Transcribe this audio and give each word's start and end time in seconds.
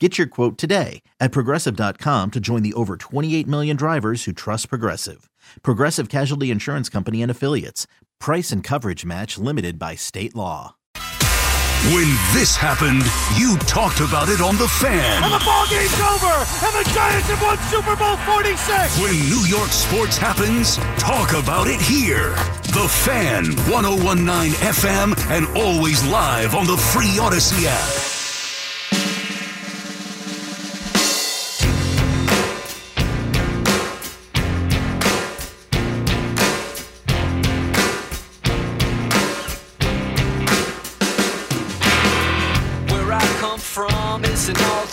Get 0.00 0.18
your 0.18 0.26
quote 0.26 0.58
today 0.58 1.02
at 1.20 1.30
progressive.com 1.30 2.32
to 2.32 2.40
join 2.40 2.62
the 2.64 2.74
over 2.74 2.96
28 2.96 3.46
million 3.46 3.76
drivers 3.76 4.24
who 4.24 4.32
trust 4.32 4.68
Progressive. 4.68 5.30
Progressive 5.62 6.08
Casualty 6.08 6.50
Insurance 6.50 6.88
Company 6.88 7.22
and 7.22 7.30
Affiliates. 7.30 7.86
Price 8.18 8.50
and 8.50 8.64
coverage 8.64 9.04
match 9.04 9.38
limited 9.38 9.78
by 9.78 9.94
state 9.94 10.34
law. 10.34 10.74
When 11.92 12.08
this 12.32 12.56
happened, 12.56 13.04
you 13.38 13.56
talked 13.68 14.00
about 14.00 14.30
it 14.30 14.40
on 14.40 14.56
The 14.56 14.66
Fan. 14.66 15.22
And 15.22 15.32
the 15.32 15.44
ball 15.44 15.66
game's 15.68 15.92
over, 16.00 16.32
and 16.32 16.74
the 16.74 16.90
Giants 16.92 17.28
have 17.28 17.42
won 17.42 17.58
Super 17.68 17.94
Bowl 17.94 18.16
46. 18.16 18.98
When 18.98 19.14
New 19.28 19.46
York 19.46 19.68
sports 19.68 20.16
happens, 20.16 20.76
talk 20.98 21.34
about 21.34 21.68
it 21.68 21.80
here. 21.80 22.30
The 22.72 22.88
Fan, 23.04 23.54
1019 23.70 24.52
FM, 24.54 25.14
and 25.30 25.46
always 25.56 26.02
live 26.06 26.54
on 26.56 26.66
the 26.66 26.76
free 26.76 27.18
Audacy 27.20 27.66
app. 27.66 28.13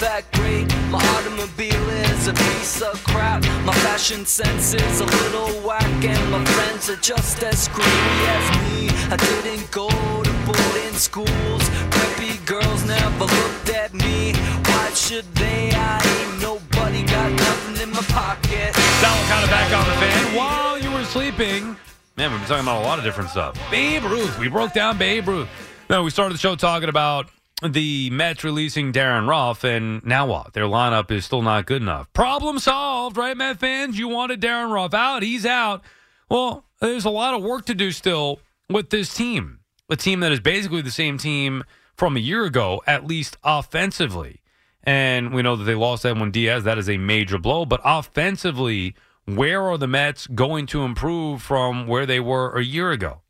Great. 0.01 0.67
My 0.89 0.97
automobile 0.97 1.89
is 2.09 2.27
a 2.27 2.33
piece 2.33 2.81
of 2.81 3.03
crap. 3.03 3.43
My 3.63 3.73
fashion 3.85 4.25
sense 4.25 4.73
is 4.73 4.99
a 4.99 5.05
little 5.05 5.61
whack, 5.61 6.03
and 6.03 6.31
my 6.31 6.43
friends 6.43 6.89
are 6.89 6.95
just 6.95 7.43
as 7.43 7.65
screwy 7.65 7.85
as 7.85 8.45
me. 8.63 8.89
I 9.11 9.15
didn't 9.15 9.69
go 9.69 9.87
to 9.89 10.31
boarding 10.43 10.95
schools. 10.95 11.63
Preppy 11.93 12.43
girls 12.47 12.83
never 12.87 13.25
looked 13.25 13.69
at 13.69 13.93
me. 13.93 14.33
Why 14.65 14.89
should 14.95 15.25
they? 15.35 15.69
I 15.71 16.01
ain't 16.03 16.41
nobody 16.41 17.03
got 17.03 17.31
nothing 17.31 17.83
in 17.83 17.91
my 17.91 18.01
pocket. 18.09 18.73
Sal 18.73 19.15
Licata 19.15 19.47
back 19.51 19.71
on 19.71 19.85
the 19.87 19.95
fan 20.01 20.35
while 20.35 20.79
you 20.79 20.89
were 20.89 21.05
sleeping. 21.05 21.77
Man, 22.17 22.31
we've 22.31 22.39
been 22.39 22.49
talking 22.49 22.63
about 22.63 22.81
a 22.81 22.87
lot 22.87 22.97
of 22.97 23.05
different 23.05 23.29
stuff. 23.29 23.55
Babe 23.69 24.03
Ruth. 24.05 24.39
We 24.39 24.47
broke 24.47 24.73
down 24.73 24.97
Babe 24.97 25.27
Ruth. 25.27 25.47
No, 25.91 26.01
we 26.01 26.09
started 26.09 26.33
the 26.33 26.39
show 26.39 26.55
talking 26.55 26.89
about 26.89 27.29
the 27.61 28.09
Mets 28.09 28.43
releasing 28.43 28.91
Darin 28.91 29.27
Ruf, 29.27 29.63
and 29.63 30.03
now 30.03 30.25
what? 30.25 30.53
Their 30.53 30.65
lineup 30.65 31.11
is 31.11 31.25
still 31.25 31.41
not 31.41 31.65
good 31.65 31.81
enough. 31.81 32.11
Problem 32.13 32.59
solved, 32.59 33.17
right, 33.17 33.37
Met 33.37 33.59
fans? 33.59 33.99
You 33.99 34.07
wanted 34.07 34.39
Darin 34.39 34.71
Ruf 34.71 34.93
out. 34.93 35.23
He's 35.23 35.45
out. 35.45 35.83
Well, 36.29 36.65
there's 36.79 37.05
a 37.05 37.09
lot 37.09 37.33
of 37.33 37.43
work 37.43 37.65
to 37.65 37.75
do 37.75 37.91
still 37.91 38.39
with 38.69 38.89
this 38.89 39.13
team. 39.13 39.59
A 39.89 39.95
team 39.95 40.21
that 40.21 40.31
is 40.31 40.39
basically 40.39 40.81
the 40.81 40.91
same 40.91 41.17
team 41.17 41.63
from 41.93 42.17
a 42.17 42.21
year 42.21 42.45
ago, 42.45 42.81
at 42.87 43.05
least 43.05 43.37
offensively. 43.43 44.41
And 44.83 45.33
we 45.33 45.41
know 45.43 45.55
that 45.55 45.65
they 45.65 45.75
lost 45.75 46.05
Edwin 46.05 46.31
Diaz. 46.31 46.63
That 46.63 46.77
is 46.77 46.89
a 46.89 46.97
major 46.97 47.37
blow. 47.37 47.65
But 47.65 47.81
offensively, 47.83 48.95
where 49.25 49.61
are 49.63 49.77
the 49.77 49.87
Mets 49.87 50.25
going 50.27 50.65
to 50.67 50.81
improve 50.83 51.41
from 51.41 51.85
where 51.85 52.05
they 52.05 52.19
were 52.19 52.57
a 52.57 52.63
year 52.63 52.91
ago? 52.91 53.21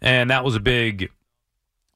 And 0.00 0.30
that 0.30 0.44
was 0.44 0.56
a 0.56 0.60
big 0.60 1.10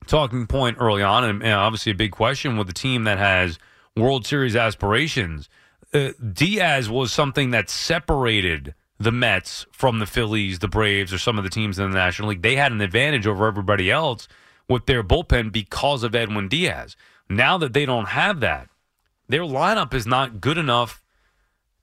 talking 0.06 0.46
point 0.46 0.78
early 0.80 1.02
on, 1.02 1.24
and, 1.24 1.42
and 1.42 1.52
obviously 1.52 1.92
a 1.92 1.96
big 1.96 2.12
question 2.12 2.56
with 2.56 2.68
a 2.68 2.74
team 2.74 3.04
that 3.04 3.18
has 3.18 3.58
World 3.96 4.26
Series 4.26 4.56
aspirations. 4.56 5.48
Uh, 5.92 6.10
Diaz 6.32 6.88
was 6.88 7.12
something 7.12 7.50
that 7.50 7.70
separated 7.70 8.74
the 8.98 9.12
Mets 9.12 9.66
from 9.72 9.98
the 9.98 10.06
Phillies, 10.06 10.58
the 10.58 10.68
Braves, 10.68 11.12
or 11.12 11.18
some 11.18 11.38
of 11.38 11.44
the 11.44 11.50
teams 11.50 11.78
in 11.78 11.90
the 11.90 11.96
National 11.96 12.30
League. 12.30 12.42
They 12.42 12.56
had 12.56 12.72
an 12.72 12.80
advantage 12.80 13.26
over 13.26 13.46
everybody 13.46 13.90
else 13.90 14.26
with 14.68 14.86
their 14.86 15.04
bullpen 15.04 15.52
because 15.52 16.02
of 16.02 16.14
Edwin 16.14 16.48
Diaz. 16.48 16.96
Now 17.28 17.58
that 17.58 17.72
they 17.72 17.86
don't 17.86 18.08
have 18.08 18.40
that, 18.40 18.68
their 19.28 19.42
lineup 19.42 19.92
is 19.92 20.06
not 20.06 20.40
good 20.40 20.58
enough 20.58 21.02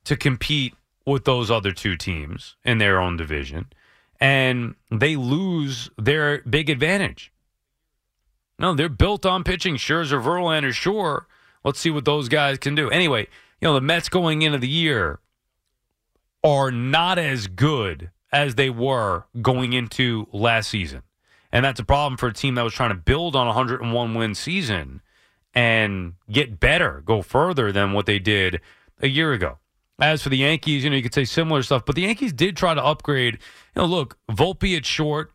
to 0.06 0.16
compete 0.16 0.74
with 1.06 1.26
those 1.26 1.52
other 1.52 1.72
two 1.72 1.96
teams 1.96 2.56
in 2.64 2.78
their 2.78 3.00
own 3.00 3.18
division, 3.18 3.68
and 4.20 4.76
they 4.90 5.16
lose 5.16 5.90
their 5.98 6.42
big 6.42 6.70
advantage. 6.70 7.32
No, 8.60 8.74
they're 8.74 8.90
built 8.90 9.26
on 9.26 9.44
pitching. 9.44 9.76
Scherzer, 9.76 10.22
Verlander, 10.24 10.74
sure. 10.74 11.28
Let's 11.64 11.80
see 11.80 11.90
what 11.90 12.06
those 12.06 12.30
guys 12.30 12.58
can 12.58 12.76
do. 12.76 12.90
Anyway, 12.90 13.28
you 13.62 13.68
know 13.68 13.74
the 13.74 13.82
Mets 13.82 14.10
going 14.10 14.42
into 14.42 14.58
the 14.58 14.68
year 14.68 15.20
are 16.44 16.72
not 16.72 17.18
as 17.18 17.48
good 17.48 18.12
as 18.32 18.56
they 18.56 18.70
were 18.70 19.26
going 19.42 19.74
into 19.74 20.28
last 20.34 20.70
season, 20.70 21.04
and 21.52 21.64
that's 21.64 21.80
a 21.80 21.86
problem 21.86 22.18
for 22.18 22.28
a 22.28 22.34
team 22.34 22.56
that 22.56 22.64
was 22.64 22.74
trying 22.74 22.90
to 22.90 22.96
build 22.96 23.36
on 23.36 23.48
a 23.48 23.52
101 23.52 24.14
win 24.14 24.36
season 24.36 25.02
and 25.54 26.14
get 26.32 26.60
better, 26.60 27.02
go 27.06 27.22
further 27.22 27.72
than 27.72 27.94
what 27.94 28.06
they 28.06 28.20
did 28.20 28.60
a 29.02 29.08
year 29.08 29.34
ago. 29.34 29.60
As 30.00 30.24
for 30.24 30.30
the 30.30 30.38
Yankees, 30.38 30.84
you 30.84 30.90
know, 30.90 30.96
you 30.96 31.04
could 31.04 31.14
say 31.14 31.26
similar 31.26 31.62
stuff, 31.62 31.86
but 31.86 31.96
the 31.96 32.02
Yankees 32.02 32.34
did 32.34 32.58
try 32.58 32.74
to 32.74 32.84
upgrade. 32.84 33.36
You 33.76 33.84
know, 33.84 33.86
look, 33.86 34.18
Volpe 34.30 34.76
at 34.76 34.86
short. 34.86 35.32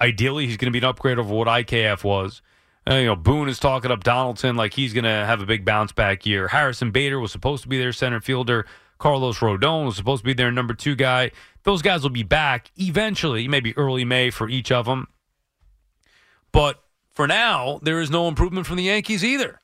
Ideally, 0.00 0.46
he's 0.46 0.56
going 0.56 0.72
to 0.72 0.78
be 0.78 0.84
an 0.84 0.88
upgrade 0.90 1.18
over 1.18 1.34
what 1.34 1.48
IKF 1.48 2.04
was. 2.04 2.42
Uh, 2.88 2.94
you 2.94 3.06
know, 3.06 3.16
Boone 3.16 3.48
is 3.48 3.58
talking 3.58 3.90
up 3.90 4.02
Donaldson 4.02 4.56
like 4.56 4.72
he's 4.74 4.94
going 4.94 5.04
to 5.04 5.10
have 5.10 5.42
a 5.42 5.46
big 5.46 5.64
bounce 5.64 5.92
back 5.92 6.24
year. 6.24 6.48
Harrison 6.48 6.90
Bader 6.90 7.20
was 7.20 7.30
supposed 7.30 7.62
to 7.62 7.68
be 7.68 7.78
their 7.78 7.92
center 7.92 8.20
fielder. 8.20 8.66
Carlos 8.98 9.38
Rodon 9.38 9.86
was 9.86 9.96
supposed 9.96 10.22
to 10.22 10.26
be 10.26 10.34
their 10.34 10.50
number 10.50 10.74
two 10.74 10.94
guy. 10.94 11.30
Those 11.64 11.82
guys 11.82 12.02
will 12.02 12.10
be 12.10 12.22
back 12.22 12.70
eventually, 12.76 13.48
maybe 13.48 13.76
early 13.76 14.04
May 14.04 14.30
for 14.30 14.48
each 14.48 14.72
of 14.72 14.86
them. 14.86 15.08
But 16.52 16.82
for 17.10 17.26
now, 17.26 17.80
there 17.82 18.00
is 18.00 18.10
no 18.10 18.28
improvement 18.28 18.66
from 18.66 18.76
the 18.76 18.84
Yankees 18.84 19.24
either, 19.24 19.60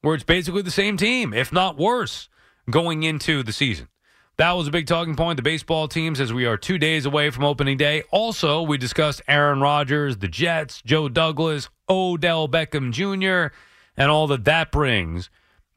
where 0.00 0.14
it's 0.14 0.24
basically 0.24 0.62
the 0.62 0.70
same 0.70 0.96
team, 0.96 1.32
if 1.32 1.52
not 1.52 1.76
worse, 1.76 2.28
going 2.70 3.02
into 3.02 3.42
the 3.42 3.52
season. 3.52 3.88
That 4.36 4.52
was 4.52 4.66
a 4.66 4.72
big 4.72 4.88
talking 4.88 5.14
point. 5.14 5.36
The 5.36 5.42
baseball 5.42 5.86
teams, 5.86 6.20
as 6.20 6.32
we 6.32 6.44
are 6.44 6.56
two 6.56 6.76
days 6.76 7.06
away 7.06 7.30
from 7.30 7.44
opening 7.44 7.76
day. 7.76 8.02
Also, 8.10 8.62
we 8.62 8.76
discussed 8.76 9.22
Aaron 9.28 9.60
Rodgers, 9.60 10.16
the 10.16 10.26
Jets, 10.26 10.82
Joe 10.82 11.08
Douglas, 11.08 11.68
Odell 11.88 12.48
Beckham 12.48 12.90
Jr., 12.90 13.54
and 13.96 14.10
all 14.10 14.26
that 14.26 14.44
that 14.44 14.72
brings. 14.72 15.30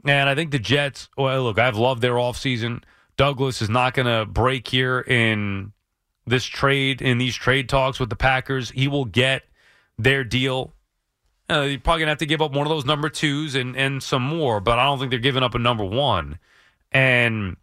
And 0.06 0.28
I 0.28 0.34
think 0.34 0.50
the 0.50 0.60
Jets, 0.60 1.08
well, 1.16 1.44
look, 1.44 1.60
I've 1.60 1.78
loved 1.78 2.02
their 2.02 2.14
offseason. 2.14 2.82
Douglas 3.16 3.62
is 3.62 3.70
not 3.70 3.94
going 3.94 4.08
to 4.08 4.26
break 4.26 4.68
here 4.68 5.02
in 5.02 5.74
this 6.26 6.46
trade, 6.46 7.02
in 7.02 7.20
these 7.20 7.36
trade 7.36 7.70
talks 7.70 8.00
with 8.00 8.10
the 8.10 8.16
Packers. 8.16 8.72
He 8.72 8.88
will 8.88 9.06
get 9.06 9.44
their 10.00 10.24
deal. 10.24 10.74
Uh, 11.50 11.62
you're 11.62 11.80
probably 11.80 12.02
going 12.02 12.08
to 12.08 12.12
have 12.12 12.18
to 12.18 12.26
give 12.26 12.42
up 12.42 12.54
one 12.54 12.66
of 12.66 12.70
those 12.70 12.86
number 12.86 13.10
twos 13.10 13.54
and, 13.54 13.78
and 13.78 14.02
some 14.02 14.24
more, 14.24 14.60
but 14.60 14.80
I 14.80 14.84
don't 14.86 14.98
think 14.98 15.12
they're 15.12 15.20
giving 15.20 15.44
up 15.44 15.54
a 15.56 15.60
number 15.60 15.86
one. 15.86 16.40
And 16.92 17.56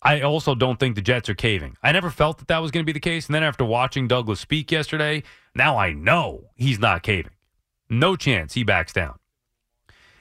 I 0.00 0.20
also 0.20 0.54
don't 0.54 0.78
think 0.78 0.94
the 0.94 1.02
Jets 1.02 1.28
are 1.28 1.34
caving. 1.34 1.76
I 1.82 1.92
never 1.92 2.10
felt 2.10 2.38
that 2.38 2.48
that 2.48 2.58
was 2.58 2.70
going 2.70 2.84
to 2.84 2.86
be 2.86 2.92
the 2.92 3.00
case. 3.00 3.26
And 3.26 3.34
then 3.34 3.42
after 3.42 3.64
watching 3.64 4.06
Douglas 4.06 4.40
speak 4.40 4.70
yesterday, 4.70 5.24
now 5.54 5.76
I 5.76 5.92
know 5.92 6.50
he's 6.54 6.78
not 6.78 7.02
caving. 7.02 7.32
No 7.90 8.14
chance 8.14 8.54
he 8.54 8.62
backs 8.62 8.92
down. 8.92 9.18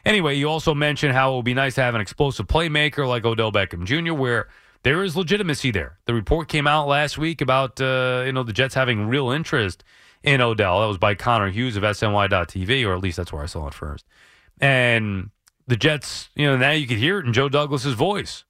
Anyway, 0.06 0.36
you 0.36 0.50
also 0.50 0.74
mentioned 0.74 1.14
how 1.14 1.34
it 1.34 1.36
would 1.36 1.46
be 1.46 1.54
nice 1.54 1.76
to 1.76 1.82
have 1.82 1.94
an 1.94 2.02
explosive 2.02 2.48
playmaker 2.48 3.08
like 3.08 3.26
Odell 3.26 3.52
Beckham 3.52 3.84
Jr., 3.84 4.14
where 4.14 4.48
there 4.84 5.04
is 5.04 5.18
legitimacy 5.18 5.70
there. 5.70 6.00
The 6.06 6.14
report 6.14 6.48
came 6.48 6.66
out 6.66 6.88
last 6.88 7.18
week 7.18 7.42
about 7.42 7.82
uh, 7.82 8.24
you 8.26 8.32
know 8.32 8.44
the 8.44 8.54
Jets 8.54 8.74
having 8.74 9.08
real 9.08 9.30
interest 9.32 9.84
in 10.24 10.40
Odell. 10.40 10.80
That 10.80 10.88
was 10.88 10.98
by 10.98 11.14
Connor 11.14 11.50
Hughes 11.50 11.76
of 11.76 11.84
SNY.TV, 11.84 12.88
or 12.88 12.96
at 12.96 13.02
least 13.02 13.18
that's 13.18 13.34
where 13.34 13.44
I 13.44 13.48
saw 13.48 13.68
it 13.68 13.74
first. 13.74 14.06
And 14.62 15.32
the 15.68 15.76
Jets, 15.76 16.30
you 16.36 16.48
know, 16.48 16.56
now 16.56 16.72
you 16.72 16.88
could 16.88 16.98
hear 16.98 17.20
it 17.20 17.26
in 17.26 17.34
Joe 17.34 17.50
Douglas's 17.50 17.94
voice. 17.94 18.46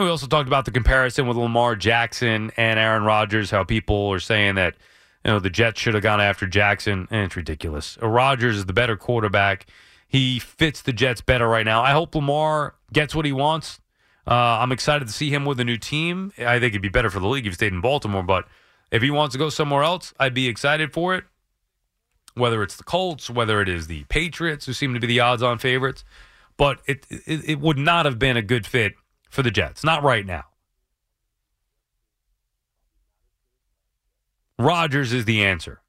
We 0.00 0.10
also 0.10 0.26
talked 0.26 0.48
about 0.48 0.66
the 0.66 0.70
comparison 0.70 1.26
with 1.26 1.36
Lamar 1.36 1.74
Jackson 1.74 2.50
and 2.56 2.78
Aaron 2.78 3.04
Rodgers, 3.04 3.50
how 3.50 3.64
people 3.64 4.12
are 4.12 4.20
saying 4.20 4.56
that, 4.56 4.74
you 5.24 5.30
know, 5.30 5.38
the 5.38 5.50
Jets 5.50 5.80
should 5.80 5.94
have 5.94 6.02
gone 6.02 6.20
after 6.20 6.46
Jackson, 6.46 7.08
and 7.10 7.24
it's 7.24 7.36
ridiculous. 7.36 7.96
Rodgers 8.02 8.56
is 8.56 8.66
the 8.66 8.72
better 8.72 8.96
quarterback. 8.96 9.66
He 10.06 10.38
fits 10.38 10.82
the 10.82 10.92
Jets 10.92 11.20
better 11.20 11.48
right 11.48 11.64
now. 11.64 11.82
I 11.82 11.92
hope 11.92 12.14
Lamar 12.14 12.74
gets 12.92 13.14
what 13.14 13.24
he 13.24 13.32
wants. 13.32 13.80
Uh, 14.26 14.34
I'm 14.34 14.72
excited 14.72 15.08
to 15.08 15.14
see 15.14 15.30
him 15.30 15.44
with 15.44 15.60
a 15.60 15.64
new 15.64 15.76
team. 15.76 16.32
I 16.38 16.58
think 16.58 16.72
it'd 16.72 16.82
be 16.82 16.88
better 16.88 17.10
for 17.10 17.20
the 17.20 17.28
league 17.28 17.46
if 17.46 17.52
he 17.52 17.54
stayed 17.54 17.72
in 17.72 17.80
Baltimore, 17.80 18.22
but 18.22 18.46
if 18.90 19.02
he 19.02 19.10
wants 19.10 19.32
to 19.32 19.38
go 19.38 19.48
somewhere 19.48 19.82
else, 19.82 20.12
I'd 20.18 20.34
be 20.34 20.46
excited 20.46 20.92
for 20.92 21.14
it. 21.14 21.24
Whether 22.34 22.62
it's 22.62 22.76
the 22.76 22.84
Colts, 22.84 23.30
whether 23.30 23.62
it 23.62 23.68
is 23.68 23.86
the 23.86 24.04
Patriots, 24.04 24.66
who 24.66 24.72
seem 24.74 24.92
to 24.94 25.00
be 25.00 25.06
the 25.06 25.20
odds 25.20 25.42
on 25.42 25.58
favorites, 25.58 26.04
but 26.56 26.80
it, 26.86 27.06
it, 27.08 27.48
it 27.48 27.60
would 27.60 27.78
not 27.78 28.04
have 28.04 28.18
been 28.18 28.36
a 28.36 28.42
good 28.42 28.66
fit 28.66 28.94
for 29.36 29.42
the 29.42 29.52
Jets. 29.52 29.84
Not 29.84 30.02
right 30.02 30.26
now. 30.26 30.44
Rodgers 34.58 35.12
is 35.12 35.26
the 35.26 35.44
answer. 35.44 35.82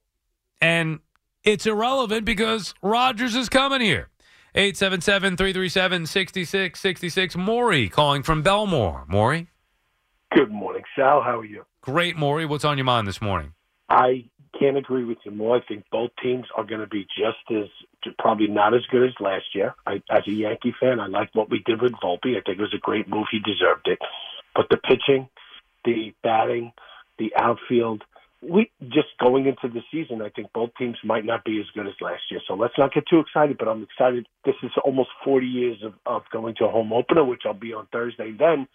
And 0.61 0.99
it's 1.44 1.65
irrelevant 1.65 2.25
because 2.25 2.75
Rodgers 2.83 3.33
is 3.33 3.47
coming 3.49 3.81
here. 3.81 4.09
877 4.53 5.38
337 5.38 6.05
6666. 6.05 7.35
Maury 7.38 7.89
calling 7.89 8.21
from 8.21 8.44
Bellmore. 8.44 9.07
Maury? 9.07 9.47
Good 10.35 10.51
morning, 10.51 10.83
Sal. 10.95 11.21
How 11.21 11.39
are 11.39 11.45
you? 11.45 11.63
Great, 11.81 12.17
Maury. 12.17 12.45
What's 12.45 12.65
on 12.65 12.77
your 12.77 12.85
mind 12.85 13.07
this 13.07 13.21
morning? 13.21 13.53
I 13.88 14.25
can't 14.59 14.75
agree 14.75 15.05
with 15.05 15.19
you 15.23 15.31
more. 15.31 15.57
I 15.57 15.61
think 15.65 15.85
both 15.91 16.09
teams 16.21 16.45
are 16.57 16.65
going 16.65 16.81
to 16.81 16.88
be 16.88 17.05
just 17.17 17.38
as, 17.51 17.69
probably 18.18 18.48
not 18.48 18.74
as 18.74 18.86
good 18.92 19.07
as 19.07 19.13
last 19.19 19.45
year. 19.54 19.75
I, 19.86 20.01
as 20.09 20.27
a 20.27 20.31
Yankee 20.31 20.74
fan, 20.80 21.00
I 21.00 21.07
like 21.07 21.33
what 21.33 21.50
we 21.50 21.63
did 21.65 21.81
with 21.81 21.94
Volpe. 21.94 22.38
I 22.38 22.42
think 22.42 22.59
it 22.59 22.62
was 22.62 22.74
a 22.75 22.80
great 22.80 23.07
move. 23.07 23.27
He 23.31 23.39
deserved 23.39 23.88
it. 23.88 24.00
But 24.56 24.68
the 24.69 24.77
pitching, 24.77 25.30
the 25.86 26.13
batting, 26.24 26.74
the 27.19 27.31
outfield, 27.36 28.04
we 28.42 28.71
just 28.83 29.07
going 29.19 29.48
into 29.48 29.68
the 29.68 29.81
season, 29.92 30.21
I 30.21 30.30
think 30.30 30.54
both 30.54 30.69
teams 30.77 30.98
might 31.04 31.25
not 31.25 31.44
be 31.44 31.59
as 31.59 31.65
good 31.74 31.88
as 31.88 31.94
last 32.01 32.21
year. 32.30 32.39
So 32.48 32.54
let's 32.54 32.77
not 32.77 32.94
get 32.94 33.06
too 33.09 33.19
excited. 33.19 33.57
But 33.57 33.68
I'm 33.68 33.83
excited. 33.83 34.27
This 34.45 34.56
is 34.63 34.71
almost 34.83 35.09
40 35.25 35.45
years 35.45 35.77
of, 35.83 35.94
of 36.06 36.24
going 36.31 36.56
to 36.59 36.65
a 36.65 36.71
home 36.71 36.94
opener, 36.94 37.24
which 37.24 37.42
I'll 37.45 37.54
be 37.54 37.74
on 37.74 37.88
Thursday. 37.92 38.31
Then 38.38 38.68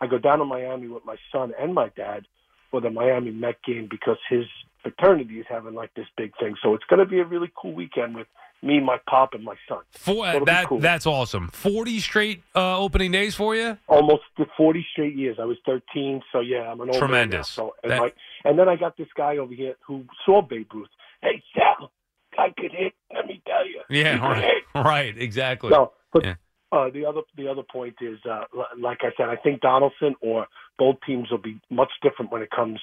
I 0.00 0.06
go 0.06 0.18
down 0.18 0.38
to 0.38 0.44
Miami 0.44 0.88
with 0.88 1.04
my 1.04 1.16
son 1.32 1.52
and 1.58 1.74
my 1.74 1.88
dad 1.96 2.26
for 2.70 2.80
the 2.80 2.90
Miami 2.90 3.32
Met 3.32 3.56
game 3.66 3.88
because 3.90 4.18
his 4.28 4.44
fraternity 4.82 5.40
is 5.40 5.46
having 5.48 5.74
like 5.74 5.92
this 5.94 6.06
big 6.16 6.32
thing. 6.38 6.54
So 6.62 6.74
it's 6.74 6.84
going 6.84 7.00
to 7.00 7.06
be 7.06 7.18
a 7.18 7.24
really 7.24 7.50
cool 7.60 7.74
weekend 7.74 8.14
with 8.14 8.26
me, 8.62 8.80
my 8.80 8.98
pop, 9.08 9.34
and 9.34 9.44
my 9.44 9.54
son. 9.68 9.80
For, 9.92 10.26
uh, 10.26 10.44
that 10.44 10.66
cool. 10.66 10.80
that's 10.80 11.06
awesome. 11.06 11.48
Forty 11.48 12.00
straight 12.00 12.42
uh, 12.54 12.78
opening 12.78 13.10
days 13.10 13.34
for 13.34 13.54
you. 13.54 13.78
Almost 13.88 14.22
forty 14.56 14.86
straight 14.92 15.16
years. 15.16 15.36
I 15.40 15.44
was 15.44 15.56
thirteen, 15.64 16.22
so 16.32 16.40
yeah, 16.40 16.70
I'm 16.70 16.80
an 16.80 16.90
old 16.90 16.98
tremendous. 16.98 17.48
So 17.48 17.74
and, 17.82 17.92
that... 17.92 18.00
my, 18.00 18.12
and 18.44 18.58
then 18.58 18.68
I 18.68 18.76
got 18.76 18.96
this 18.96 19.08
guy 19.16 19.38
over 19.38 19.54
here 19.54 19.74
who 19.86 20.04
saw 20.24 20.42
Babe 20.42 20.68
Ruth. 20.72 20.88
Hey 21.22 21.42
Sal, 21.54 21.90
I 22.38 22.48
could 22.56 22.72
hit. 22.72 22.92
Let 23.14 23.26
me 23.26 23.42
tell 23.46 23.66
you. 23.66 23.82
Yeah, 23.88 24.18
right, 24.18 24.62
right, 24.74 25.16
exactly. 25.16 25.70
So, 25.70 25.92
but 26.12 26.24
yeah. 26.24 26.34
uh, 26.72 26.90
the 26.90 27.06
other 27.06 27.22
the 27.36 27.48
other 27.48 27.62
point 27.70 27.96
is, 28.00 28.18
uh, 28.30 28.44
like 28.78 28.98
I 29.02 29.10
said, 29.16 29.28
I 29.28 29.36
think 29.36 29.60
Donaldson 29.60 30.14
or 30.20 30.46
both 30.78 30.96
teams 31.06 31.30
will 31.30 31.38
be 31.38 31.60
much 31.70 31.92
different 32.02 32.32
when 32.32 32.42
it 32.42 32.50
comes 32.50 32.80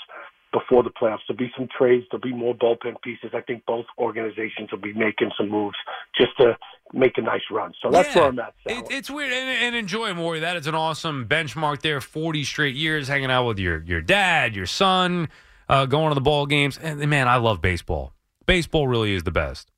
before 0.57 0.83
the 0.83 0.89
playoffs. 0.89 1.19
There'll 1.27 1.37
be 1.37 1.51
some 1.57 1.67
trades. 1.77 2.05
There'll 2.09 2.21
be 2.21 2.33
more 2.33 2.55
bullpen 2.55 3.01
pieces. 3.01 3.31
I 3.33 3.41
think 3.41 3.65
both 3.65 3.85
organizations 3.97 4.71
will 4.71 4.79
be 4.79 4.93
making 4.93 5.31
some 5.37 5.49
moves 5.49 5.75
just 6.17 6.31
to 6.39 6.57
make 6.93 7.17
a 7.17 7.21
nice 7.21 7.41
run. 7.51 7.73
So 7.81 7.91
that's 7.91 8.15
yeah, 8.15 8.21
where 8.21 8.29
I'm 8.29 8.39
at. 8.39 8.53
It, 8.65 8.87
it's 8.89 9.09
weird 9.09 9.31
and, 9.31 9.65
and 9.65 9.75
enjoy 9.75 10.13
Maury. 10.13 10.39
That 10.39 10.57
is 10.57 10.67
an 10.67 10.75
awesome 10.75 11.27
benchmark 11.27 11.81
there. 11.81 12.01
Forty 12.01 12.43
straight 12.43 12.75
years 12.75 13.07
hanging 13.07 13.31
out 13.31 13.45
with 13.45 13.59
your 13.59 13.83
your 13.83 14.01
dad, 14.01 14.55
your 14.55 14.65
son, 14.65 15.29
uh, 15.69 15.85
going 15.85 16.09
to 16.09 16.15
the 16.15 16.21
ball 16.21 16.45
games. 16.45 16.77
And 16.77 17.05
man, 17.07 17.27
I 17.27 17.37
love 17.37 17.61
baseball. 17.61 18.13
Baseball 18.45 18.87
really 18.87 19.13
is 19.13 19.23
the 19.23 19.31
best. 19.31 19.71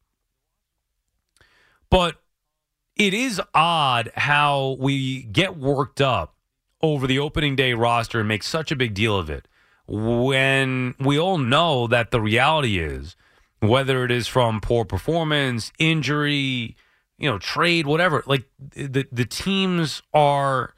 But 1.89 2.21
it 2.95 3.13
is 3.13 3.41
odd 3.53 4.11
how 4.15 4.77
we 4.79 5.23
get 5.23 5.57
worked 5.57 6.01
up 6.01 6.35
over 6.81 7.07
the 7.07 7.19
opening 7.19 7.55
day 7.55 7.73
roster 7.73 8.19
and 8.19 8.27
make 8.27 8.43
such 8.43 8.71
a 8.71 8.75
big 8.75 8.93
deal 8.93 9.17
of 9.17 9.29
it 9.29 9.47
when 9.89 10.94
we 11.00 11.19
all 11.19 11.38
know 11.38 11.88
that 11.88 12.12
the 12.12 12.21
reality 12.21 12.80
is 12.80 13.15
whether 13.59 14.06
it 14.06 14.12
is 14.12 14.27
from 14.27 14.62
poor 14.62 14.86
performance, 14.86 15.71
injury, 15.80 16.77
you 17.18 17.30
know, 17.30 17.38
trade, 17.38 17.88
whatever, 17.88 18.24
like 18.25 18.45
the 18.59 19.06
the 19.12 19.25
teams 19.25 20.01
are 20.13 20.74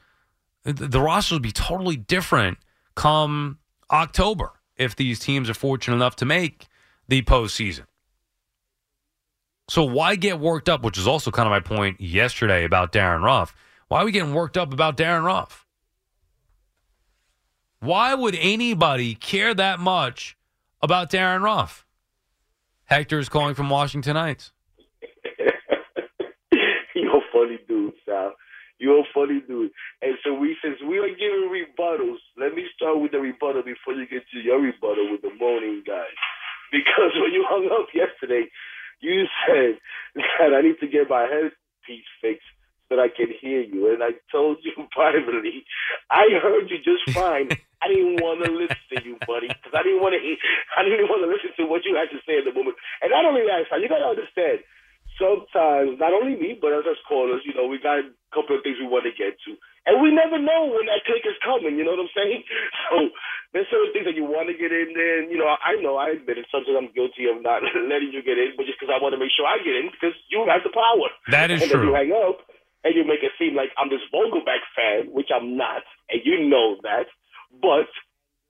the 0.63 1.01
rosters 1.01 1.33
will 1.33 1.39
be 1.39 1.51
totally 1.51 1.95
different 1.95 2.57
come 2.95 3.59
October 3.91 4.51
if 4.77 4.95
these 4.95 5.19
teams 5.19 5.49
are 5.49 5.53
fortunate 5.53 5.95
enough 5.95 6.15
to 6.17 6.25
make 6.25 6.67
the 7.07 7.21
postseason. 7.21 7.85
So 9.69 9.83
why 9.83 10.15
get 10.15 10.39
worked 10.39 10.69
up, 10.69 10.83
which 10.83 10.97
is 10.97 11.07
also 11.07 11.31
kind 11.31 11.47
of 11.47 11.51
my 11.51 11.59
point 11.59 12.01
yesterday 12.01 12.63
about 12.63 12.91
Darin 12.91 13.21
Ruf. 13.21 13.53
Why 13.87 14.01
are 14.01 14.05
we 14.05 14.11
getting 14.11 14.33
worked 14.33 14.57
up 14.57 14.73
about 14.73 14.97
Darin 14.97 15.23
Ruf? 15.23 15.65
Why 17.81 18.13
would 18.13 18.35
anybody 18.35 19.15
care 19.15 19.55
that 19.55 19.79
much 19.79 20.37
about 20.83 21.09
Darin 21.09 21.41
Ruf? 21.41 21.83
Hector 22.85 23.17
is 23.17 23.27
calling 23.27 23.55
from 23.55 23.71
Washington 23.71 24.15
Heights. 24.15 24.51
You're 26.93 27.17
a 27.17 27.21
funny 27.33 27.57
dude, 27.67 27.93
Sal. 28.05 28.33
You're 28.77 28.99
a 28.99 29.03
funny 29.11 29.41
dude. 29.47 29.71
And 30.03 30.13
so 30.23 30.31
we, 30.31 30.55
since 30.63 30.77
we 30.87 30.99
are 30.99 31.09
giving 31.09 31.49
rebuttals, 31.49 32.17
let 32.37 32.53
me 32.53 32.65
start 32.75 33.01
with 33.01 33.13
the 33.13 33.17
rebuttal 33.17 33.63
before 33.63 33.93
you 33.93 34.05
get 34.05 34.29
to 34.31 34.39
your 34.39 34.61
rebuttal 34.61 35.09
with 35.09 35.23
the 35.23 35.33
morning 35.39 35.81
guys. 35.83 36.13
Because 36.71 37.17
when 37.19 37.33
you 37.33 37.43
hung 37.49 37.67
up 37.73 37.87
yesterday, 37.95 38.45
you 38.99 39.25
said 39.47 39.79
that 40.39 40.53
I 40.53 40.61
need 40.61 40.77
to 40.81 40.87
get 40.87 41.09
my 41.09 41.23
headpiece 41.23 42.05
fixed 42.21 42.45
so 42.89 42.97
that 42.97 43.01
I 43.01 43.07
can 43.07 43.33
hear 43.41 43.61
you. 43.61 43.91
And 43.91 44.03
I 44.03 44.11
told 44.31 44.57
you 44.61 44.71
privately, 44.91 45.65
I 46.11 46.27
heard 46.39 46.69
you 46.69 46.77
just 46.77 47.17
fine. 47.17 47.49
I 47.81 47.89
didn't 47.89 48.21
want 48.21 48.45
to 48.45 48.49
listen 48.53 48.77
to 48.93 48.97
you, 49.01 49.17
buddy, 49.25 49.49
because 49.49 49.73
I 49.73 49.81
didn't 49.81 50.05
want 50.05 50.13
to. 50.13 50.21
I 50.77 50.85
didn't 50.85 51.09
want 51.09 51.25
to 51.25 51.29
listen 51.29 51.51
to 51.57 51.65
what 51.65 51.81
you 51.83 51.97
had 51.97 52.13
to 52.13 52.21
say 52.23 52.37
at 52.37 52.45
the 52.45 52.53
moment. 52.53 52.77
And 53.01 53.09
not 53.09 53.25
only 53.25 53.41
that, 53.49 53.65
you 53.67 53.89
got 53.89 54.05
to 54.05 54.13
understand. 54.13 54.61
Sometimes, 55.19 56.01
not 56.01 56.15
only 56.15 56.33
me, 56.33 56.57
but 56.57 56.73
as 56.73 56.87
us 56.87 56.97
callers, 57.05 57.45
you 57.45 57.53
know, 57.53 57.67
we 57.67 57.77
got 57.77 58.01
a 58.01 58.09
couple 58.33 58.57
of 58.57 58.63
things 58.63 58.79
we 58.81 58.89
want 58.89 59.05
to 59.05 59.13
get 59.13 59.37
to, 59.45 59.53
and 59.85 60.01
we 60.01 60.09
never 60.09 60.37
know 60.37 60.71
when 60.71 60.89
that 60.89 61.05
click 61.05 61.21
is 61.25 61.37
coming. 61.45 61.77
You 61.77 61.85
know 61.85 61.97
what 61.97 62.05
I'm 62.05 62.15
saying? 62.15 62.41
So 62.91 63.07
there's 63.53 63.67
certain 63.71 63.91
things 63.91 64.07
that 64.07 64.15
you 64.15 64.23
want 64.23 64.47
to 64.47 64.55
get 64.55 64.71
in 64.71 64.95
there. 64.95 65.23
And, 65.23 65.27
you 65.31 65.39
know, 65.39 65.47
I 65.47 65.75
know 65.79 65.99
I 65.99 66.15
admit 66.15 66.39
it. 66.39 66.47
Sometimes 66.51 66.75
I'm 66.75 66.91
guilty 66.95 67.27
of 67.27 67.43
not 67.43 67.63
letting 67.91 68.11
you 68.15 68.23
get 68.23 68.39
in, 68.39 68.55
but 68.55 68.67
just 68.67 68.79
because 68.79 68.91
I 68.91 68.99
want 68.99 69.11
to 69.15 69.19
make 69.19 69.31
sure 69.35 69.43
I 69.47 69.59
get 69.59 69.75
in, 69.75 69.91
because 69.91 70.15
you 70.31 70.43
have 70.47 70.63
the 70.63 70.71
power. 70.71 71.07
That 71.31 71.51
is 71.51 71.63
and 71.63 71.71
true. 71.71 71.91
You 71.91 71.95
hang 71.95 72.15
up, 72.15 72.47
and 72.83 72.95
you 72.95 73.03
make 73.03 73.23
it 73.23 73.35
seem 73.35 73.55
like 73.55 73.75
I'm 73.75 73.91
this 73.91 74.03
Vogelbach 74.09 74.63
fan, 74.75 75.11
which 75.11 75.29
I'm 75.33 75.57
not, 75.57 75.83
and 76.09 76.21
you 76.23 76.47
know 76.47 76.79
that. 76.83 77.11
But 77.59 77.89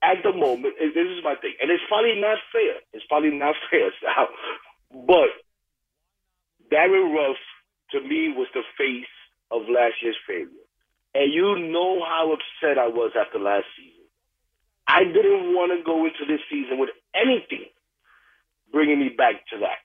at 0.02 0.22
the 0.22 0.32
moment, 0.32 0.74
this 0.78 1.08
is 1.08 1.24
my 1.24 1.34
thing, 1.36 1.54
and 1.60 1.70
it's 1.70 1.82
probably 1.88 2.20
not 2.20 2.38
fair. 2.52 2.82
It's 2.92 3.06
probably 3.08 3.30
not 3.30 3.54
fair, 3.70 3.90
Sal. 4.02 4.28
But 5.06 5.32
Darin 6.70 7.12
Ruf, 7.12 7.36
to 7.92 8.00
me, 8.00 8.34
was 8.34 8.48
the 8.54 8.62
face 8.78 9.10
of 9.50 9.62
last 9.68 10.02
year's 10.02 10.18
failure. 10.26 10.66
And 11.14 11.32
you 11.32 11.58
know 11.70 12.02
how 12.04 12.32
upset 12.32 12.78
I 12.78 12.88
was 12.88 13.12
after 13.18 13.38
last 13.38 13.66
season. 13.76 14.06
I 14.88 15.04
didn't 15.04 15.54
want 15.54 15.72
to 15.76 15.84
go 15.84 16.04
into 16.04 16.24
this 16.26 16.40
season 16.50 16.78
with 16.78 16.90
anything 17.14 17.68
bringing 18.72 18.98
me 18.98 19.10
back 19.10 19.46
to 19.52 19.58
that, 19.60 19.84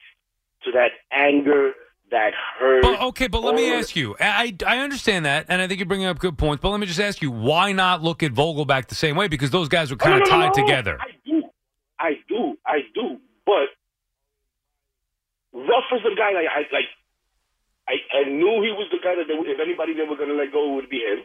to 0.63 0.71
that 0.71 0.91
anger, 1.11 1.73
that 2.11 2.31
hurt. 2.59 2.83
But, 2.83 3.01
okay, 3.09 3.27
but 3.27 3.43
let 3.43 3.55
me 3.55 3.71
ask 3.71 3.95
you. 3.95 4.15
I 4.19 4.55
I 4.65 4.79
understand 4.79 5.25
that, 5.25 5.45
and 5.49 5.61
I 5.61 5.67
think 5.67 5.79
you're 5.79 5.87
bringing 5.87 6.07
up 6.07 6.19
good 6.19 6.37
points. 6.37 6.61
But 6.61 6.69
let 6.69 6.79
me 6.79 6.85
just 6.85 6.99
ask 6.99 7.21
you, 7.21 7.31
why 7.31 7.71
not 7.71 8.03
look 8.03 8.23
at 8.23 8.33
Vogelbach 8.33 8.87
the 8.87 8.95
same 8.95 9.15
way? 9.15 9.27
Because 9.27 9.51
those 9.51 9.67
guys 9.67 9.91
were 9.91 9.97
kind 9.97 10.21
of 10.21 10.27
no, 10.27 10.31
tied 10.31 10.55
no, 10.55 10.65
together. 10.65 10.97
I 10.99 11.11
do, 11.25 11.43
I 11.99 12.11
do, 12.27 12.57
I 12.65 12.79
do. 12.93 13.17
But 13.45 13.67
Ruf 15.53 15.83
is 15.93 16.03
the 16.03 16.15
guy 16.17 16.31
like 16.31 16.47
I 16.49 16.59
like. 16.71 16.89
I, 17.87 17.95
I 18.11 18.27
knew 18.27 18.59
he 18.59 18.75
was 18.75 18.91
the 18.91 18.99
guy 18.99 19.15
that 19.15 19.31
they, 19.31 19.39
if 19.47 19.59
anybody 19.63 19.95
they 19.95 20.03
were 20.03 20.19
going 20.19 20.27
to 20.27 20.35
let 20.35 20.51
go, 20.51 20.75
it 20.75 20.75
would 20.75 20.89
be 20.89 20.99
him. 21.07 21.23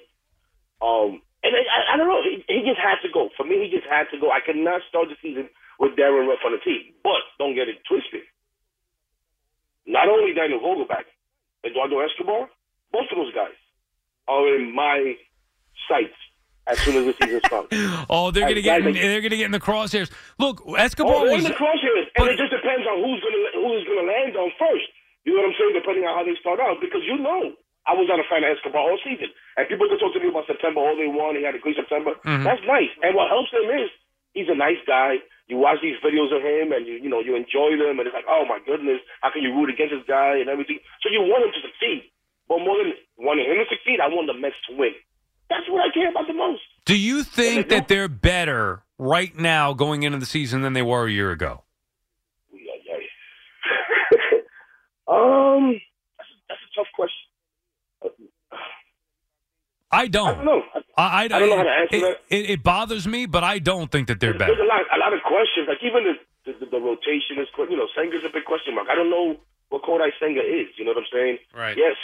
Um, 0.78 1.18
and 1.42 1.58
I, 1.58 1.62
I, 1.66 1.80
I 1.94 1.96
don't 1.98 2.06
know. 2.06 2.22
He, 2.22 2.38
he 2.46 2.62
just 2.62 2.78
had 2.78 3.02
to 3.02 3.10
go. 3.10 3.34
For 3.34 3.42
me, 3.42 3.66
he 3.66 3.68
just 3.70 3.86
had 3.90 4.06
to 4.14 4.18
go. 4.22 4.30
I 4.30 4.38
cannot 4.38 4.86
start 4.86 5.10
the 5.10 5.18
season 5.18 5.50
with 5.82 5.98
Darin 5.98 6.30
Ruf 6.30 6.38
on 6.46 6.54
the 6.54 6.62
team. 6.62 6.94
But 7.02 7.26
don't 7.42 7.58
get 7.58 7.66
it 7.66 7.82
twisted. 7.82 8.22
Not 9.86 10.08
only 10.08 10.32
Daniel 10.34 10.60
Vogelbach, 10.60 11.04
Eduardo 11.64 12.00
Escobar, 12.00 12.48
both 12.92 13.06
of 13.10 13.16
those 13.16 13.34
guys 13.34 13.56
are 14.28 14.54
in 14.56 14.74
my 14.74 15.14
sights 15.88 16.14
as 16.66 16.78
soon 16.80 16.96
as 17.02 17.04
the 17.10 17.14
season 17.18 17.40
starts. 17.46 17.68
oh, 18.08 18.30
they're 18.30 18.46
gonna 18.48 18.62
get 18.62 18.86
in, 18.86 18.94
they're 18.94 19.20
gonna 19.20 19.36
get 19.36 19.46
in 19.46 19.56
the 19.56 19.60
crosshairs. 19.62 20.10
Look, 20.38 20.62
Escobar 20.78 21.14
oh, 21.14 21.24
they're 21.26 21.34
was 21.36 21.44
in 21.44 21.50
the 21.50 21.58
crosshairs, 21.58 22.06
and 22.18 22.28
it 22.30 22.38
just 22.38 22.54
depends 22.54 22.86
on 22.86 23.02
who's 23.02 23.18
gonna 23.22 23.42
who's 23.58 23.84
gonna 23.86 24.06
land 24.06 24.36
on 24.36 24.50
first. 24.58 24.86
You 25.24 25.34
know 25.34 25.42
what 25.42 25.54
I'm 25.54 25.56
saying? 25.58 25.74
Depending 25.74 26.04
on 26.06 26.14
how 26.18 26.24
they 26.26 26.34
start 26.38 26.58
out, 26.60 26.78
because 26.82 27.02
you 27.06 27.18
know 27.18 27.54
I 27.86 27.94
was 27.98 28.06
not 28.06 28.18
a 28.22 28.26
fan 28.30 28.42
of 28.46 28.54
Escobar 28.54 28.78
all 28.90 28.98
season. 29.02 29.30
And 29.58 29.66
people 29.66 29.86
can 29.90 29.98
talk 29.98 30.14
to 30.14 30.20
me 30.22 30.30
about 30.30 30.46
September 30.46 30.78
all 30.82 30.94
they 30.94 31.10
want. 31.10 31.34
He 31.38 31.42
had 31.42 31.54
a 31.54 31.62
great 31.62 31.74
September. 31.74 32.14
Mhm. 32.22 32.46
That's 32.46 32.62
nice. 32.66 32.90
And 33.02 33.14
what 33.18 33.26
helps 33.30 33.50
him 33.50 33.66
is 33.70 33.90
he's 34.34 34.46
a 34.48 34.54
nice 34.54 34.78
guy. 34.86 35.18
You 35.52 35.58
watch 35.58 35.84
these 35.84 36.00
videos 36.00 36.32
of 36.32 36.40
him 36.40 36.72
and 36.72 36.86
you 36.86 36.94
you 36.94 37.10
know 37.10 37.20
you 37.20 37.36
enjoy 37.36 37.76
them 37.76 38.00
and 38.00 38.08
it's 38.08 38.14
like 38.16 38.24
oh 38.26 38.48
my 38.48 38.56
goodness 38.64 39.04
how 39.20 39.30
can 39.30 39.42
you 39.42 39.52
root 39.52 39.68
against 39.68 39.92
this 39.92 40.00
guy 40.08 40.40
and 40.40 40.48
everything 40.48 40.78
so 41.02 41.12
you 41.12 41.20
want 41.20 41.44
him 41.44 41.52
to 41.52 41.60
succeed 41.60 42.08
but 42.48 42.56
more 42.64 42.78
than 42.80 42.96
wanting 43.18 43.44
him 43.44 43.60
to 43.60 43.68
succeed 43.68 44.00
I 44.00 44.08
want 44.08 44.32
the 44.32 44.40
Mets 44.40 44.56
to 44.70 44.76
win 44.80 44.96
that's 45.50 45.68
what 45.68 45.84
I 45.84 45.92
care 45.92 46.08
about 46.08 46.26
the 46.26 46.32
most 46.32 46.62
Do 46.86 46.96
you 46.96 47.22
think 47.22 47.68
that 47.68 47.88
they're 47.88 48.08
better 48.08 48.82
right 48.96 49.36
now 49.36 49.74
going 49.74 50.04
into 50.04 50.16
the 50.16 50.24
season 50.24 50.62
than 50.62 50.72
they 50.72 50.80
were 50.80 51.04
a 51.04 51.12
year 51.12 51.30
ago? 51.32 51.64
Yeah, 52.50 52.96
yeah. 52.96 54.40
um 55.12 55.76
that's 56.16 56.32
a, 56.32 56.36
that's 56.48 56.64
a 56.64 56.80
tough 56.80 56.88
question 56.96 57.28
I 59.92 60.08
don't. 60.08 60.28
I 60.28 60.34
don't 60.36 60.44
know 60.46 60.62
I, 60.74 60.80
I, 60.96 61.02
I, 61.02 61.22
I 61.24 61.28
don't 61.28 61.48
know 61.48 61.56
how 61.56 61.62
to 61.62 61.78
answer 61.80 61.96
it, 61.96 62.00
that. 62.00 62.16
It, 62.28 62.50
it 62.50 62.62
bothers 62.62 63.06
me, 63.06 63.26
but 63.26 63.44
I 63.44 63.58
don't 63.58 63.90
think 63.90 64.08
that 64.08 64.20
they're 64.20 64.36
There's 64.36 64.52
better. 64.52 64.62
a 64.62 64.68
lot, 64.68 64.84
a 64.92 64.98
lot 64.98 65.12
of 65.14 65.20
questions. 65.24 65.68
Like 65.68 65.80
even 65.82 66.04
the 66.04 66.14
the, 66.44 66.66
the 66.66 66.80
rotation 66.82 67.38
is, 67.38 67.46
you 67.54 67.78
know, 67.78 67.86
Senga's 67.94 68.26
a 68.26 68.32
big 68.32 68.44
question 68.44 68.74
mark. 68.74 68.88
I 68.90 68.98
don't 68.98 69.10
know 69.10 69.38
what 69.70 69.86
Kodai 69.86 70.10
Senga 70.18 70.42
is. 70.42 70.74
You 70.76 70.84
know 70.84 70.92
what 70.92 71.06
I'm 71.06 71.12
saying? 71.14 71.38
Right. 71.54 71.78
Yes, 71.78 71.94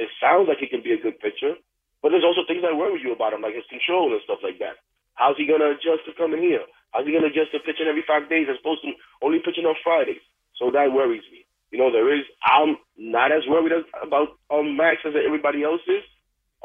it 0.00 0.08
sounds 0.18 0.48
like 0.48 0.58
he 0.58 0.66
can 0.66 0.82
be 0.82 0.92
a 0.92 1.00
good 1.00 1.20
pitcher, 1.20 1.54
but 2.00 2.10
there's 2.10 2.24
also 2.24 2.42
things 2.48 2.64
that 2.64 2.74
worry 2.74 2.98
you 3.00 3.12
about 3.12 3.32
him, 3.32 3.42
like 3.44 3.54
his 3.54 3.68
control 3.68 4.10
and 4.10 4.20
stuff 4.24 4.40
like 4.42 4.58
that. 4.58 4.80
How's 5.14 5.36
he 5.36 5.46
gonna 5.46 5.70
adjust 5.78 6.08
to 6.10 6.12
coming 6.16 6.42
here? 6.42 6.64
How's 6.90 7.06
he 7.06 7.12
gonna 7.12 7.30
adjust 7.30 7.52
to 7.54 7.60
pitching 7.62 7.86
every 7.86 8.02
five 8.02 8.26
days 8.26 8.48
as 8.50 8.58
opposed 8.58 8.82
to 8.82 8.90
only 9.22 9.38
pitching 9.38 9.68
on 9.68 9.78
Fridays? 9.84 10.22
So 10.58 10.72
that 10.74 10.90
worries 10.90 11.22
me. 11.30 11.46
You 11.70 11.78
know, 11.78 11.90
there 11.90 12.10
is. 12.10 12.24
I'm 12.46 12.78
not 12.96 13.30
as 13.30 13.42
worried 13.46 13.72
as, 13.72 13.84
about 14.02 14.38
um, 14.50 14.76
Max 14.76 15.02
as 15.04 15.14
everybody 15.14 15.62
else 15.62 15.82
is. 15.86 16.02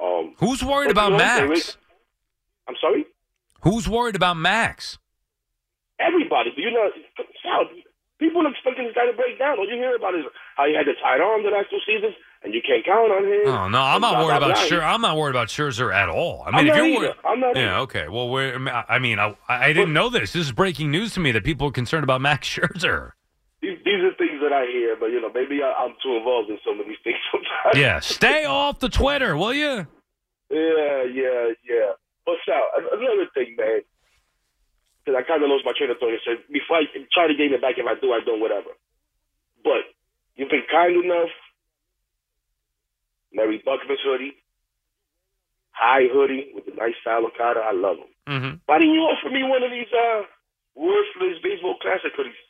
Um, 0.02 0.34
Who's 0.40 0.64
worried 0.64 0.92
about 0.92 1.12
you 1.12 1.18
know, 1.18 1.24
there 1.24 1.48
Max? 1.50 1.60
is- 1.70 1.78
I'm 2.68 2.76
sorry. 2.80 3.06
Who's 3.62 3.90
worried 3.90 4.16
about 4.16 4.38
Max? 4.38 4.98
Everybody, 6.00 6.52
but 6.56 6.62
you 6.62 6.72
know, 6.72 6.88
Sal, 7.44 7.66
people 8.20 8.46
are 8.48 8.52
expecting 8.52 8.86
this 8.86 8.96
guy 8.96 9.06
to 9.06 9.14
break 9.18 9.38
down. 9.38 9.58
All 9.60 9.68
you 9.68 9.76
hear 9.76 9.96
about 9.96 10.16
is 10.16 10.24
how 10.56 10.66
he 10.68 10.74
had 10.76 10.86
the 10.86 10.94
tight 11.04 11.20
arm 11.20 11.44
the 11.44 11.50
last 11.50 11.70
two 11.70 11.80
seasons, 11.86 12.14
and 12.44 12.54
you 12.54 12.62
can't 12.66 12.86
count 12.86 13.12
on 13.12 13.26
him. 13.26 13.48
Oh 13.48 13.68
no, 13.68 13.82
I'm 13.82 14.00
not 14.00 14.12
blah, 14.14 14.26
worried 14.26 14.40
blah, 14.40 14.52
about 14.52 14.70
blah. 14.70 14.80
I'm 14.80 15.02
not 15.02 15.18
worried 15.18 15.32
about 15.32 15.50
Scherzer 15.50 15.94
at 15.94 16.08
all. 16.08 16.44
I 16.46 16.50
I'm 16.50 16.56
mean, 16.56 16.68
if 16.68 16.76
you're 16.78 17.00
worried, 17.02 17.16
I'm 17.26 17.40
not 17.42 17.56
yeah, 17.58 17.72
either. 17.74 17.80
okay. 17.82 18.08
Well, 18.08 18.30
we're, 18.30 18.56
I 18.88 19.00
mean, 19.00 19.20
I, 19.20 19.36
I 19.50 19.74
didn't 19.74 19.92
know 19.94 20.10
this. 20.10 20.32
This 20.32 20.46
is 20.46 20.52
breaking 20.54 20.90
news 20.92 21.14
to 21.16 21.20
me 21.20 21.34
that 21.34 21.44
people 21.44 21.68
are 21.68 21.72
concerned 21.72 22.06
about 22.06 22.22
Max 22.22 22.48
Scherzer. 22.48 23.12
These, 23.62 23.80
these 23.84 24.00
are 24.04 24.14
things 24.16 24.29
that 24.50 24.56
I 24.56 24.66
hear, 24.66 24.98
but 25.00 25.08
you 25.08 25.22
know, 25.22 25.30
maybe 25.34 25.62
I, 25.62 25.86
I'm 25.86 25.94
too 26.02 26.18
involved 26.18 26.50
in 26.50 26.58
some 26.66 26.80
of 26.80 26.88
these 26.88 27.02
things 27.04 27.22
sometimes. 27.32 27.78
Yeah, 27.78 28.00
stay 28.00 28.46
off 28.46 28.80
the 28.80 28.90
Twitter, 28.90 29.38
will 29.38 29.54
you? 29.54 29.86
Yeah, 30.50 31.06
yeah, 31.06 31.54
yeah. 31.62 31.94
But 32.26 32.42
Sal, 32.46 32.62
another 32.94 33.30
thing, 33.34 33.56
man, 33.58 33.82
because 35.06 35.14
I 35.18 35.22
kind 35.26 35.44
of 35.44 35.50
lost 35.50 35.66
my 35.66 35.74
train 35.78 35.90
of 35.90 35.98
thought. 35.98 36.14
said 36.26 36.42
before 36.52 36.82
I 36.82 36.90
try 37.14 37.28
to 37.28 37.38
gain 37.38 37.54
it 37.54 37.62
back, 37.62 37.78
if 37.78 37.86
I 37.86 37.94
do, 38.02 38.12
I 38.12 38.22
don't, 38.26 38.42
whatever. 38.42 38.74
But 39.64 39.86
you've 40.36 40.50
been 40.50 40.66
kind 40.70 40.98
enough. 41.06 41.34
Mary 43.32 43.62
Buckman's 43.64 44.02
hoodie, 44.02 44.34
high 45.70 46.10
hoodie 46.12 46.50
with 46.56 46.66
the 46.66 46.74
nice 46.74 46.98
style 47.02 47.26
of 47.26 47.32
avocado. 47.38 47.62
I 47.62 47.74
love 47.78 47.98
them. 48.02 48.12
Mm-hmm. 48.26 48.54
Why 48.66 48.80
didn't 48.80 48.98
you 48.98 49.06
offer 49.06 49.30
me 49.30 49.46
one 49.46 49.62
of 49.62 49.70
these 49.70 49.90
uh, 49.94 50.26
worthless 50.74 51.38
baseball 51.46 51.78
classic 51.78 52.18
hoodies? 52.18 52.42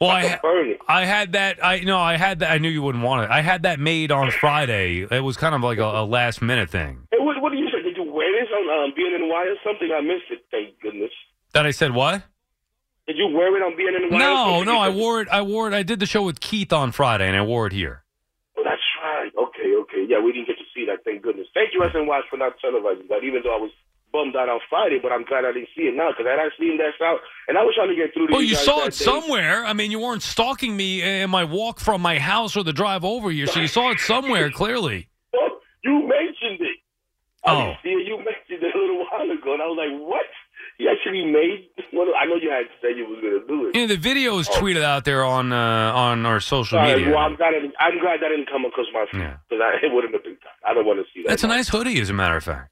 Well, 0.00 0.10
I 0.10 0.18
I, 0.18 0.22
can 0.22 0.30
ha- 0.30 0.38
burn 0.42 0.68
it. 0.70 0.78
I 0.88 1.04
had 1.04 1.32
that. 1.32 1.64
I 1.64 1.80
no, 1.80 1.98
I 1.98 2.16
had 2.16 2.40
that. 2.40 2.50
I 2.50 2.58
knew 2.58 2.68
you 2.68 2.82
wouldn't 2.82 3.04
want 3.04 3.24
it. 3.24 3.30
I 3.30 3.40
had 3.40 3.62
that 3.62 3.78
made 3.78 4.10
on 4.10 4.30
Friday. 4.30 5.06
It 5.10 5.20
was 5.20 5.36
kind 5.36 5.54
of 5.54 5.62
like 5.62 5.78
a, 5.78 5.84
a 5.84 6.04
last 6.04 6.42
minute 6.42 6.70
thing. 6.70 7.06
Hey, 7.10 7.18
what, 7.20 7.40
what 7.40 7.52
do 7.52 7.58
you 7.58 7.68
say? 7.70 7.82
Did 7.82 7.96
you 7.96 8.10
wear 8.10 8.30
this 8.32 8.50
on 8.52 8.84
um, 8.84 8.92
BNNY 8.98 9.30
or 9.30 9.56
something? 9.64 9.90
I 9.96 10.00
missed 10.00 10.30
it. 10.30 10.44
Thank 10.50 10.80
goodness. 10.80 11.10
That 11.52 11.66
I 11.66 11.70
said 11.70 11.92
what? 11.94 12.22
Did 13.06 13.16
you 13.18 13.28
wear 13.36 13.54
it 13.56 13.62
on 13.62 13.72
BNNY? 13.78 14.18
No, 14.18 14.62
no, 14.64 14.78
I 14.78 14.88
wore 14.88 15.20
it. 15.20 15.28
I 15.28 15.42
wore 15.42 15.68
it. 15.68 15.74
I 15.74 15.82
did 15.82 16.00
the 16.00 16.06
show 16.06 16.22
with 16.22 16.40
Keith 16.40 16.72
on 16.72 16.90
Friday, 16.90 17.28
and 17.28 17.36
I 17.36 17.42
wore 17.42 17.66
it 17.66 17.72
here. 17.72 18.02
Oh, 18.56 18.62
that's 18.64 18.80
right. 19.02 19.30
Okay, 19.36 19.74
okay. 19.82 20.06
Yeah, 20.08 20.20
we 20.24 20.32
didn't 20.32 20.48
get 20.48 20.56
to 20.58 20.64
see 20.74 20.86
that. 20.86 21.04
Thank 21.04 21.22
goodness. 21.22 21.46
Thank 21.54 21.74
you, 21.74 21.80
SNY, 21.80 22.20
for 22.30 22.36
not 22.36 22.54
televising 22.64 23.08
that. 23.08 23.22
Even 23.22 23.42
though 23.44 23.54
I 23.54 23.60
was 23.60 23.70
bummed 24.14 24.36
out 24.36 24.48
on 24.48 24.60
Friday, 24.70 24.98
but 25.02 25.10
I'm 25.10 25.24
glad 25.24 25.44
I 25.44 25.50
didn't 25.52 25.68
see 25.76 25.90
it 25.90 25.94
now 25.96 26.10
because 26.14 26.24
I 26.26 26.30
had 26.30 26.38
I 26.38 26.48
seen 26.58 26.78
that 26.78 26.94
out, 27.04 27.18
and 27.48 27.58
I 27.58 27.62
was 27.66 27.74
trying 27.74 27.88
to 27.90 27.96
get 27.98 28.14
through 28.14 28.28
to 28.28 28.32
Well, 28.32 28.42
you 28.42 28.50
you 28.50 28.54
saw 28.54 28.82
it 28.86 28.94
day. 28.94 29.04
somewhere. 29.10 29.64
I 29.66 29.72
mean, 29.74 29.90
you 29.90 29.98
weren't 29.98 30.22
stalking 30.22 30.76
me 30.76 31.02
in 31.02 31.28
my 31.30 31.42
walk 31.42 31.80
from 31.80 32.00
my 32.00 32.18
house 32.20 32.56
or 32.56 32.62
the 32.62 32.72
drive 32.72 33.04
over 33.04 33.28
here, 33.30 33.48
so 33.48 33.58
you 33.58 33.66
saw 33.66 33.90
it 33.90 33.98
somewhere 33.98 34.50
clearly. 34.50 35.08
Oh, 35.34 35.58
you 35.84 35.94
mentioned 36.06 36.60
it. 36.62 36.78
Oh. 37.46 37.58
didn't 37.58 37.76
see 37.82 37.88
it. 37.90 38.06
You 38.06 38.16
mentioned 38.18 38.62
it 38.62 38.74
a 38.74 38.78
little 38.78 39.04
while 39.10 39.30
ago, 39.30 39.52
and 39.54 39.62
I 39.62 39.66
was 39.66 39.76
like, 39.76 40.08
what? 40.08 40.24
He 40.78 40.88
actually 40.88 41.24
made 41.26 41.68
one. 41.92 42.08
of- 42.08 42.14
I 42.14 42.24
know 42.26 42.36
you 42.36 42.50
had 42.50 42.66
said 42.80 42.96
you 42.96 43.06
was 43.06 43.20
going 43.20 43.40
to 43.40 43.46
do 43.46 43.68
it. 43.68 43.76
Yeah, 43.78 43.86
the 43.86 43.96
video 43.96 44.38
is 44.38 44.48
tweeted 44.48 44.82
out 44.82 45.04
there 45.04 45.22
on 45.24 45.52
uh, 45.52 45.92
on 45.94 46.24
our 46.26 46.40
social 46.40 46.78
right, 46.78 46.96
media. 46.96 47.10
well, 47.14 47.24
I'm 47.26 47.36
glad, 47.36 47.54
it, 47.54 47.70
I'm 47.78 47.98
glad 48.00 48.20
that 48.22 48.28
didn't 48.30 48.48
come 48.50 48.64
across 48.64 48.86
my 48.92 49.06
Yeah. 49.12 49.36
because 49.48 49.60
I 49.62 49.86
it 49.86 49.92
wouldn't 49.92 50.14
have 50.14 50.24
been. 50.24 50.36
I 50.66 50.72
don't 50.74 50.84
want 50.86 50.98
to 50.98 51.04
see 51.14 51.22
that. 51.22 51.28
That's 51.28 51.44
a 51.44 51.48
nice 51.48 51.68
hoodie, 51.68 52.00
as 52.00 52.10
a 52.10 52.12
matter 52.12 52.36
of 52.36 52.42
fact. 52.44 52.70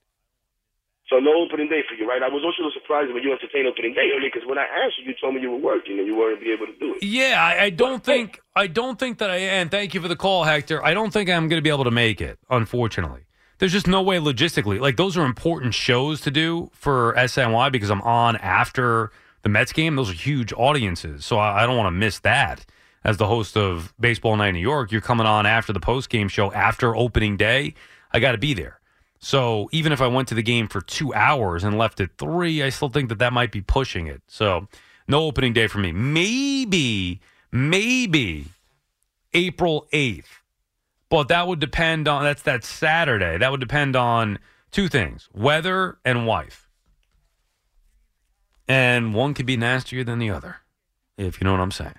So 1.12 1.19
no 1.19 1.42
opening 1.42 1.69
day 1.69 1.83
for 1.87 1.95
you, 1.95 2.09
right? 2.09 2.23
I 2.23 2.28
was 2.28 2.42
also 2.42 2.73
surprised 2.73 3.12
when 3.12 3.23
you 3.23 3.33
entertained 3.33 3.66
opening 3.66 3.92
day 3.92 4.09
earlier 4.16 4.31
because 4.33 4.49
when 4.49 4.57
I 4.57 4.62
asked 4.62 4.95
you, 4.99 5.04
you 5.04 5.14
told 5.21 5.35
me 5.35 5.42
you 5.42 5.50
were 5.50 5.59
working 5.59 5.99
and 5.99 6.07
you 6.07 6.16
weren't 6.16 6.40
be 6.40 6.50
able 6.50 6.64
to 6.64 6.73
do 6.78 6.95
it. 6.95 7.02
Yeah, 7.02 7.37
I, 7.38 7.64
I 7.64 7.71
don't 7.71 8.02
think 8.02 8.40
I 8.57 8.66
don't 8.66 8.99
think 8.99 9.19
that 9.19 9.28
I 9.28 9.37
am. 9.37 9.69
Thank 9.69 9.92
you 9.92 10.00
for 10.00 10.09
the 10.09 10.16
call, 10.16 10.45
Hector. 10.45 10.83
I 10.83 10.95
don't 10.95 11.12
think 11.12 11.28
I'm 11.28 11.49
going 11.49 11.59
to 11.59 11.62
be 11.62 11.69
able 11.69 11.85
to 11.85 11.90
make 11.90 12.23
it. 12.23 12.38
Unfortunately, 12.49 13.26
there's 13.59 13.73
just 13.73 13.87
no 13.87 14.00
way 14.00 14.16
logistically. 14.16 14.81
Like 14.81 14.97
those 14.97 15.19
are 15.19 15.26
important 15.26 15.75
shows 15.75 16.23
to 16.23 16.31
do 16.31 16.71
for 16.73 17.12
SNY 17.19 17.71
because 17.71 17.90
I'm 17.90 18.02
on 18.02 18.37
after 18.37 19.11
the 19.42 19.50
Mets 19.50 19.75
game. 19.75 19.97
Those 19.97 20.09
are 20.09 20.14
huge 20.14 20.54
audiences, 20.54 21.26
so 21.26 21.37
I, 21.37 21.62
I 21.62 21.66
don't 21.66 21.76
want 21.76 21.88
to 21.88 21.99
miss 21.99 22.21
that. 22.21 22.64
As 23.04 23.19
the 23.19 23.26
host 23.26 23.54
of 23.59 23.92
Baseball 24.00 24.35
Night 24.37 24.49
in 24.50 24.54
New 24.54 24.61
York, 24.61 24.92
you're 24.92 25.02
coming 25.02 25.26
on 25.26 25.45
after 25.45 25.75
the 25.75 25.81
post 25.81 26.09
game 26.09 26.28
show 26.28 26.50
after 26.52 26.97
opening 26.97 27.37
day. 27.37 27.75
I 28.12 28.19
got 28.19 28.33
to 28.33 28.38
be 28.38 28.54
there. 28.54 28.78
So 29.23 29.69
even 29.71 29.93
if 29.93 30.00
I 30.00 30.09
went 30.09 30.29
to 30.29 30.35
the 30.35 30.43
game 30.43 30.67
for 30.67 30.81
two 30.81 31.14
hours 31.14 31.62
and 31.62 31.79
left 31.79 32.00
at 32.00 32.19
three, 32.19 32.61
I 32.61 32.71
still 32.71 32.88
think 32.88 33.09
that 33.09 33.21
that 33.21 33.33
might 33.33 33.52
be 33.52 33.61
pushing 33.61 34.09
it. 34.09 34.21
So 34.26 34.67
no 35.07 35.23
opening 35.23 35.52
day 35.52 35.69
for 35.69 35.79
me. 35.79 35.93
Maybe, 35.93 37.21
maybe 37.52 38.47
April 39.33 39.87
8th. 39.93 40.25
But 41.09 41.29
that 41.29 41.47
would 41.47 41.61
depend 41.61 42.09
on, 42.09 42.25
that's 42.25 42.43
that 42.43 42.64
Saturday. 42.64 43.38
That 43.38 43.52
would 43.52 43.61
depend 43.61 43.95
on 43.95 44.41
two 44.73 44.88
things 44.88 45.29
weather 45.33 45.99
and 46.05 46.26
wife. 46.26 46.69
And 48.67 49.14
one 49.14 49.35
could 49.35 49.47
be 49.47 49.57
nastier 49.57 50.02
than 50.02 50.19
the 50.19 50.31
other, 50.31 50.57
if 51.17 51.41
you 51.41 51.45
know 51.45 51.52
what 51.52 51.61
I'm 51.61 51.71
saying. 51.71 51.95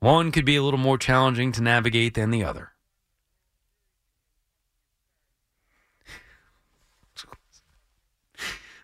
One 0.00 0.32
could 0.32 0.44
be 0.44 0.56
a 0.56 0.62
little 0.62 0.80
more 0.80 0.98
challenging 0.98 1.52
to 1.52 1.62
navigate 1.62 2.14
than 2.14 2.30
the 2.30 2.42
other. 2.42 2.72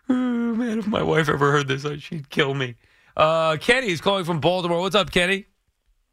Oh, 0.09 0.13
man, 0.13 0.79
if 0.79 0.87
my 0.87 1.03
wife 1.03 1.29
ever 1.29 1.51
heard 1.51 1.67
this, 1.67 1.85
she'd 2.01 2.29
kill 2.29 2.53
me. 2.53 2.75
Uh, 3.15 3.57
Kenny 3.59 3.87
is 3.87 3.99
calling 4.01 4.25
from 4.25 4.39
Baltimore. 4.39 4.79
What's 4.79 4.95
up, 4.95 5.11
Kenny? 5.11 5.45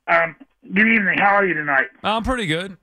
Um, 0.08 0.36
good 0.62 0.88
evening. 0.88 1.18
How 1.18 1.36
are 1.36 1.46
you 1.46 1.54
tonight? 1.54 1.86
I'm 2.02 2.22
pretty 2.22 2.46
good. 2.46 2.76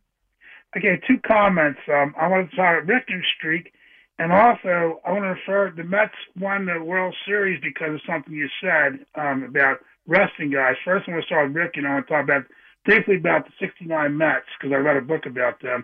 Okay, 0.77 1.01
two 1.07 1.19
comments. 1.27 1.79
Um, 1.91 2.13
I 2.19 2.27
want 2.27 2.49
to 2.49 2.55
start 2.55 2.83
a 2.83 2.87
Ripken 2.87 3.21
streak, 3.37 3.73
and 4.19 4.31
also 4.31 5.01
I 5.05 5.11
want 5.11 5.23
to 5.23 5.29
refer 5.29 5.73
the 5.75 5.83
Mets 5.83 6.13
won 6.39 6.65
the 6.65 6.81
World 6.81 7.13
Series 7.25 7.61
because 7.61 7.95
of 7.95 8.01
something 8.07 8.33
you 8.33 8.47
said 8.61 9.05
um, 9.15 9.43
about 9.43 9.79
resting 10.07 10.49
guys. 10.49 10.75
First, 10.85 11.09
I 11.09 11.11
want 11.11 11.23
to 11.23 11.25
start 11.25 11.47
with 11.49 11.57
Ripken. 11.57 11.85
I 11.85 11.95
want 11.95 12.07
to 12.07 12.13
talk 12.13 12.23
about 12.23 12.43
briefly 12.85 13.17
about 13.17 13.45
the 13.45 13.51
'69 13.59 14.15
Mets 14.15 14.45
because 14.59 14.73
I 14.73 14.77
read 14.77 14.97
a 14.97 15.01
book 15.01 15.25
about 15.25 15.61
them. 15.61 15.83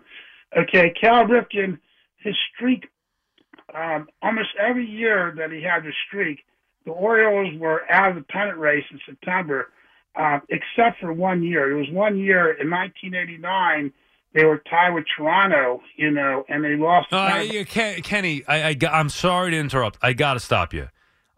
Okay, 0.58 0.94
Cal 1.00 1.26
Ripken, 1.26 1.80
his 2.18 2.36
streak. 2.56 2.88
Um, 3.74 4.08
almost 4.22 4.50
every 4.60 4.86
year 4.86 5.34
that 5.38 5.52
he 5.52 5.62
had 5.62 5.84
the 5.84 5.92
streak, 6.08 6.46
the 6.86 6.92
Orioles 6.92 7.60
were 7.60 7.90
out 7.92 8.12
of 8.12 8.16
the 8.16 8.24
pennant 8.24 8.58
race 8.58 8.86
in 8.92 9.00
September, 9.06 9.70
uh, 10.16 10.40
except 10.50 11.00
for 11.00 11.12
one 11.12 11.44
year. 11.44 11.72
It 11.72 11.80
was 11.80 11.90
one 11.92 12.18
year 12.18 12.52
in 12.52 12.70
1989 12.70 13.94
they 14.34 14.46
were 14.46 14.62
tied 14.70 14.92
with 14.92 15.06
Toronto, 15.16 15.82
you 15.96 16.12
know, 16.12 16.46
and 16.48 16.64
they 16.64 16.76
lost. 16.76 17.12
Uh, 17.12 17.44
yeah, 17.50 17.64
Ken, 17.64 18.02
Kenny, 18.02 18.44
I, 18.48 18.70
I, 18.70 19.00
am 19.00 19.10
sorry 19.10 19.52
to 19.52 19.58
interrupt. 19.58 19.98
I 20.02 20.14
got 20.14 20.34
to 20.36 20.40
stop 20.40 20.74
you. 20.74 20.90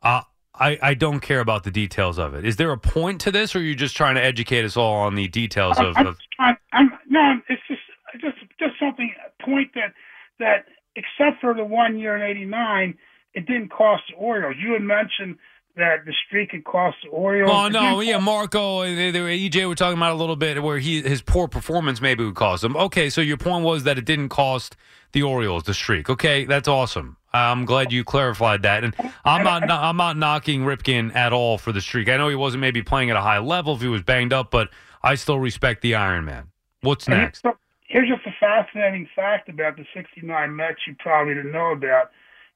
Uh, 0.04 0.22
I, 0.54 0.78
I 0.82 0.94
don't 0.96 1.22
care 1.22 1.40
about 1.40 1.64
the 1.64 1.72
details 1.72 2.20
of 2.20 2.34
it. 2.34 2.46
Is 2.46 2.58
there 2.58 2.72
a 2.72 2.78
point 2.78 3.22
to 3.22 3.32
this, 3.32 3.56
or 3.56 3.60
are 3.60 3.62
you 3.62 3.76
just 3.76 3.96
trying 3.96 4.16
to 4.16 4.24
educate 4.24 4.66
us 4.66 4.76
all 4.76 4.96
on 4.96 5.16
the 5.16 5.28
details 5.30 5.80
of? 5.80 5.94
I'm, 5.96 6.08
of 6.08 6.18
I'm, 6.40 6.58
I'm, 6.74 6.92
no, 7.08 7.40
it's 7.48 7.62
just 7.68 7.82
just 8.20 8.38
just 8.60 8.74
something 8.80 9.14
a 9.26 9.44
point 9.44 9.72
that 9.76 9.94
that 10.40 10.66
except 11.00 11.42
for 11.42 11.54
the 11.54 11.64
one 11.64 11.98
year 11.98 12.16
in 12.16 12.22
'89, 12.22 12.98
it 13.34 13.46
didn't 13.46 13.70
cost 13.70 14.04
the 14.10 14.16
Orioles. 14.16 14.56
You 14.60 14.74
had 14.74 14.82
mentioned 14.82 15.38
that 15.76 16.06
the 16.06 16.14
streak 16.28 16.52
had 16.52 16.64
cost 16.64 16.98
the 17.04 17.10
Orioles. 17.10 17.52
Oh 17.54 17.68
no, 17.70 18.02
yeah, 18.02 18.18
Marco, 18.18 18.82
they, 18.84 19.12
they, 19.12 19.50
EJ 19.50 19.68
were 19.68 19.76
talking 19.76 19.98
about 19.98 20.12
a 20.12 20.16
little 20.16 20.36
bit 20.36 20.62
where 20.62 20.80
he 20.80 21.02
his 21.02 21.22
poor 21.22 21.48
performance 21.48 22.02
maybe 22.02 22.24
would 22.26 22.36
cost 22.36 22.64
him. 22.64 22.76
Okay, 22.76 23.10
so 23.10 23.22
your 23.22 23.38
point 23.38 23.64
was 23.64 23.84
that 23.84 23.98
it 23.98 24.06
didn't 24.06 24.30
cost 24.30 24.76
the 25.12 25.24
Orioles 25.24 25.64
the 25.64 25.74
streak. 25.74 26.10
Okay, 26.10 26.46
that's 26.46 26.68
awesome. 26.68 27.18
I'm 27.32 27.66
glad 27.66 27.92
you 27.92 28.04
clarified 28.04 28.64
that, 28.64 28.84
and 28.84 28.96
I'm 29.24 29.44
not 29.44 29.70
I'm 29.70 29.98
not 29.98 30.18
knocking 30.18 30.62
Ripken 30.62 31.16
at 31.16 31.34
all 31.34 31.58
for 31.58 31.72
the 31.72 31.82
streak. 31.82 32.10
I 32.10 32.18
know 32.18 32.30
he 32.30 32.36
wasn't 32.36 32.62
maybe 32.62 32.82
playing 32.82 33.10
at 33.10 33.16
a 33.16 33.22
high 33.22 33.40
level 33.40 33.76
if 33.76 33.82
he 33.82 33.88
was 33.88 34.02
banged 34.02 34.34
up, 34.34 34.52
but 34.52 34.70
I 35.02 35.16
still 35.16 35.40
respect 35.40 35.82
the 35.82 35.96
Iron 35.96 36.26
Man. 36.26 36.50
What's 36.82 37.08
next? 37.08 37.46
Here's- 37.90 38.08
just 38.08 38.26
a 38.26 38.32
fascinating 38.40 39.08
fact 39.16 39.50
about 39.50 39.76
the 39.76 39.86
'69 39.94 40.56
Mets 40.56 40.88
you 40.88 40.96
probably 41.00 41.34
didn't 41.34 41.52
know 41.52 41.72
about 41.72 42.12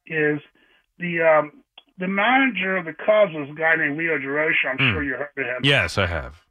is 0.07 0.39
the 0.99 1.21
um, 1.21 1.63
the 1.97 2.07
manager 2.07 2.77
of 2.77 2.85
the 2.85 2.93
Cubs 2.93 3.33
was 3.33 3.49
a 3.49 3.53
guy 3.53 3.75
named 3.75 3.97
Leo 3.97 4.17
Durocher. 4.17 4.69
I'm 4.71 4.77
Hmm. 4.77 4.91
sure 4.93 5.03
you 5.03 5.15
heard 5.15 5.29
of 5.37 5.45
him. 5.45 5.59
Yes, 5.63 5.97
I 5.97 6.05
have. 6.07 6.43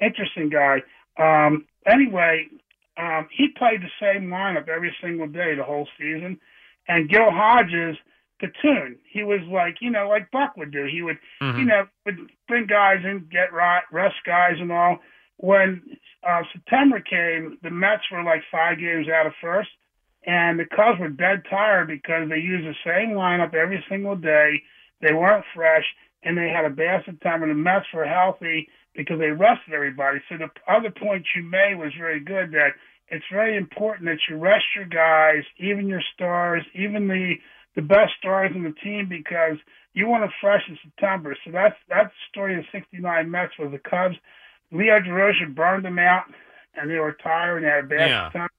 Interesting 0.00 0.48
guy. 0.50 0.82
Um, 1.18 1.66
anyway, 1.86 2.46
um, 2.98 3.26
he 3.30 3.48
played 3.48 3.82
the 3.82 3.90
same 4.00 4.28
lineup 4.28 4.68
every 4.68 4.94
single 5.00 5.26
day 5.26 5.54
the 5.54 5.62
whole 5.64 5.88
season, 5.98 6.38
and 6.88 7.08
Gil 7.08 7.30
Hodges 7.30 7.96
platoon. 8.38 8.98
He 9.10 9.22
was 9.22 9.40
like, 9.50 9.80
you 9.80 9.90
know, 9.90 10.08
like 10.10 10.30
Buck 10.30 10.56
would 10.58 10.70
do. 10.70 10.84
He 10.84 11.00
would, 11.00 11.18
Mhm. 11.42 11.58
you 11.58 11.64
know, 11.64 11.88
would 12.04 12.30
bring 12.48 12.66
guys 12.66 13.02
in, 13.04 13.20
get 13.30 13.50
right, 13.52 13.82
rest 13.90 14.16
guys 14.26 14.60
and 14.60 14.70
all. 14.70 14.98
When 15.38 15.82
uh, 16.26 16.42
September 16.52 17.00
came, 17.00 17.58
the 17.62 17.70
Mets 17.70 18.02
were 18.10 18.22
like 18.22 18.42
five 18.50 18.78
games 18.78 19.06
out 19.08 19.26
of 19.26 19.32
first, 19.40 19.68
and 20.24 20.58
the 20.58 20.64
Cubs 20.64 20.98
were 20.98 21.08
dead 21.08 21.42
tired 21.48 21.88
because 21.88 22.28
they 22.28 22.38
used 22.38 22.66
the 22.66 22.74
same 22.84 23.14
lineup 23.16 23.54
every 23.54 23.84
single 23.88 24.16
day. 24.16 24.62
They 25.00 25.12
weren't 25.12 25.44
fresh, 25.54 25.84
and 26.22 26.36
they 26.36 26.48
had 26.48 26.64
a 26.64 26.70
bad 26.70 27.02
September. 27.04 27.46
The 27.46 27.54
Mets 27.54 27.86
were 27.94 28.06
healthy 28.06 28.68
because 28.94 29.18
they 29.18 29.30
rested 29.30 29.74
everybody. 29.74 30.20
So 30.28 30.36
the 30.38 30.48
other 30.72 30.90
point 30.90 31.26
you 31.36 31.42
made 31.42 31.76
was 31.76 31.92
very 31.98 32.20
good 32.20 32.50
that 32.52 32.70
it's 33.08 33.24
very 33.30 33.56
important 33.56 34.06
that 34.06 34.18
you 34.28 34.36
rest 34.36 34.64
your 34.74 34.86
guys, 34.86 35.44
even 35.58 35.86
your 35.86 36.02
stars, 36.14 36.64
even 36.74 37.08
the 37.08 37.34
the 37.76 37.82
best 37.82 38.12
stars 38.18 38.50
in 38.54 38.62
the 38.64 38.72
team 38.82 39.06
because 39.06 39.58
you 39.92 40.08
want 40.08 40.24
to 40.24 40.30
fresh 40.40 40.62
in 40.68 40.78
September. 40.82 41.36
So 41.44 41.52
that's 41.52 41.76
that's 41.88 42.08
the 42.08 42.30
story 42.30 42.58
of 42.58 42.64
'69 42.72 43.30
Mets 43.30 43.52
was 43.58 43.70
the 43.70 43.78
Cubs. 43.78 44.16
Leo 44.72 45.00
Durocher 45.00 45.54
burned 45.54 45.84
them 45.84 45.98
out, 45.98 46.24
and 46.74 46.90
they 46.90 46.98
were 46.98 47.16
tired 47.22 47.58
and 47.58 47.66
they 47.66 47.70
had 47.70 47.84
a 47.84 47.86
bad 47.86 48.08
Yeah. 48.10 48.26
September. 48.26 48.50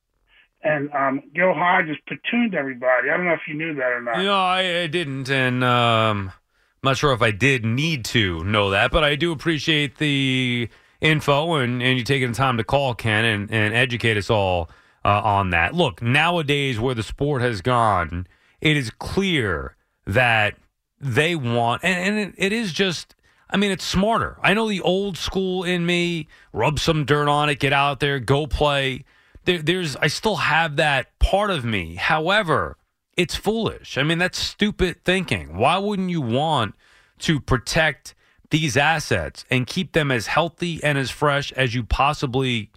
And 0.64 0.92
um, 0.92 1.22
Gil 1.36 1.54
Hodges 1.54 1.98
platooned 2.10 2.56
everybody. 2.56 3.10
I 3.10 3.18
don't 3.18 3.26
know 3.26 3.34
if 3.34 3.42
you 3.48 3.54
knew 3.54 3.76
that 3.76 3.92
or 3.92 4.02
not. 4.02 4.18
No, 4.18 4.34
I, 4.34 4.82
I 4.82 4.88
didn't, 4.88 5.30
and 5.30 5.64
um, 5.64 6.30
I'm 6.30 6.82
not 6.84 6.98
sure 6.98 7.14
if 7.14 7.22
I 7.22 7.32
did 7.32 7.64
need 7.64 8.04
to 8.06 8.44
know 8.44 8.72
that, 8.72 8.92
but 8.92 9.04
I 9.04 9.16
do 9.16 9.32
appreciate 9.32 9.98
the 9.98 10.68
info 11.00 11.54
and, 11.56 11.82
and 11.84 11.98
you 12.00 12.04
taking 12.04 12.30
the 12.30 12.36
time 12.36 12.58
to 12.58 12.64
call, 12.64 12.96
Ken, 12.96 13.24
and, 13.24 13.52
and 13.52 13.74
educate 13.74 14.18
us 14.18 14.32
all 14.32 14.70
uh, 15.06 15.22
on 15.24 15.52
that. 15.52 15.76
Look, 15.76 16.02
nowadays, 16.02 16.80
where 16.80 16.96
the 16.96 17.04
sport 17.04 17.42
has 17.44 17.62
gone, 17.62 18.26
it 18.60 18.76
is 18.76 18.90
clear 18.90 19.76
that 20.08 20.56
they 21.00 21.36
want, 21.36 21.84
and, 21.84 22.18
and 22.18 22.30
it, 22.30 22.36
it 22.38 22.52
is 22.52 22.74
just. 22.74 23.14
I 23.50 23.58
mean, 23.58 23.72
it's 23.72 23.86
smarter. 23.86 24.38
I 24.44 24.54
know 24.54 24.68
the 24.68 24.82
old 24.82 25.18
school 25.18 25.63
in 25.63 25.86
me, 25.86 26.27
rub 26.51 26.80
some 26.80 27.06
dirt 27.06 27.30
on 27.30 27.50
it, 27.50 27.60
get 27.60 27.74
out 27.74 28.00
there, 28.00 28.20
go 28.20 28.46
play. 28.46 29.06
There, 29.46 29.62
there's, 29.62 29.96
I 29.96 30.08
still 30.08 30.36
have 30.36 30.75
that 30.75 31.18
part 31.20 31.50
of 31.50 31.63
me. 31.63 31.96
However, 31.96 32.77
it's 33.16 33.36
foolish. 33.36 33.98
I 33.98 34.04
mean, 34.04 34.18
that's 34.18 34.38
stupid 34.38 35.04
thinking. 35.06 35.58
Why 35.58 35.77
wouldn't 35.77 36.10
you 36.10 36.22
want 36.22 36.75
to 37.20 37.39
protect 37.39 38.13
these 38.50 38.77
assets 38.77 39.46
and 39.50 39.66
keep 39.66 39.94
them 39.94 40.12
as 40.12 40.27
healthy 40.27 40.84
and 40.84 40.98
as 40.98 41.10
fresh 41.10 41.51
as 41.54 41.74
you 41.74 41.84
possibly 41.84 42.72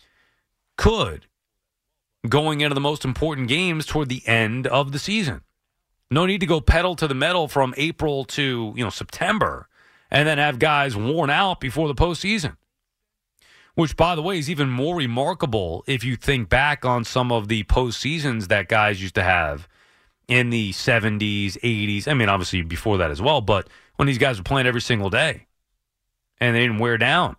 could 0.77 1.27
going 2.29 2.61
into 2.61 2.75
the 2.75 2.81
most 2.81 3.05
important 3.05 3.49
games 3.49 3.87
toward 3.87 4.09
the 4.09 4.27
end 4.27 4.67
of 4.69 4.93
the 4.93 4.99
season? 5.01 5.43
No 6.13 6.27
need 6.27 6.41
to 6.41 6.47
go 6.47 6.61
pedal 6.61 6.97
to 6.97 7.09
the 7.09 7.15
metal 7.15 7.49
from 7.49 7.75
April 7.77 8.25
to, 8.25 8.73
you 8.77 8.85
know, 8.85 8.91
September 8.91 9.69
and 10.11 10.27
then 10.27 10.39
have 10.39 10.59
guys 10.59 10.97
worn 10.97 11.31
out 11.31 11.61
before 11.61 11.89
the 11.89 11.95
postseason. 11.95 12.57
Which, 13.75 13.97
by 13.97 14.15
the 14.15 14.23
way, 14.23 14.39
is 14.39 14.51
even 14.51 14.69
more 14.69 14.97
remarkable 14.97 15.85
if 15.87 16.03
you 16.05 16.17
think 16.17 16.49
back 16.49 16.85
on 16.85 17.05
some 17.05 17.31
of 17.31 17.49
the 17.49 17.63
postseasons 17.65 18.49
that 18.49 18.69
guys 18.69 19.01
used 19.01 19.15
to 19.15 19.23
have 19.23 19.69
in 20.29 20.51
the 20.51 20.73
70s, 20.73 21.59
80s. 21.61 22.09
I 22.09 22.15
mean, 22.15 22.29
obviously 22.29 22.63
before 22.63 22.99
that 22.99 23.11
as 23.11 23.23
well, 23.23 23.41
but 23.41 23.69
when 23.97 24.07
these 24.07 24.19
guys 24.19 24.39
were 24.39 24.45
playing 24.45 24.67
every 24.67 24.81
single 24.81 25.11
day 25.11 25.47
and 26.41 26.55
they 26.55 26.61
didn't 26.61 26.79
wear 26.79 26.99
down. 26.99 27.37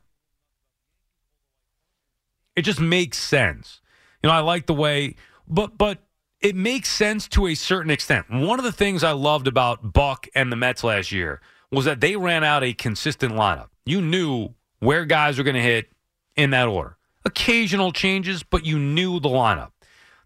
It 2.56 2.64
just 2.64 2.80
makes 2.80 3.18
sense. 3.18 3.82
You 4.22 4.30
know, 4.30 4.36
I 4.36 4.40
like 4.40 4.68
the 4.68 4.74
way, 4.74 5.16
but, 5.48 5.78
but, 5.78 6.00
it 6.42 6.56
makes 6.56 6.90
sense 6.90 7.28
to 7.28 7.46
a 7.46 7.54
certain 7.54 7.92
extent. 7.92 8.26
One 8.32 8.58
of 8.58 8.66
the 8.66 8.72
things 8.72 9.04
I 9.04 9.12
loved 9.12 9.48
about 9.48 9.94
Buck 9.94 10.28
and 10.34 10.52
the 10.52 10.56
Mets 10.56 10.84
last 10.84 11.12
year 11.12 11.40
was 11.72 11.86
that 11.86 12.02
they 12.02 12.16
ran 12.16 12.44
out 12.44 12.64
a 12.64 12.74
consistent 12.74 13.34
lineup. 13.34 13.70
You 13.86 14.02
knew 14.02 14.50
where 14.80 15.06
guys 15.06 15.38
were 15.38 15.44
going 15.44 15.56
to 15.56 15.62
hit 15.62 15.92
in 16.36 16.50
that 16.52 16.68
order. 16.68 16.98
Occasional 17.24 17.92
changes, 17.92 18.44
but 18.44 18.66
you 18.66 18.78
knew 18.78 19.20
the 19.20 19.30
lineup. 19.30 19.72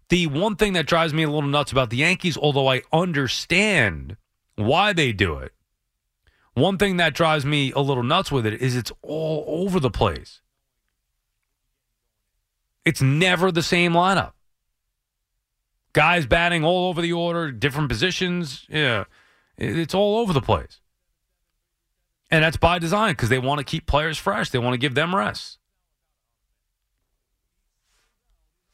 The 0.08 0.26
one 0.26 0.56
thing 0.56 0.72
that 0.74 0.86
drives 0.86 1.12
me 1.12 1.24
a 1.24 1.30
little 1.30 1.48
nuts 1.48 1.72
about 1.72 1.90
the 1.90 1.98
Yankees, 1.98 2.36
although 2.36 2.68
I 2.68 2.82
understand 2.92 4.16
why 4.56 4.92
they 4.92 5.12
do 5.12 5.38
it, 5.38 5.52
one 6.54 6.78
thing 6.78 6.96
that 6.96 7.14
drives 7.14 7.44
me 7.44 7.70
a 7.72 7.80
little 7.80 8.02
nuts 8.02 8.32
with 8.32 8.46
it 8.46 8.60
is 8.62 8.76
it's 8.76 8.92
all 9.02 9.44
over 9.46 9.78
the 9.78 9.90
place. 9.90 10.40
It's 12.84 13.02
never 13.02 13.52
the 13.52 13.62
same 13.62 13.92
lineup. 13.92 14.32
Guys 15.92 16.24
batting 16.24 16.64
all 16.64 16.88
over 16.88 17.02
the 17.02 17.12
order, 17.12 17.50
different 17.50 17.88
positions. 17.88 18.64
Yeah, 18.68 19.04
it's 19.58 19.94
all 19.94 20.18
over 20.18 20.32
the 20.32 20.40
place. 20.40 20.80
And 22.30 22.42
that's 22.42 22.56
by 22.56 22.78
design 22.78 23.12
because 23.12 23.28
they 23.28 23.38
want 23.38 23.58
to 23.58 23.64
keep 23.64 23.86
players 23.86 24.18
fresh. 24.18 24.50
They 24.50 24.58
want 24.58 24.74
to 24.74 24.78
give 24.78 24.94
them 24.94 25.14
rest. 25.14 25.58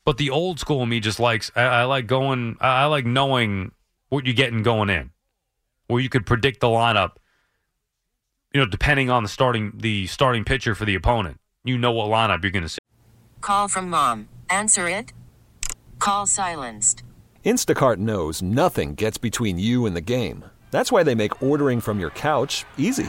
But 0.04 0.18
the 0.18 0.30
old 0.30 0.58
school 0.58 0.84
me 0.86 1.00
just 1.00 1.20
likes. 1.20 1.50
I, 1.54 1.62
I 1.62 1.84
like 1.84 2.06
going. 2.06 2.56
I, 2.60 2.82
I 2.82 2.84
like 2.86 3.06
knowing 3.06 3.72
what 4.08 4.26
you're 4.26 4.34
getting 4.34 4.62
going 4.62 4.90
in, 4.90 5.10
where 5.86 6.00
you 6.00 6.08
could 6.08 6.26
predict 6.26 6.60
the 6.60 6.66
lineup. 6.66 7.12
You 8.52 8.60
know, 8.60 8.66
depending 8.66 9.10
on 9.10 9.22
the 9.22 9.28
starting 9.28 9.72
the 9.76 10.06
starting 10.06 10.44
pitcher 10.44 10.74
for 10.74 10.84
the 10.84 10.94
opponent, 10.94 11.38
you 11.64 11.78
know 11.78 11.92
what 11.92 12.08
lineup 12.08 12.42
you're 12.42 12.50
going 12.50 12.64
to 12.64 12.68
see. 12.68 12.78
Call 13.40 13.68
from 13.68 13.90
mom. 13.90 14.28
Answer 14.50 14.88
it. 14.88 15.12
Call 15.98 16.26
silenced. 16.26 17.02
Instacart 17.44 17.98
knows 17.98 18.42
nothing 18.42 18.94
gets 18.94 19.18
between 19.18 19.58
you 19.58 19.86
and 19.86 19.94
the 19.94 20.00
game. 20.00 20.44
That's 20.70 20.90
why 20.90 21.02
they 21.02 21.14
make 21.14 21.42
ordering 21.42 21.80
from 21.80 22.00
your 22.00 22.10
couch 22.10 22.64
easy. 22.76 23.08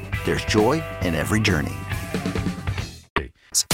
there's 0.25 0.45
joy 0.45 0.83
in 1.01 1.15
every 1.15 1.39
journey. 1.39 1.75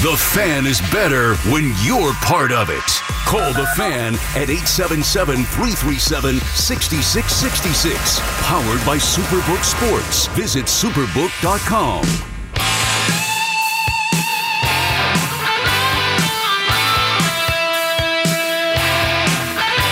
The 0.01 0.17
fan 0.17 0.65
is 0.65 0.81
better 0.91 1.35
when 1.51 1.71
you're 1.83 2.13
part 2.25 2.51
of 2.51 2.69
it. 2.71 2.83
Call 3.25 3.53
the 3.53 3.67
fan 3.75 4.15
at 4.33 4.49
877 4.49 5.43
337 5.43 6.39
6666. 6.39 8.19
Powered 8.47 8.83
by 8.85 8.97
Superbook 8.97 9.63
Sports. 9.63 10.27
Visit 10.35 10.65
superbook.com. 10.65 12.05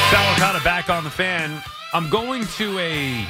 Sal 0.09 0.33
Licata 0.33 0.63
back 0.63 0.89
on 0.89 1.03
the 1.03 1.11
fan. 1.11 1.61
I'm 1.93 2.09
going 2.09 2.45
to 2.57 2.79
a, 2.79 3.27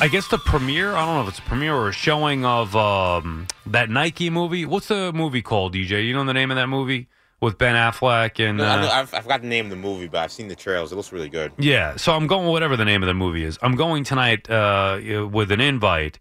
I 0.00 0.06
guess 0.06 0.28
the 0.28 0.38
premiere. 0.38 0.94
I 0.94 1.04
don't 1.04 1.16
know 1.16 1.22
if 1.22 1.28
it's 1.28 1.38
a 1.40 1.42
premiere 1.42 1.74
or 1.74 1.88
a 1.88 1.92
showing 1.92 2.44
of 2.44 2.76
um, 2.76 3.48
that 3.66 3.90
Nike 3.90 4.30
movie. 4.30 4.64
What's 4.64 4.88
the 4.88 5.12
movie 5.12 5.42
called, 5.42 5.74
DJ? 5.74 6.06
You 6.06 6.14
know 6.14 6.24
the 6.24 6.32
name 6.32 6.52
of 6.52 6.56
that 6.56 6.68
movie 6.68 7.08
with 7.40 7.58
Ben 7.58 7.74
Affleck 7.74 8.38
and 8.38 8.58
No, 8.58 8.64
I, 8.64 8.80
know, 8.80 8.88
uh, 8.88 8.90
I've, 8.90 9.14
I 9.14 9.20
forgot 9.20 9.42
the 9.42 9.48
name 9.48 9.66
of 9.66 9.70
the 9.70 9.76
movie, 9.76 10.06
but 10.06 10.18
I've 10.18 10.30
seen 10.30 10.46
the 10.46 10.54
trailers. 10.54 10.92
It 10.92 10.96
looks 10.96 11.12
really 11.12 11.28
good. 11.28 11.52
yeah. 11.58 11.96
So 11.96 12.14
I'm 12.14 12.28
going 12.28 12.46
whatever 12.46 12.76
the 12.76 12.84
name 12.84 13.02
of 13.02 13.08
the 13.08 13.14
movie 13.14 13.42
is. 13.44 13.58
I'm 13.60 13.74
going 13.74 14.04
tonight 14.04 14.48
uh, 14.48 15.00
with 15.30 15.50
an 15.50 15.60
invite. 15.60 16.20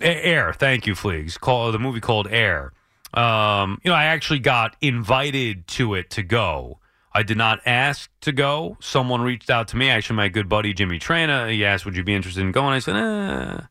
Air, 0.00 0.52
thank 0.54 0.86
you, 0.86 0.94
Fleegs. 0.94 1.38
Call 1.38 1.70
the 1.72 1.78
movie 1.78 2.00
called 2.00 2.28
Air. 2.30 2.72
Um, 3.12 3.80
you 3.84 3.90
know, 3.90 3.96
I 3.96 4.04
actually 4.04 4.38
got 4.38 4.76
invited 4.80 5.66
to 5.68 5.94
it 5.94 6.10
to 6.10 6.22
go. 6.22 6.77
I 7.12 7.22
did 7.22 7.36
not 7.36 7.60
ask 7.66 8.10
to 8.20 8.32
go. 8.32 8.76
Someone 8.80 9.22
reached 9.22 9.50
out 9.50 9.68
to 9.68 9.76
me. 9.76 9.88
Actually, 9.88 10.16
my 10.16 10.28
good 10.28 10.48
buddy 10.48 10.72
Jimmy 10.72 10.98
Trana. 10.98 11.50
He 11.50 11.64
asked, 11.64 11.84
"Would 11.84 11.96
you 11.96 12.04
be 12.04 12.14
interested 12.14 12.42
in 12.42 12.52
going?" 12.52 12.74
I 12.74 12.78
said, 12.78 12.96
eh, 12.96 13.66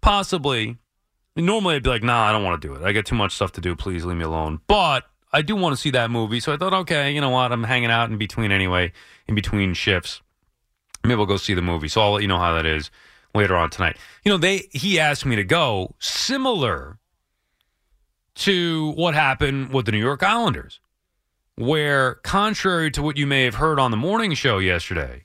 "Possibly." 0.00 0.76
Normally, 1.36 1.76
I'd 1.76 1.82
be 1.82 1.90
like, 1.90 2.02
"Nah, 2.02 2.28
I 2.28 2.32
don't 2.32 2.42
want 2.42 2.60
to 2.60 2.68
do 2.68 2.74
it. 2.74 2.82
I 2.82 2.92
got 2.92 3.06
too 3.06 3.14
much 3.14 3.32
stuff 3.32 3.52
to 3.52 3.60
do. 3.60 3.76
Please 3.76 4.04
leave 4.04 4.16
me 4.16 4.24
alone." 4.24 4.60
But 4.66 5.04
I 5.32 5.42
do 5.42 5.54
want 5.54 5.74
to 5.74 5.80
see 5.80 5.90
that 5.90 6.10
movie, 6.10 6.40
so 6.40 6.52
I 6.52 6.56
thought, 6.56 6.74
okay, 6.74 7.12
you 7.12 7.20
know 7.20 7.30
what? 7.30 7.52
I'm 7.52 7.64
hanging 7.64 7.90
out 7.90 8.10
in 8.10 8.18
between 8.18 8.50
anyway, 8.50 8.92
in 9.28 9.34
between 9.34 9.74
shifts. 9.74 10.22
Maybe 11.04 11.16
we'll 11.16 11.26
go 11.26 11.36
see 11.36 11.54
the 11.54 11.62
movie. 11.62 11.88
So 11.88 12.00
I'll 12.00 12.12
let 12.12 12.22
you 12.22 12.28
know 12.28 12.38
how 12.38 12.52
that 12.54 12.66
is 12.66 12.90
later 13.34 13.56
on 13.56 13.70
tonight. 13.70 13.96
You 14.24 14.32
know, 14.32 14.38
they 14.38 14.68
he 14.72 14.98
asked 14.98 15.24
me 15.24 15.36
to 15.36 15.44
go, 15.44 15.94
similar 15.98 16.98
to 18.36 18.92
what 18.96 19.14
happened 19.14 19.72
with 19.72 19.86
the 19.86 19.92
New 19.92 19.98
York 19.98 20.22
Islanders, 20.22 20.80
where 21.56 22.14
contrary 22.16 22.90
to 22.92 23.02
what 23.02 23.16
you 23.16 23.26
may 23.26 23.44
have 23.44 23.56
heard 23.56 23.78
on 23.78 23.90
the 23.90 23.96
morning 23.96 24.34
show 24.34 24.58
yesterday, 24.58 25.24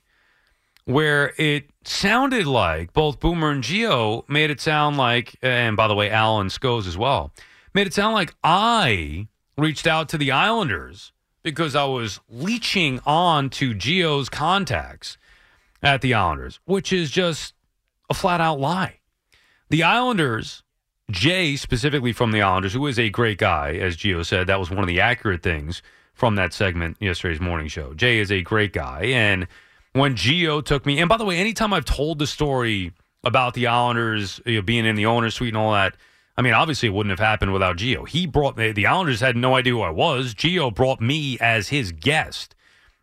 where 0.84 1.32
it 1.38 1.70
sounded 1.84 2.46
like 2.46 2.92
both 2.92 3.20
Boomer 3.20 3.50
and 3.50 3.62
Gio 3.62 4.28
made 4.28 4.50
it 4.50 4.60
sound 4.60 4.96
like, 4.96 5.36
and 5.42 5.76
by 5.76 5.88
the 5.88 5.94
way, 5.94 6.10
Alan 6.10 6.48
Scholes 6.48 6.86
as 6.86 6.96
well, 6.96 7.32
made 7.74 7.86
it 7.86 7.94
sound 7.94 8.14
like 8.14 8.34
I 8.44 9.28
reached 9.58 9.86
out 9.86 10.08
to 10.10 10.18
the 10.18 10.30
Islanders 10.30 11.12
because 11.42 11.74
I 11.74 11.84
was 11.84 12.20
leeching 12.28 13.00
on 13.06 13.50
to 13.50 13.74
Gio's 13.74 14.28
contacts 14.28 15.16
at 15.82 16.00
the 16.00 16.14
Islanders, 16.14 16.60
which 16.64 16.92
is 16.92 17.10
just 17.10 17.54
a 18.10 18.14
flat 18.14 18.40
out 18.40 18.60
lie. 18.60 19.00
The 19.68 19.82
Islanders, 19.82 20.62
Jay 21.10 21.56
specifically 21.56 22.12
from 22.12 22.32
the 22.32 22.42
Islanders, 22.42 22.72
who 22.72 22.86
is 22.86 22.98
a 22.98 23.10
great 23.10 23.38
guy, 23.38 23.74
as 23.74 23.96
Gio 23.96 24.24
said, 24.24 24.46
that 24.46 24.58
was 24.58 24.70
one 24.70 24.80
of 24.80 24.86
the 24.86 25.00
accurate 25.00 25.42
things 25.42 25.82
from 26.16 26.34
that 26.34 26.52
segment 26.52 26.96
yesterday's 26.98 27.40
morning 27.40 27.68
show. 27.68 27.94
Jay 27.94 28.18
is 28.18 28.32
a 28.32 28.42
great 28.42 28.72
guy, 28.72 29.02
and 29.04 29.46
when 29.92 30.16
Gio 30.16 30.64
took 30.64 30.84
me, 30.84 30.98
and 30.98 31.08
by 31.08 31.18
the 31.18 31.24
way, 31.24 31.36
anytime 31.36 31.72
I've 31.72 31.84
told 31.84 32.18
the 32.18 32.26
story 32.26 32.92
about 33.22 33.54
the 33.54 33.66
Islanders 33.66 34.40
you 34.44 34.56
know, 34.56 34.62
being 34.62 34.86
in 34.86 34.96
the 34.96 35.06
owner's 35.06 35.34
suite 35.34 35.48
and 35.48 35.56
all 35.56 35.72
that, 35.72 35.94
I 36.38 36.42
mean, 36.42 36.54
obviously 36.54 36.88
it 36.88 36.92
wouldn't 36.92 37.10
have 37.10 37.24
happened 37.24 37.52
without 37.52 37.76
Gio. 37.76 38.08
He 38.08 38.26
brought 38.26 38.56
me, 38.56 38.72
the 38.72 38.86
Islanders 38.86 39.20
had 39.20 39.36
no 39.36 39.54
idea 39.54 39.74
who 39.74 39.82
I 39.82 39.90
was. 39.90 40.34
Gio 40.34 40.74
brought 40.74 41.00
me 41.00 41.38
as 41.38 41.68
his 41.68 41.92
guest 41.92 42.54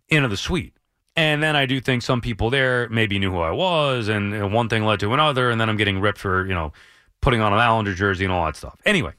into 0.10 0.28
the 0.28 0.38
suite. 0.38 0.74
And 1.16 1.44
then 1.44 1.56
I 1.56 1.68
do 1.68 1.80
think 1.80 2.02
some 2.02 2.22
people 2.22 2.50
there 2.50 2.90
maybe 2.90 3.20
knew 3.20 3.32
who 3.32 3.40
I 3.40 3.52
was, 3.52 4.08
and, 4.08 4.34
and 4.34 4.52
one 4.52 4.70
thing 4.70 4.84
led 4.84 5.00
to 5.02 5.14
another, 5.14 5.52
and 5.52 5.62
then 5.62 5.70
I'm 5.70 5.78
getting 5.78 6.00
ripped 6.00 6.18
for, 6.18 6.46
you 6.48 6.56
know, 6.56 6.74
putting 7.22 7.40
on 7.40 7.54
an 7.54 7.60
Islander 7.60 7.94
jersey 7.94 8.26
and 8.26 8.34
all 8.34 8.46
that 8.46 8.56
stuff. 8.56 8.76
Anyway, 8.86 9.14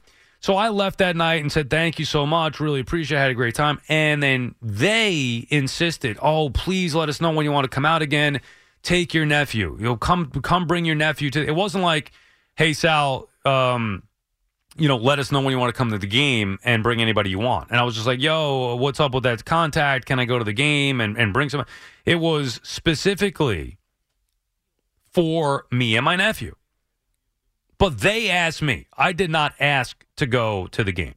so 0.45 0.57
I 0.57 0.69
left 0.69 0.99
that 0.99 1.15
night 1.15 1.41
and 1.41 1.51
said, 1.51 1.71
Thank 1.71 1.97
you 1.97 2.05
so 2.05 2.23
much. 2.23 2.59
Really 2.59 2.79
appreciate 2.79 3.17
it. 3.17 3.19
I 3.19 3.23
had 3.23 3.31
a 3.31 3.33
great 3.33 3.55
time. 3.55 3.81
And 3.89 4.21
then 4.21 4.53
they 4.61 5.47
insisted, 5.49 6.19
Oh, 6.21 6.51
please 6.51 6.93
let 6.93 7.09
us 7.09 7.19
know 7.19 7.31
when 7.31 7.45
you 7.45 7.51
want 7.51 7.63
to 7.63 7.67
come 7.67 7.83
out 7.83 8.03
again. 8.03 8.39
Take 8.83 9.15
your 9.15 9.25
nephew. 9.25 9.75
You'll 9.81 9.97
come 9.97 10.29
come 10.29 10.67
bring 10.67 10.85
your 10.85 10.93
nephew 10.93 11.31
to 11.31 11.43
it 11.43 11.55
wasn't 11.55 11.83
like, 11.83 12.11
Hey 12.55 12.73
Sal, 12.73 13.27
um, 13.43 14.03
you 14.77 14.87
know, 14.87 14.97
let 14.97 15.17
us 15.17 15.31
know 15.31 15.41
when 15.41 15.49
you 15.49 15.57
want 15.57 15.73
to 15.73 15.77
come 15.77 15.89
to 15.89 15.97
the 15.97 16.05
game 16.05 16.59
and 16.63 16.83
bring 16.83 17.01
anybody 17.01 17.31
you 17.31 17.39
want. 17.39 17.71
And 17.71 17.79
I 17.79 17.83
was 17.83 17.95
just 17.95 18.05
like, 18.05 18.21
yo, 18.21 18.75
what's 18.75 18.99
up 18.99 19.15
with 19.15 19.23
that 19.23 19.45
contact? 19.45 20.05
Can 20.05 20.19
I 20.19 20.25
go 20.25 20.37
to 20.37 20.45
the 20.45 20.53
game 20.53 21.01
and, 21.01 21.17
and 21.17 21.33
bring 21.33 21.49
some? 21.49 21.65
It 22.05 22.17
was 22.17 22.59
specifically 22.61 23.79
for 25.11 25.65
me 25.71 25.95
and 25.95 26.05
my 26.05 26.15
nephew. 26.15 26.55
But 27.79 28.01
they 28.01 28.29
asked 28.29 28.61
me. 28.61 28.85
I 28.95 29.11
did 29.11 29.31
not 29.31 29.55
ask 29.59 30.04
to 30.17 30.25
go 30.25 30.67
to 30.67 30.83
the 30.83 30.91
game. 30.91 31.15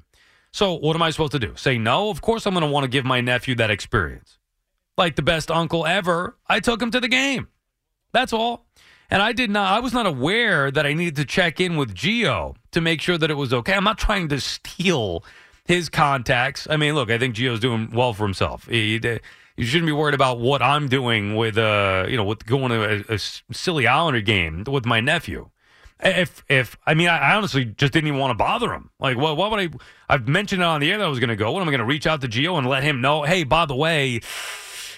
So 0.51 0.75
what 0.75 0.97
am 0.97 1.03
I 1.03 1.11
supposed 1.11 1.33
to 1.33 1.39
do? 1.39 1.55
Say 1.57 1.79
no? 1.79 2.11
Of 2.11 2.21
course 2.21 2.47
I'm 2.47 2.55
going 2.55 2.65
to 2.65 2.71
want 2.71 2.85
to 2.85 2.89
give 2.89 3.05
my 3.05 3.21
nephew 3.21 3.55
that 3.57 3.71
experience. 3.71 4.39
Like 4.97 5.17
the 5.17 5.23
best 5.23 5.51
uncle 5.51 5.87
ever, 5.87 6.37
I 6.47 6.61
took 6.61 6.83
him 6.83 6.91
to 6.91 7.01
the 7.01 7.09
game. 7.09 7.49
That's 8.13 8.33
all. 8.33 8.67
And 9.11 9.23
I 9.23 9.33
did 9.33 9.51
not 9.51 9.73
I 9.73 9.81
was 9.81 9.93
not 9.93 10.07
aware 10.07 10.71
that 10.71 10.85
I 10.85 10.93
needed 10.93 11.17
to 11.17 11.25
check 11.25 11.61
in 11.61 11.77
with 11.77 11.95
Gio 11.95 12.57
to 12.73 12.81
make 12.81 13.01
sure 13.01 13.17
that 13.17 13.31
it 13.31 13.35
was 13.35 13.55
okay. 13.55 13.73
I'm 13.73 13.85
not 13.85 13.99
trying 13.99 14.29
to 14.29 14.41
steal 14.41 15.25
his 15.65 15.89
contacts. 15.89 16.67
I 16.69 16.77
mean, 16.77 16.95
look, 16.95 17.11
I 17.11 17.19
think 17.19 17.35
Gio's 17.35 17.61
doing 17.61 17.91
well 17.93 18.13
for 18.13 18.25
himself. 18.25 18.67
He, 18.67 19.01
you 19.57 19.65
shouldn't 19.65 19.87
be 19.87 19.93
worried 19.93 20.15
about 20.15 20.41
what 20.41 20.63
I'm 20.63 20.89
doing 20.89 21.37
with 21.37 21.57
uh, 21.59 22.07
you 22.09 22.17
know, 22.17 22.25
with 22.25 22.45
going 22.47 22.71
to 22.71 23.05
a, 23.11 23.15
a 23.15 23.19
silly 23.19 23.87
Islander 23.87 24.21
game 24.21 24.65
with 24.67 24.85
my 24.85 25.01
nephew. 25.01 25.51
If 26.01 26.45
if 26.49 26.77
I 26.87 26.95
mean, 26.95 27.09
I 27.09 27.35
honestly 27.35 27.65
just 27.65 27.93
didn't 27.93 28.07
even 28.07 28.21
want 28.21 28.31
to 28.31 28.37
bother 28.37 28.73
him. 28.73 28.91
Like, 29.01 29.17
well, 29.17 29.35
what 29.35 29.51
would 29.51 29.61
I? 29.61 29.69
I've 30.09 30.29
mentioned 30.29 30.63
it 30.63 30.65
on 30.65 30.81
the 30.81 30.93
air 30.93 30.99
that 30.99 31.05
I 31.05 31.09
was 31.09 31.19
going 31.19 31.29
to 31.29 31.37
go. 31.37 31.51
What 31.51 31.61
am 31.61 31.69
I 31.69 31.73
going 31.73 31.81
to 31.81 31.87
reach 31.87 32.07
out 32.07 32.21
to 32.21 32.29
Gio 32.29 32.57
and 32.57 32.69
let 32.69 32.85
him 32.85 33.01
know? 33.01 33.23
Hey, 33.25 33.43
by 33.43 33.67
the 33.67 33.75
way, 33.75 34.21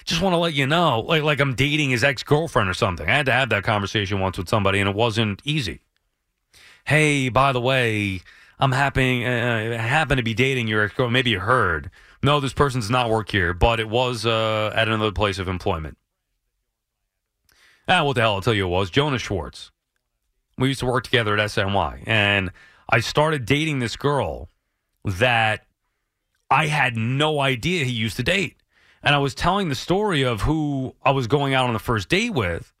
just 0.05 0.21
want 0.21 0.33
to 0.33 0.37
let 0.37 0.53
you 0.53 0.67
know, 0.67 0.99
like 1.01 1.23
like 1.23 1.39
I'm 1.39 1.55
dating 1.55 1.89
his 1.89 2.03
ex 2.03 2.21
girlfriend 2.21 2.69
or 2.69 2.75
something. 2.75 3.09
I 3.09 3.13
had 3.13 3.25
to 3.25 3.31
have 3.31 3.49
that 3.49 3.63
conversation 3.63 4.19
once 4.19 4.37
with 4.37 4.47
somebody, 4.47 4.79
and 4.79 4.87
it 4.87 4.95
wasn't 4.95 5.41
easy. 5.43 5.81
Hey, 6.85 7.29
by 7.29 7.51
the 7.51 7.61
way, 7.61 8.21
I'm 8.59 8.71
happy 8.71 9.25
uh, 9.25 9.77
happen 9.77 10.17
to 10.17 10.23
be 10.23 10.35
dating 10.35 10.67
your 10.67 10.83
ex 10.83 10.93
girl. 10.93 11.09
Maybe 11.09 11.31
you 11.31 11.39
heard. 11.39 11.89
No, 12.23 12.39
this 12.39 12.53
person 12.53 12.79
does 12.79 12.91
not 12.91 13.09
work 13.09 13.31
here, 13.31 13.55
but 13.55 13.79
it 13.79 13.89
was 13.89 14.25
uh, 14.25 14.71
at 14.75 14.87
another 14.87 15.11
place 15.11 15.39
of 15.39 15.47
employment. 15.47 15.97
Ah, 17.87 18.03
what 18.03 18.13
the 18.13 18.21
hell? 18.21 18.35
I'll 18.35 18.41
tell 18.41 18.53
you, 18.53 18.67
it 18.67 18.69
was 18.69 18.91
Jonas 18.91 19.23
Schwartz. 19.23 19.71
We 20.61 20.69
used 20.69 20.79
to 20.79 20.85
work 20.85 21.03
together 21.03 21.37
at 21.37 21.49
SNY, 21.49 22.03
and 22.05 22.51
I 22.89 22.99
started 22.99 23.45
dating 23.45 23.79
this 23.79 23.95
girl 23.95 24.49
that 25.03 25.65
I 26.49 26.67
had 26.67 26.95
no 26.97 27.39
idea 27.39 27.85
he 27.85 27.91
used 27.91 28.17
to 28.17 28.23
date. 28.23 28.57
And 29.03 29.15
I 29.15 29.17
was 29.17 29.33
telling 29.33 29.69
the 29.69 29.75
story 29.75 30.23
of 30.23 30.41
who 30.41 30.95
I 31.03 31.11
was 31.11 31.27
going 31.27 31.53
out 31.53 31.65
on 31.65 31.73
the 31.73 31.79
first 31.79 32.09
date 32.09 32.33
with 32.33 32.71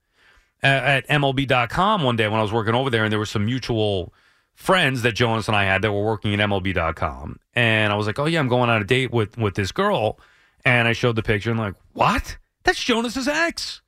uh, 0.63 0.67
at, 0.67 1.09
at 1.09 1.21
MLB.com 1.21 2.03
one 2.03 2.15
day 2.15 2.27
when 2.27 2.39
I 2.39 2.43
was 2.43 2.51
working 2.51 2.75
over 2.75 2.89
there, 2.89 3.03
and 3.03 3.11
there 3.11 3.19
were 3.19 3.25
some 3.25 3.45
mutual 3.45 4.13
friends 4.53 5.01
that 5.01 5.13
Jonas 5.13 5.47
and 5.47 5.57
I 5.57 5.63
had 5.63 5.81
that 5.81 5.91
were 5.91 6.03
working 6.03 6.33
at 6.33 6.39
MLB.com. 6.47 7.39
And 7.55 7.91
I 7.91 7.95
was 7.95 8.05
like, 8.05 8.19
oh, 8.19 8.25
yeah, 8.25 8.39
I'm 8.39 8.47
going 8.47 8.69
on 8.69 8.81
a 8.81 8.85
date 8.85 9.11
with, 9.11 9.37
with 9.37 9.55
this 9.55 9.71
girl. 9.71 10.19
And 10.63 10.87
I 10.87 10.93
showed 10.93 11.15
the 11.15 11.23
picture, 11.23 11.49
and 11.49 11.59
like, 11.59 11.73
what? 11.93 12.37
That's 12.63 12.83
Jonas's 12.83 13.27
ex. 13.27 13.80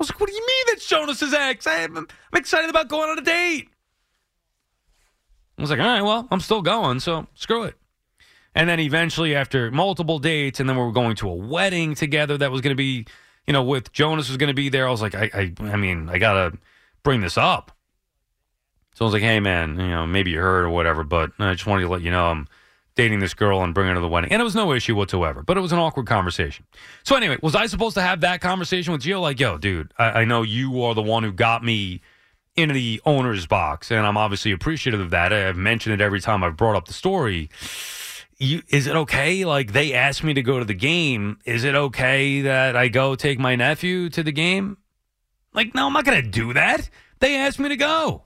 I 0.00 0.02
was 0.02 0.10
like, 0.10 0.18
what 0.18 0.30
do 0.30 0.34
you 0.34 0.46
mean 0.46 0.64
that's 0.68 0.86
Jonas's 0.86 1.34
ex? 1.34 1.66
I'm, 1.66 1.94
I'm 1.94 2.08
excited 2.32 2.70
about 2.70 2.88
going 2.88 3.10
on 3.10 3.18
a 3.18 3.22
date. 3.22 3.68
I 5.58 5.60
was 5.60 5.68
like, 5.68 5.78
all 5.78 5.84
right, 5.84 6.00
well, 6.00 6.26
I'm 6.30 6.40
still 6.40 6.62
going, 6.62 7.00
so 7.00 7.26
screw 7.34 7.64
it. 7.64 7.76
And 8.54 8.66
then 8.66 8.80
eventually, 8.80 9.36
after 9.36 9.70
multiple 9.70 10.18
dates, 10.18 10.58
and 10.58 10.66
then 10.66 10.76
we 10.76 10.82
were 10.82 10.90
going 10.92 11.16
to 11.16 11.28
a 11.28 11.34
wedding 11.34 11.94
together 11.94 12.38
that 12.38 12.50
was 12.50 12.62
going 12.62 12.72
to 12.72 12.78
be, 12.78 13.04
you 13.46 13.52
know, 13.52 13.62
with 13.62 13.92
Jonas 13.92 14.28
was 14.28 14.38
going 14.38 14.48
to 14.48 14.54
be 14.54 14.70
there. 14.70 14.88
I 14.88 14.90
was 14.90 15.02
like, 15.02 15.14
I, 15.14 15.30
I, 15.34 15.52
I 15.66 15.76
mean, 15.76 16.08
I 16.08 16.16
gotta 16.16 16.56
bring 17.02 17.20
this 17.20 17.36
up. 17.36 17.76
So 18.94 19.04
I 19.04 19.06
was 19.06 19.12
like, 19.12 19.22
hey, 19.22 19.38
man, 19.38 19.78
you 19.78 19.88
know, 19.88 20.06
maybe 20.06 20.30
you 20.30 20.40
heard 20.40 20.64
or 20.64 20.70
whatever, 20.70 21.04
but 21.04 21.32
I 21.38 21.52
just 21.52 21.66
wanted 21.66 21.82
to 21.82 21.88
let 21.88 22.00
you 22.00 22.10
know 22.10 22.30
I'm 22.30 22.48
dating 22.94 23.20
this 23.20 23.34
girl 23.34 23.62
and 23.62 23.72
bringing 23.74 23.90
her 23.90 23.94
to 23.96 24.00
the 24.00 24.08
wedding. 24.08 24.32
And 24.32 24.40
it 24.40 24.44
was 24.44 24.54
no 24.54 24.72
issue 24.72 24.94
whatsoever, 24.94 25.42
but 25.42 25.56
it 25.56 25.60
was 25.60 25.72
an 25.72 25.78
awkward 25.78 26.06
conversation. 26.06 26.66
So 27.02 27.16
anyway, 27.16 27.38
was 27.42 27.54
I 27.54 27.66
supposed 27.66 27.94
to 27.94 28.02
have 28.02 28.20
that 28.22 28.40
conversation 28.40 28.92
with 28.92 29.02
Gio? 29.02 29.20
Like, 29.20 29.40
yo, 29.40 29.58
dude, 29.58 29.92
I, 29.98 30.20
I 30.20 30.24
know 30.24 30.42
you 30.42 30.82
are 30.82 30.94
the 30.94 31.02
one 31.02 31.22
who 31.22 31.32
got 31.32 31.64
me 31.64 32.02
into 32.56 32.74
the 32.74 33.00
owner's 33.06 33.46
box, 33.46 33.90
and 33.90 34.06
I'm 34.06 34.16
obviously 34.16 34.52
appreciative 34.52 35.00
of 35.00 35.10
that. 35.10 35.32
I've 35.32 35.56
mentioned 35.56 35.94
it 35.94 36.00
every 36.00 36.20
time 36.20 36.42
I've 36.44 36.56
brought 36.56 36.76
up 36.76 36.86
the 36.86 36.92
story. 36.92 37.50
You, 38.38 38.62
is 38.68 38.86
it 38.86 38.96
okay? 38.96 39.44
Like 39.44 39.72
they 39.72 39.92
asked 39.92 40.24
me 40.24 40.34
to 40.34 40.42
go 40.42 40.58
to 40.58 40.64
the 40.64 40.74
game. 40.74 41.38
Is 41.44 41.64
it 41.64 41.74
okay 41.74 42.42
that 42.42 42.76
I 42.76 42.88
go 42.88 43.14
take 43.14 43.38
my 43.38 43.54
nephew 43.54 44.08
to 44.10 44.22
the 44.22 44.32
game? 44.32 44.78
Like, 45.52 45.74
no, 45.74 45.86
I'm 45.86 45.92
not 45.92 46.04
going 46.04 46.22
to 46.22 46.28
do 46.28 46.52
that. 46.54 46.88
They 47.18 47.36
asked 47.36 47.58
me 47.58 47.68
to 47.68 47.76
go. 47.76 48.24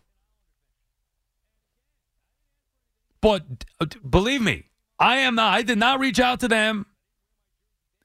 But 3.25 3.43
uh, 3.81 3.87
believe 4.07 4.43
me, 4.43 4.65
I 4.99 5.21
am 5.21 5.35
not. 5.35 5.55
I 5.55 5.63
did 5.63 5.79
not 5.79 5.99
reach 5.99 6.21
out 6.21 6.41
to 6.41 6.49
them, 6.49 6.85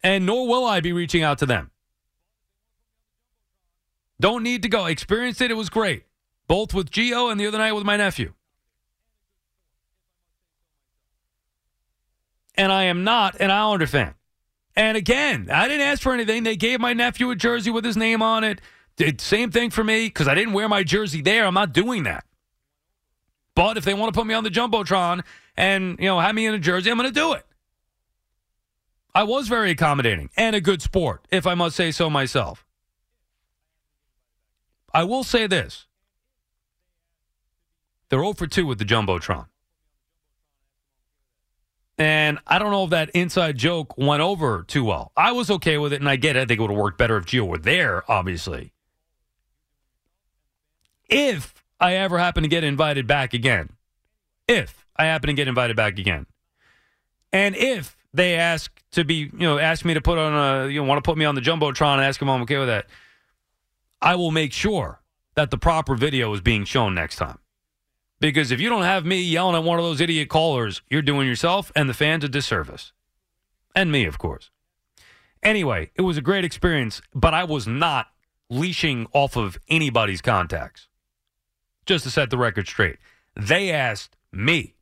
and 0.01 0.25
nor 0.25 0.47
will 0.47 0.63
I 0.63 0.79
be 0.79 0.93
reaching 0.93 1.23
out 1.23 1.39
to 1.39 1.45
them. 1.45 1.71
Don't 4.21 4.43
need 4.43 4.63
to 4.63 4.69
go. 4.69 4.85
Experienced 4.85 5.41
it. 5.41 5.51
It 5.51 5.55
was 5.55 5.69
great, 5.69 6.05
both 6.47 6.73
with 6.73 6.89
Gio 6.89 7.29
and 7.29 7.37
the 7.37 7.47
other 7.47 7.57
night 7.57 7.73
with 7.73 7.83
my 7.83 7.97
nephew. 7.97 8.31
And 12.55 12.71
I 12.71 12.83
am 12.83 13.03
not 13.03 13.41
an 13.41 13.51
Islander 13.51 13.87
fan. 13.87 14.13
And 14.77 14.95
again, 14.95 15.49
I 15.51 15.67
didn't 15.67 15.85
ask 15.85 16.01
for 16.01 16.13
anything. 16.13 16.43
They 16.43 16.55
gave 16.55 16.79
my 16.79 16.93
nephew 16.93 17.29
a 17.29 17.35
jersey 17.35 17.71
with 17.71 17.83
his 17.83 17.97
name 17.97 18.21
on 18.21 18.45
it. 18.45 18.61
Did 18.95 19.19
same 19.19 19.51
thing 19.51 19.69
for 19.69 19.83
me 19.83 20.05
because 20.05 20.29
I 20.29 20.33
didn't 20.33 20.53
wear 20.53 20.69
my 20.69 20.83
jersey 20.83 21.21
there. 21.21 21.45
I'm 21.45 21.55
not 21.55 21.73
doing 21.73 22.03
that. 22.03 22.23
But 23.59 23.75
if 23.75 23.83
they 23.83 23.93
want 23.93 24.13
to 24.13 24.17
put 24.17 24.25
me 24.25 24.33
on 24.33 24.45
the 24.45 24.49
jumbotron 24.49 25.21
and 25.57 25.99
you 25.99 26.05
know 26.05 26.17
have 26.17 26.33
me 26.33 26.45
in 26.45 26.53
a 26.53 26.59
jersey, 26.59 26.89
I'm 26.89 26.97
going 26.97 27.09
to 27.09 27.13
do 27.13 27.33
it. 27.33 27.45
I 29.13 29.23
was 29.23 29.49
very 29.49 29.71
accommodating 29.71 30.29
and 30.37 30.55
a 30.55 30.61
good 30.61 30.81
sport, 30.81 31.27
if 31.29 31.45
I 31.45 31.55
must 31.55 31.75
say 31.75 31.91
so 31.91 32.09
myself. 32.09 32.65
I 34.93 35.03
will 35.03 35.25
say 35.25 35.45
this. 35.45 35.87
They're 38.07 38.21
0 38.21 38.31
for 38.31 38.47
2 38.47 38.65
with 38.65 38.79
the 38.79 38.85
Jumbotron. 38.85 39.47
And 41.97 42.39
I 42.47 42.59
don't 42.59 42.71
know 42.71 42.85
if 42.85 42.91
that 42.91 43.09
inside 43.09 43.57
joke 43.57 43.97
went 43.97 44.21
over 44.21 44.63
too 44.69 44.85
well. 44.85 45.11
I 45.17 45.33
was 45.33 45.51
okay 45.51 45.77
with 45.77 45.91
it, 45.91 45.99
and 45.99 46.07
I 46.07 46.15
get 46.15 46.37
it. 46.37 46.43
I 46.43 46.45
think 46.45 46.59
it 46.59 46.61
would 46.61 46.71
have 46.71 46.79
worked 46.79 46.97
better 46.97 47.17
if 47.17 47.25
Gio 47.25 47.45
were 47.45 47.57
there, 47.57 48.09
obviously. 48.09 48.71
If 51.09 51.58
I 51.79 51.95
ever 51.95 52.17
happen 52.19 52.43
to 52.43 52.49
get 52.49 52.63
invited 52.63 53.07
back 53.07 53.33
again, 53.33 53.69
if 54.47 54.85
I 54.95 55.05
happen 55.05 55.27
to 55.27 55.33
get 55.33 55.47
invited 55.47 55.75
back 55.75 55.97
again, 55.97 56.25
and 57.31 57.55
if 57.55 57.95
they 58.13 58.35
ask 58.35 58.71
to 58.91 59.03
be, 59.03 59.15
you 59.15 59.31
know, 59.39 59.59
ask 59.59 59.85
me 59.85 59.93
to 59.93 60.01
put 60.01 60.17
on 60.17 60.33
a, 60.33 60.67
you 60.67 60.81
know, 60.81 60.87
want 60.87 61.03
to 61.03 61.07
put 61.07 61.17
me 61.17 61.25
on 61.25 61.35
the 61.35 61.41
Jumbotron 61.41 61.95
and 61.95 62.03
ask 62.03 62.19
them 62.19 62.29
I'm 62.29 62.41
okay 62.41 62.57
with 62.57 62.67
that, 62.67 62.87
I 64.01 64.15
will 64.15 64.31
make 64.31 64.51
sure 64.51 65.01
that 65.35 65.51
the 65.51 65.57
proper 65.57 65.95
video 65.95 66.33
is 66.33 66.41
being 66.41 66.65
shown 66.65 66.95
next 66.95 67.17
time. 67.17 67.37
Because 68.19 68.51
if 68.51 68.59
you 68.59 68.67
don't 68.67 68.83
have 68.83 69.05
me 69.05 69.21
yelling 69.21 69.55
at 69.55 69.63
one 69.63 69.79
of 69.79 69.85
those 69.85 70.01
idiot 70.01 70.27
callers, 70.27 70.81
you're 70.89 71.01
doing 71.01 71.27
yourself 71.27 71.71
and 71.75 71.87
the 71.87 71.93
fans 71.93 72.23
a 72.23 72.29
disservice. 72.29 72.91
And 73.73 73.91
me, 73.91 74.05
of 74.05 74.17
course. 74.17 74.49
Anyway, 75.41 75.91
it 75.95 76.01
was 76.01 76.17
a 76.17 76.21
great 76.21 76.43
experience, 76.43 77.01
but 77.13 77.33
I 77.33 77.45
was 77.45 77.65
not 77.65 78.07
leashing 78.49 79.07
off 79.13 79.37
of 79.37 79.57
anybody's 79.69 80.21
contacts. 80.21 80.88
Just 81.89 82.03
to 82.03 82.11
set 82.11 82.29
the 82.29 82.37
record 82.37 82.67
straight. 82.67 82.97
They 83.35 83.71
asked 83.71 84.15
me. 84.31 84.75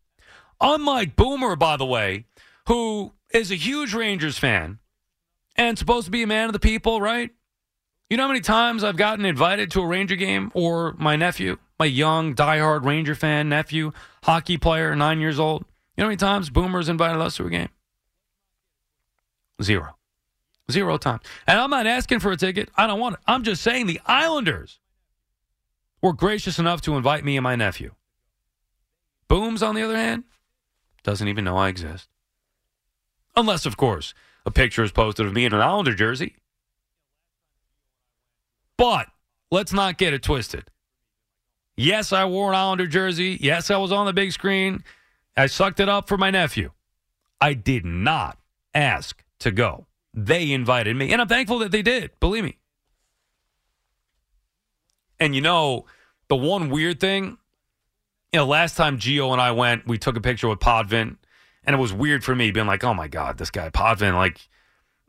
Unlike 0.60 1.15
Boomer, 1.15 1.56
by 1.56 1.78
the 1.78 1.86
way, 1.86 2.26
who 2.67 3.13
is 3.32 3.50
a 3.50 3.56
huge 3.56 3.93
Rangers 3.93 4.38
fan 4.38 4.80
and 5.56 5.80
supposed 5.80 6.04
to 6.06 6.12
be 6.12 6.24
a 6.24 6.28
man 6.28 6.48
of 6.50 6.54
the 6.54 6.60
people, 6.60 7.00
right? 7.00 7.32
You 8.10 8.17
know 8.17 8.24
how 8.24 8.28
many 8.28 8.41
times 8.41 8.84
I've 8.84 8.98
gotten 8.98 9.24
invited 9.24 9.72
to 9.72 9.82
a 9.82 9.88
Ranger 9.88 10.17
game 10.17 10.52
or 10.54 10.96
my 10.98 11.15
nephew? 11.15 11.58
my 11.80 11.86
young, 11.86 12.36
diehard 12.36 12.84
Ranger 12.84 13.15
fan 13.15 13.48
nephew, 13.48 13.93
hockey 14.24 14.58
player, 14.58 14.93
nine 14.96 15.22
years 15.22 15.39
old. 15.39 15.63
You 15.96 16.02
know 16.02 16.06
how 16.06 16.10
many 16.10 16.17
times 16.17 16.50
Boomers 16.50 16.89
invited 16.89 17.22
us 17.22 17.38
to 17.38 17.46
a 17.46 17.50
game? 17.50 17.70
Zero. 19.62 19.96
Zero 20.70 20.98
times. 20.98 21.22
And 21.46 21.58
I'm 21.58 21.70
not 21.70 21.88
asking 21.88 22.20
for 22.20 22.32
a 22.32 22.38
ticket. 22.38 22.70
I 22.76 22.88
don't 22.88 23.00
want 23.00 23.15
it. 23.15 23.22
I'm 23.28 23.43
just 23.43 23.62
saying 23.62 23.88
the 23.88 24.02
Islanders 24.06 24.80
were 26.02 26.14
gracious 26.14 26.60
enough 26.60 26.82
to 26.82 26.96
invite 26.96 27.24
me 27.24 27.38
and 27.38 27.44
my 27.44 27.56
nephew. 27.56 27.94
Booms, 29.28 29.62
on 29.62 29.76
the 29.76 29.84
other 29.84 29.98
hand, 29.98 30.24
doesn't 31.04 31.28
even 31.28 31.44
know 31.44 31.58
I 31.58 31.70
exist. 31.70 32.08
Unless, 33.36 33.66
of 33.66 33.78
course, 33.78 34.14
a 34.46 34.52
picture 34.52 34.84
is 34.84 34.92
posted 34.92 35.26
of 35.26 35.34
me 35.34 35.46
in 35.46 35.54
an 35.54 35.62
Islander 35.62 35.94
jersey. 35.94 36.36
But 38.78 39.08
let's 39.52 39.74
not 39.74 39.98
get 39.98 40.14
it 40.14 40.24
twisted. 40.24 40.70
Yes, 41.76 42.12
I 42.12 42.26
wore 42.26 42.50
an 42.50 42.56
Islander 42.56 42.88
jersey. 42.88 43.38
Yes, 43.40 43.70
I 43.70 43.78
was 43.78 43.92
on 43.92 44.06
the 44.06 44.14
big 44.14 44.32
screen. 44.32 44.84
I 45.36 45.46
sucked 45.46 45.80
it 45.80 45.90
up 45.90 46.08
for 46.08 46.18
my 46.18 46.32
nephew. 46.32 46.72
I 47.40 47.54
did 47.54 47.86
not 47.86 48.40
ask 48.74 49.24
to 49.40 49.52
go. 49.52 49.86
They 50.14 50.52
invited 50.52 50.96
me, 50.96 51.12
and 51.12 51.22
I'm 51.22 51.28
thankful 51.28 51.60
that 51.60 51.72
they 51.72 51.84
did. 51.84 52.12
Believe 52.20 52.44
me. 52.44 52.58
And 55.20 55.34
you 55.34 55.42
know, 55.42 55.86
the 56.28 56.36
one 56.36 56.70
weird 56.70 57.00
thing, 57.00 57.38
you 58.34 58.40
know, 58.40 58.46
last 58.46 58.76
time 58.78 58.98
Gio 59.00 59.32
and 59.32 59.42
I 59.42 59.52
went, 59.52 59.88
we 59.88 59.98
took 59.98 60.16
a 60.16 60.22
picture 60.22 60.48
with 60.48 60.60
Potvin, 60.60 61.18
and 61.64 61.76
it 61.76 61.80
was 61.80 61.94
weird 61.94 62.24
for 62.24 62.36
me 62.36 62.52
being 62.52 62.68
like, 62.68 62.84
oh 62.84 62.94
my 62.94 63.08
God, 63.08 63.38
this 63.38 63.50
guy 63.50 63.70
Potvin, 63.70 64.16
like, 64.16 64.48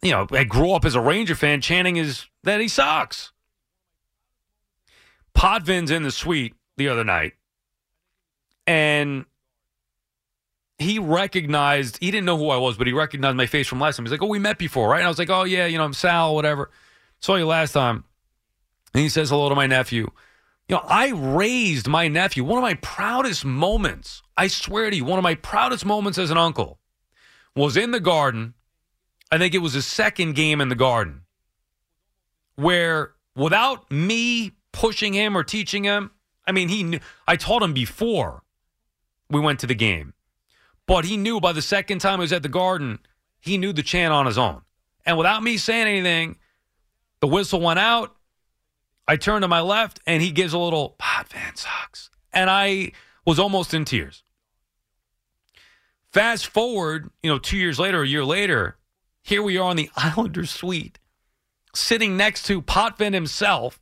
you 0.03 0.12
know, 0.12 0.27
I 0.31 0.44
grew 0.44 0.73
up 0.73 0.85
as 0.85 0.94
a 0.94 1.01
Ranger 1.01 1.35
fan 1.35 1.61
chanting 1.61 1.97
is 1.97 2.27
that 2.44 2.61
he 2.61 2.68
sucks. 2.68 3.33
Potvin's 5.35 5.90
in 5.90 6.03
the 6.03 6.11
suite 6.11 6.55
the 6.77 6.88
other 6.88 7.05
night, 7.05 7.35
and 8.66 9.25
he 10.79 10.99
recognized 10.99 11.99
he 11.99 12.11
didn't 12.11 12.27
know 12.27 12.38
who 12.38 12.51
I 12.51 12.57
was, 12.57 12.77
but 12.77 12.87
he 12.87 12.92
recognized 12.92 13.37
my 13.37 13.47
face 13.47 13.66
from 13.66 13.81
last 13.81 13.97
time. 13.97 14.07
He's 14.07 14.12
like, 14.12 14.23
"Oh, 14.23 14.27
we 14.27 14.38
met 14.38 14.59
before, 14.59 14.88
right?" 14.88 14.99
And 14.99 15.07
I 15.07 15.09
was 15.09 15.18
like, 15.18 15.31
"Oh 15.31 15.44
yeah, 15.44 15.66
you 15.66 15.79
know, 15.79 15.85
I'm 15.85 15.92
Sal, 15.92 16.35
whatever. 16.35 16.71
Saw 17.21 17.37
you 17.37 17.47
last 17.47 17.73
time." 17.73 18.05
And 18.94 19.03
he 19.03 19.09
says 19.09 19.31
hello 19.31 19.48
to 19.48 19.55
my 19.55 19.66
nephew. 19.66 20.11
You 20.68 20.77
know, 20.77 20.83
I 20.87 21.11
raised 21.11 21.88
my 21.88 22.09
nephew. 22.09 22.44
One 22.44 22.59
of 22.59 22.62
my 22.62 22.74
proudest 22.74 23.44
moments, 23.44 24.22
I 24.37 24.48
swear 24.48 24.90
to 24.90 24.96
you, 24.96 25.05
one 25.05 25.18
of 25.18 25.22
my 25.22 25.35
proudest 25.35 25.87
moments 25.87 26.18
as 26.18 26.31
an 26.31 26.38
uncle 26.38 26.79
was 27.57 27.77
in 27.77 27.90
the 27.90 28.01
garden. 28.01 28.55
I 29.31 29.38
think 29.38 29.55
it 29.55 29.59
was 29.59 29.72
his 29.72 29.87
second 29.87 30.35
game 30.35 30.61
in 30.61 30.68
the 30.68 30.74
garden, 30.74 31.22
where 32.57 33.12
without 33.35 33.90
me 33.90 34.53
pushing 34.72 35.12
him 35.12 35.37
or 35.37 35.44
teaching 35.44 35.85
him, 35.85 36.11
I 36.46 36.53
mean, 36.53 36.68
he 36.68 36.83
knew, 36.83 37.01
I 37.27 37.37
told 37.37 37.62
him 37.62 37.74
before 37.74 38.42
we 39.31 39.40
went 39.40 39.61
to 39.61 39.66
the 39.66 39.74
game, 39.74 40.14
but 40.87 41.05
he 41.05 41.18
knew 41.18 41.40
by 41.40 41.53
the 41.53 41.62
second 41.62 41.98
time 41.98 42.18
he 42.18 42.22
was 42.22 42.33
at 42.33 42.42
the 42.42 42.48
Garden, 42.48 43.01
he 43.40 43.59
knew 43.59 43.72
the 43.72 43.83
chant 43.83 44.12
on 44.12 44.27
his 44.27 44.38
own. 44.38 44.62
And 45.05 45.18
without 45.18 45.42
me 45.42 45.59
saying 45.59 45.87
anything, 45.87 46.38
the 47.20 47.27
whistle 47.27 47.61
went 47.61 47.79
out. 47.79 48.14
I 49.09 49.16
turn 49.16 49.42
to 49.42 49.49
my 49.49 49.61
left, 49.61 50.01
and 50.07 50.23
he 50.23 50.31
gives 50.31 50.53
a 50.53 50.59
little 50.59 50.94
Potvin 50.99 51.57
sucks, 51.57 52.11
and 52.33 52.49
I 52.51 52.92
was 53.25 53.38
almost 53.38 53.75
in 53.75 53.85
tears. 53.85 54.23
Fast 56.12 56.47
forward, 56.47 57.11
you 57.23 57.31
know, 57.31 57.38
two 57.38 57.57
years 57.57 57.79
later, 57.79 58.03
a 58.03 58.07
year 58.07 58.25
later, 58.25 58.77
here 59.23 59.42
we 59.42 59.57
are 59.57 59.71
in 59.71 59.77
the 59.77 59.90
Islanders 59.97 60.51
suite, 60.51 60.99
sitting 61.75 62.16
next 62.16 62.44
to 62.44 62.62
Potvin 62.62 63.14
himself 63.14 63.81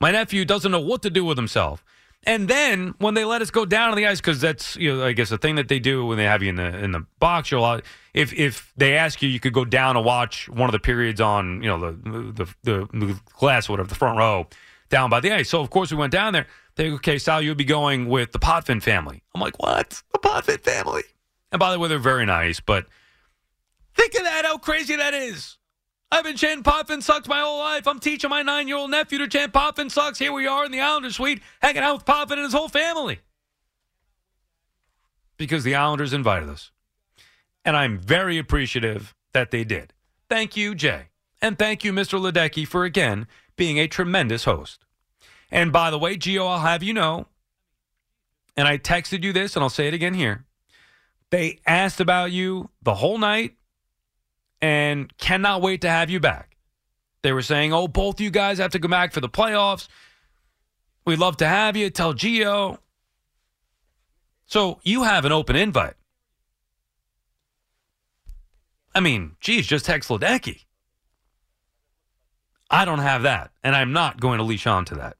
my 0.00 0.10
nephew 0.10 0.46
doesn't 0.46 0.72
know 0.72 0.80
what 0.80 1.02
to 1.02 1.10
do 1.10 1.24
with 1.24 1.36
himself. 1.36 1.84
And 2.24 2.48
then 2.48 2.94
when 2.98 3.14
they 3.14 3.24
let 3.24 3.40
us 3.40 3.50
go 3.50 3.64
down 3.64 3.90
on 3.90 3.96
the 3.96 4.06
ice, 4.06 4.20
because 4.20 4.40
that's 4.40 4.76
you 4.76 4.94
know 4.94 5.04
I 5.04 5.12
guess 5.12 5.30
the 5.30 5.38
thing 5.38 5.54
that 5.54 5.68
they 5.68 5.78
do 5.78 6.04
when 6.04 6.18
they 6.18 6.24
have 6.24 6.42
you 6.42 6.50
in 6.50 6.56
the 6.56 6.78
in 6.78 6.92
the 6.92 7.06
box, 7.18 7.50
you're 7.50 7.60
allowed, 7.60 7.82
if 8.12 8.32
if 8.34 8.72
they 8.76 8.96
ask 8.96 9.22
you, 9.22 9.28
you 9.28 9.40
could 9.40 9.54
go 9.54 9.64
down 9.64 9.96
and 9.96 10.04
watch 10.04 10.48
one 10.48 10.68
of 10.68 10.72
the 10.72 10.78
periods 10.78 11.20
on 11.20 11.62
you 11.62 11.68
know 11.68 11.80
the 11.80 11.92
the 12.32 12.54
the, 12.62 12.88
the 12.92 13.20
glass 13.38 13.68
whatever 13.68 13.88
the 13.88 13.94
front 13.94 14.18
row 14.18 14.46
down 14.90 15.08
by 15.08 15.20
the 15.20 15.32
ice. 15.32 15.48
So 15.48 15.60
of 15.60 15.70
course 15.70 15.90
we 15.90 15.96
went 15.96 16.12
down 16.12 16.34
there. 16.34 16.46
They 16.76 16.90
okay, 16.92 17.18
Sal, 17.18 17.40
you'll 17.40 17.54
be 17.54 17.64
going 17.64 18.06
with 18.06 18.32
the 18.32 18.38
Potvin 18.38 18.80
family. 18.80 19.22
I'm 19.34 19.40
like, 19.40 19.58
what? 19.58 20.02
The 20.12 20.18
Potvin 20.18 20.58
family? 20.58 21.02
And 21.52 21.58
by 21.58 21.72
the 21.72 21.78
way, 21.78 21.88
they're 21.88 21.98
very 21.98 22.26
nice, 22.26 22.60
but 22.60 22.86
think 23.96 24.14
of 24.14 24.24
that, 24.24 24.44
how 24.44 24.58
crazy 24.58 24.96
that 24.96 25.14
is. 25.14 25.56
I've 26.12 26.24
been 26.24 26.36
chanting 26.36 26.64
Potvin 26.64 27.02
sucks 27.02 27.28
my 27.28 27.40
whole 27.40 27.58
life. 27.58 27.86
I'm 27.86 28.00
teaching 28.00 28.30
my 28.30 28.42
nine 28.42 28.66
year 28.66 28.76
old 28.76 28.90
nephew 28.90 29.18
to 29.18 29.28
chant 29.28 29.52
Potvin 29.52 29.90
sucks. 29.90 30.18
Here 30.18 30.32
we 30.32 30.46
are 30.46 30.64
in 30.64 30.72
the 30.72 30.80
Islanders 30.80 31.16
suite, 31.16 31.40
hanging 31.62 31.82
out 31.82 31.98
with 31.98 32.04
Potvin 32.04 32.38
and 32.38 32.44
his 32.44 32.52
whole 32.52 32.68
family. 32.68 33.20
Because 35.36 35.62
the 35.62 35.74
Islanders 35.74 36.12
invited 36.12 36.48
us. 36.48 36.72
And 37.64 37.76
I'm 37.76 37.98
very 37.98 38.38
appreciative 38.38 39.14
that 39.32 39.50
they 39.50 39.64
did. 39.64 39.92
Thank 40.28 40.56
you, 40.56 40.74
Jay. 40.74 41.06
And 41.40 41.58
thank 41.58 41.84
you, 41.84 41.92
Mr. 41.92 42.20
Ledecky, 42.20 42.66
for 42.66 42.84
again 42.84 43.26
being 43.56 43.78
a 43.78 43.86
tremendous 43.86 44.44
host. 44.44 44.84
And 45.50 45.72
by 45.72 45.90
the 45.90 45.98
way, 45.98 46.16
Gio, 46.16 46.46
I'll 46.46 46.60
have 46.60 46.82
you 46.82 46.92
know, 46.92 47.26
and 48.56 48.66
I 48.66 48.78
texted 48.78 49.24
you 49.24 49.32
this, 49.32 49.56
and 49.56 49.62
I'll 49.62 49.70
say 49.70 49.88
it 49.88 49.94
again 49.94 50.14
here. 50.14 50.44
They 51.30 51.60
asked 51.66 52.00
about 52.00 52.32
you 52.32 52.70
the 52.82 52.94
whole 52.94 53.18
night 53.18 53.54
and 54.62 55.16
cannot 55.18 55.62
wait 55.62 55.80
to 55.82 55.90
have 55.90 56.10
you 56.10 56.20
back. 56.20 56.56
They 57.22 57.32
were 57.32 57.42
saying, 57.42 57.72
oh, 57.72 57.88
both 57.88 58.20
you 58.20 58.30
guys 58.30 58.58
have 58.58 58.72
to 58.72 58.78
come 58.78 58.90
back 58.90 59.12
for 59.12 59.20
the 59.20 59.28
playoffs. 59.28 59.88
We'd 61.04 61.18
love 61.18 61.36
to 61.38 61.46
have 61.46 61.76
you. 61.76 61.90
Tell 61.90 62.14
Gio. 62.14 62.78
So 64.46 64.80
you 64.82 65.02
have 65.04 65.24
an 65.24 65.32
open 65.32 65.56
invite. 65.56 65.94
I 68.94 69.00
mean, 69.00 69.36
geez, 69.40 69.66
just 69.66 69.84
text 69.84 70.08
Ledecky. 70.08 70.64
I 72.70 72.84
don't 72.84 72.98
have 73.00 73.22
that, 73.22 73.50
and 73.62 73.74
I'm 73.74 73.92
not 73.92 74.20
going 74.20 74.38
to 74.38 74.44
leash 74.44 74.66
on 74.66 74.84
to 74.86 74.94
that. 74.96 75.16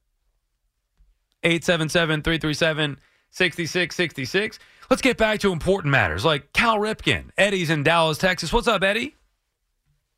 877 1.43 2.21
337 2.21 2.97
6666. 3.31 4.59
Let's 4.89 5.01
get 5.01 5.17
back 5.17 5.39
to 5.39 5.53
important 5.53 5.91
matters 5.91 6.25
like 6.25 6.51
Cal 6.53 6.77
Ripken. 6.77 7.29
Eddie's 7.37 7.69
in 7.69 7.83
Dallas, 7.83 8.17
Texas. 8.17 8.51
What's 8.51 8.67
up, 8.67 8.83
Eddie? 8.83 9.15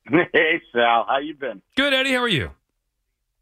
Hey 0.34 0.62
Sal, 0.74 1.06
how 1.08 1.20
you 1.20 1.34
been? 1.34 1.62
Good, 1.78 1.94
Eddie. 1.94 2.12
How 2.12 2.24
are 2.24 2.28
you? 2.28 2.52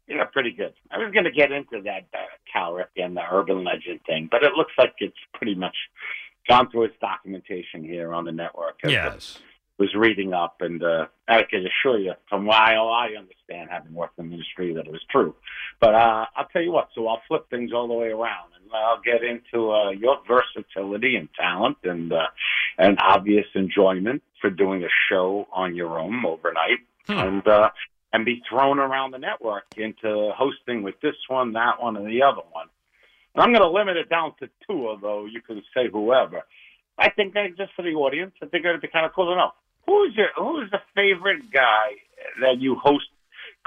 You 0.06 0.16
Yeah, 0.16 0.24
pretty 0.24 0.52
good. 0.52 0.74
I 0.90 0.98
was 0.98 1.12
going 1.12 1.24
to 1.24 1.30
get 1.30 1.50
into 1.50 1.82
that 1.82 2.06
uh, 2.14 2.18
Cal 2.52 2.72
Ripken, 2.72 3.14
the 3.14 3.22
urban 3.30 3.64
legend 3.64 4.00
thing, 4.06 4.28
but 4.30 4.42
it 4.42 4.52
looks 4.56 4.72
like 4.78 4.94
it's 4.98 5.16
pretty 5.34 5.54
much 5.54 5.76
gone 6.48 6.70
through 6.70 6.84
its 6.84 6.96
documentation 7.00 7.82
here 7.84 8.12
on 8.14 8.24
the 8.24 8.32
network. 8.32 8.78
Yes. 8.84 9.38
Was 9.78 9.94
reading 9.96 10.32
up, 10.32 10.56
and 10.60 10.82
uh, 10.82 11.06
I 11.26 11.42
can 11.42 11.66
assure 11.66 11.98
you, 11.98 12.12
from 12.28 12.46
what 12.46 12.56
I, 12.56 12.74
I 12.74 13.06
understand, 13.18 13.70
having 13.70 13.94
worked 13.94 14.18
in 14.18 14.28
the 14.28 14.34
industry, 14.34 14.74
that 14.74 14.86
it 14.86 14.92
was 14.92 15.00
true. 15.10 15.34
But 15.80 15.94
uh, 15.94 16.26
I'll 16.36 16.46
tell 16.52 16.62
you 16.62 16.70
what. 16.70 16.90
So 16.94 17.08
I'll 17.08 17.22
flip 17.26 17.48
things 17.50 17.72
all 17.72 17.88
the 17.88 17.94
way 17.94 18.08
around, 18.08 18.52
and 18.60 18.70
I'll 18.72 19.00
get 19.00 19.24
into 19.24 19.72
uh, 19.72 19.90
your 19.90 20.18
versatility 20.28 21.16
and 21.16 21.28
talent, 21.34 21.78
and 21.82 22.12
uh, 22.12 22.26
and 22.78 22.98
obvious 23.00 23.46
enjoyment 23.54 24.22
for 24.42 24.50
doing 24.50 24.84
a 24.84 24.88
show 25.08 25.46
on 25.52 25.74
your 25.74 25.98
own 25.98 26.22
overnight 26.26 26.80
Hmm. 27.06 27.18
and 27.18 27.48
uh, 27.48 27.70
and 28.12 28.24
be 28.24 28.42
thrown 28.48 28.78
around 28.78 29.10
the 29.10 29.18
network 29.18 29.64
into 29.76 30.30
hosting 30.36 30.82
with 30.82 31.00
this 31.00 31.16
one, 31.28 31.52
that 31.54 31.82
one, 31.82 31.96
and 31.96 32.06
the 32.06 32.22
other 32.22 32.42
one. 32.52 32.68
And 33.34 33.42
I'm 33.42 33.52
going 33.52 33.62
to 33.62 33.70
limit 33.70 33.96
it 33.96 34.08
down 34.08 34.34
to 34.40 34.48
two, 34.68 34.86
although 34.88 35.24
you 35.24 35.40
can 35.40 35.62
say 35.74 35.88
whoever. 35.90 36.42
I 36.98 37.10
think 37.10 37.34
that 37.34 37.56
just 37.56 37.72
for 37.74 37.82
the 37.82 37.94
audience, 37.94 38.34
I 38.42 38.46
think 38.46 38.64
it'd 38.64 38.82
be 38.82 38.88
kind 38.88 39.06
of 39.06 39.12
cool 39.14 39.32
to 39.32 39.36
know 39.36 39.50
who's 39.86 40.14
your 40.14 40.28
who's 40.36 40.70
the 40.70 40.80
favorite 40.94 41.50
guy 41.50 41.96
that 42.40 42.60
you 42.60 42.76
host 42.76 43.06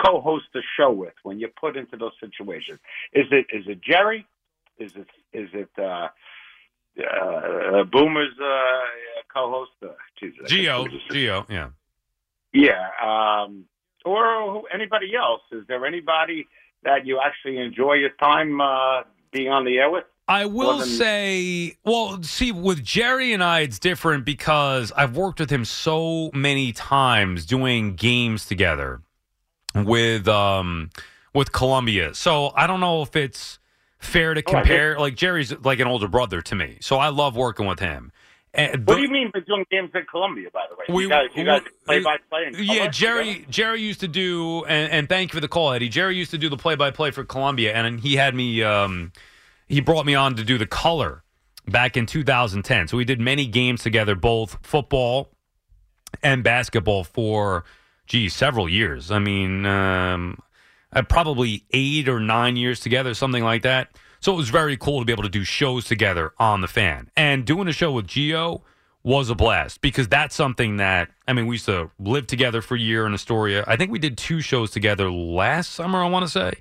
co-host 0.04 0.46
the 0.54 0.62
show 0.78 0.92
with 0.92 1.14
when 1.24 1.40
you're 1.40 1.50
put 1.50 1.76
into 1.76 1.98
those 1.98 2.14
situations. 2.22 2.80
Is 3.14 3.26
it 3.32 3.48
is 3.52 3.66
it 3.68 3.82
Jerry? 3.82 4.26
Is 4.78 4.92
it 4.96 5.08
is 5.34 5.50
it 5.54 5.70
uh, 5.78 6.08
uh, 7.00 7.84
Boomer's 7.84 8.34
uh, 8.40 8.80
co-host? 9.34 9.72
Uh, 9.84 9.90
Jesus, 10.20 10.52
Gio, 10.52 10.88
Gio, 11.12 11.46
yeah. 11.50 11.70
yeah, 12.54 12.90
um, 13.04 13.66
or 14.06 14.64
anybody 14.74 15.16
else? 15.16 15.42
Is 15.52 15.66
there 15.68 15.86
anybody 15.86 16.48
that 16.84 17.06
you 17.06 17.20
actually 17.24 17.58
enjoy 17.58 17.94
your 17.94 18.12
time 18.12 18.62
uh, 18.62 19.02
being 19.32 19.50
on 19.50 19.66
the 19.66 19.78
air 19.78 19.90
with? 19.90 20.06
I 20.28 20.46
will 20.46 20.80
than- 20.80 20.88
say, 20.88 21.78
well, 21.84 22.22
see, 22.24 22.52
with 22.52 22.84
Jerry 22.84 23.32
and 23.34 23.44
I, 23.44 23.60
it's 23.60 23.78
different 23.78 24.26
because 24.26 24.92
I've 24.96 25.16
worked 25.16 25.40
with 25.40 25.52
him 25.52 25.66
so 25.66 26.32
many 26.34 26.72
times 26.72 27.46
doing 27.46 27.96
games 27.96 28.46
together 28.46 29.02
with 29.76 30.28
um 30.28 30.90
with 31.34 31.52
Columbia. 31.52 32.14
So 32.14 32.54
I 32.56 32.66
don't 32.66 32.80
know 32.80 33.02
if 33.02 33.16
it's 33.16 33.60
fair 34.00 34.34
to 34.34 34.42
Oh, 34.46 34.52
compare. 34.52 35.00
like 35.00 35.16
Jerry's 35.16 35.54
like 35.64 35.80
an 35.80 35.88
older 35.88 36.08
brother 36.08 36.42
to 36.42 36.56
me, 36.56 36.78
so 36.82 36.98
I 36.98 37.10
love 37.10 37.36
working 37.36 37.66
with 37.66 37.80
him. 37.80 38.12
And 38.54 38.88
What 38.88 38.96
do 38.96 39.02
you 39.02 39.10
mean 39.10 39.32
by 39.34 39.42
doing 39.42 39.66
games 39.70 39.92
at 39.96 40.08
Columbia? 40.08 40.50
By 40.54 40.64
the 40.70 40.76
way, 40.78 40.86
We- 40.88 41.04
you 41.04 41.10
guys, 41.10 41.28
you 41.36 41.44
guys 41.44 41.62
play 41.86 42.00
by 42.02 42.18
play. 42.30 42.52
Yeah, 42.58 42.88
Jerry. 42.88 43.46
Jerry 43.50 43.82
used 43.82 44.00
to 44.00 44.08
do, 44.08 44.64
and, 44.66 44.90
and 44.94 45.10
thank 45.10 45.32
you 45.34 45.38
for 45.38 45.42
the 45.42 45.50
call, 45.50 45.74
Eddie. 45.74 45.90
Jerry 45.90 46.16
used 46.16 46.32
to 46.32 46.38
do 46.38 46.48
the 46.48 46.56
play-by-play 46.56 47.12
for 47.12 47.26
Columbia, 47.26 47.74
and 47.74 48.00
he 48.00 48.16
had 48.16 48.34
me. 48.34 48.64
Um, 48.64 49.12
he 49.68 49.82
brought 49.82 50.06
me 50.06 50.16
on 50.16 50.36
to 50.36 50.44
do 50.46 50.58
the 50.58 50.66
color 50.68 51.24
back 51.68 51.98
in 51.98 52.06
2010. 52.06 52.88
So 52.88 52.96
we 52.96 53.04
did 53.04 53.20
many 53.20 53.46
games 53.46 53.84
together, 53.84 54.16
both 54.16 54.58
football 54.66 55.32
and 56.24 56.42
basketball 56.42 57.04
for, 57.04 57.66
gee, 58.08 58.30
several 58.30 58.70
years. 58.70 59.12
I 59.12 59.20
mean, 59.20 59.66
um, 59.66 60.38
Uh, 60.96 61.04
probably 61.04 61.66
eight 61.72 62.08
or 62.08 62.20
nine 62.20 62.56
years 62.56 62.80
together, 62.80 63.14
something 63.14 63.44
like 63.44 63.64
that. 63.64 63.90
So 64.22 64.34
it 64.34 64.38
was 64.38 64.50
very 64.50 64.78
cool 64.78 65.00
to 65.00 65.06
be 65.06 65.12
able 65.12 65.24
to 65.24 65.30
do 65.30 65.44
shows 65.44 65.86
together 65.86 66.32
on 66.40 66.62
the 66.62 66.68
fan. 66.68 67.12
And 67.16 67.46
doing 67.46 67.68
a 67.68 67.74
show 67.74 67.92
with 67.92 68.08
Gio 68.08 68.62
was 69.04 69.30
a 69.30 69.36
blast 69.36 69.82
because 69.82 70.08
that's 70.08 70.34
something 70.34 70.78
that 70.78 71.10
I 71.28 71.34
mean, 71.34 71.48
we 71.48 71.56
used 71.56 71.66
to 71.66 71.92
live 72.00 72.28
together 72.28 72.62
for 72.62 72.76
a 72.76 72.80
year 72.80 73.06
in 73.06 73.14
Astoria. 73.14 73.64
I 73.68 73.76
think 73.76 73.92
we 73.92 74.00
did 74.00 74.18
two 74.18 74.42
shows 74.42 74.72
together 74.72 75.12
last 75.12 75.72
summer, 75.72 76.04
I 76.04 76.10
want 76.10 76.26
to 76.26 76.32
say. 76.32 76.54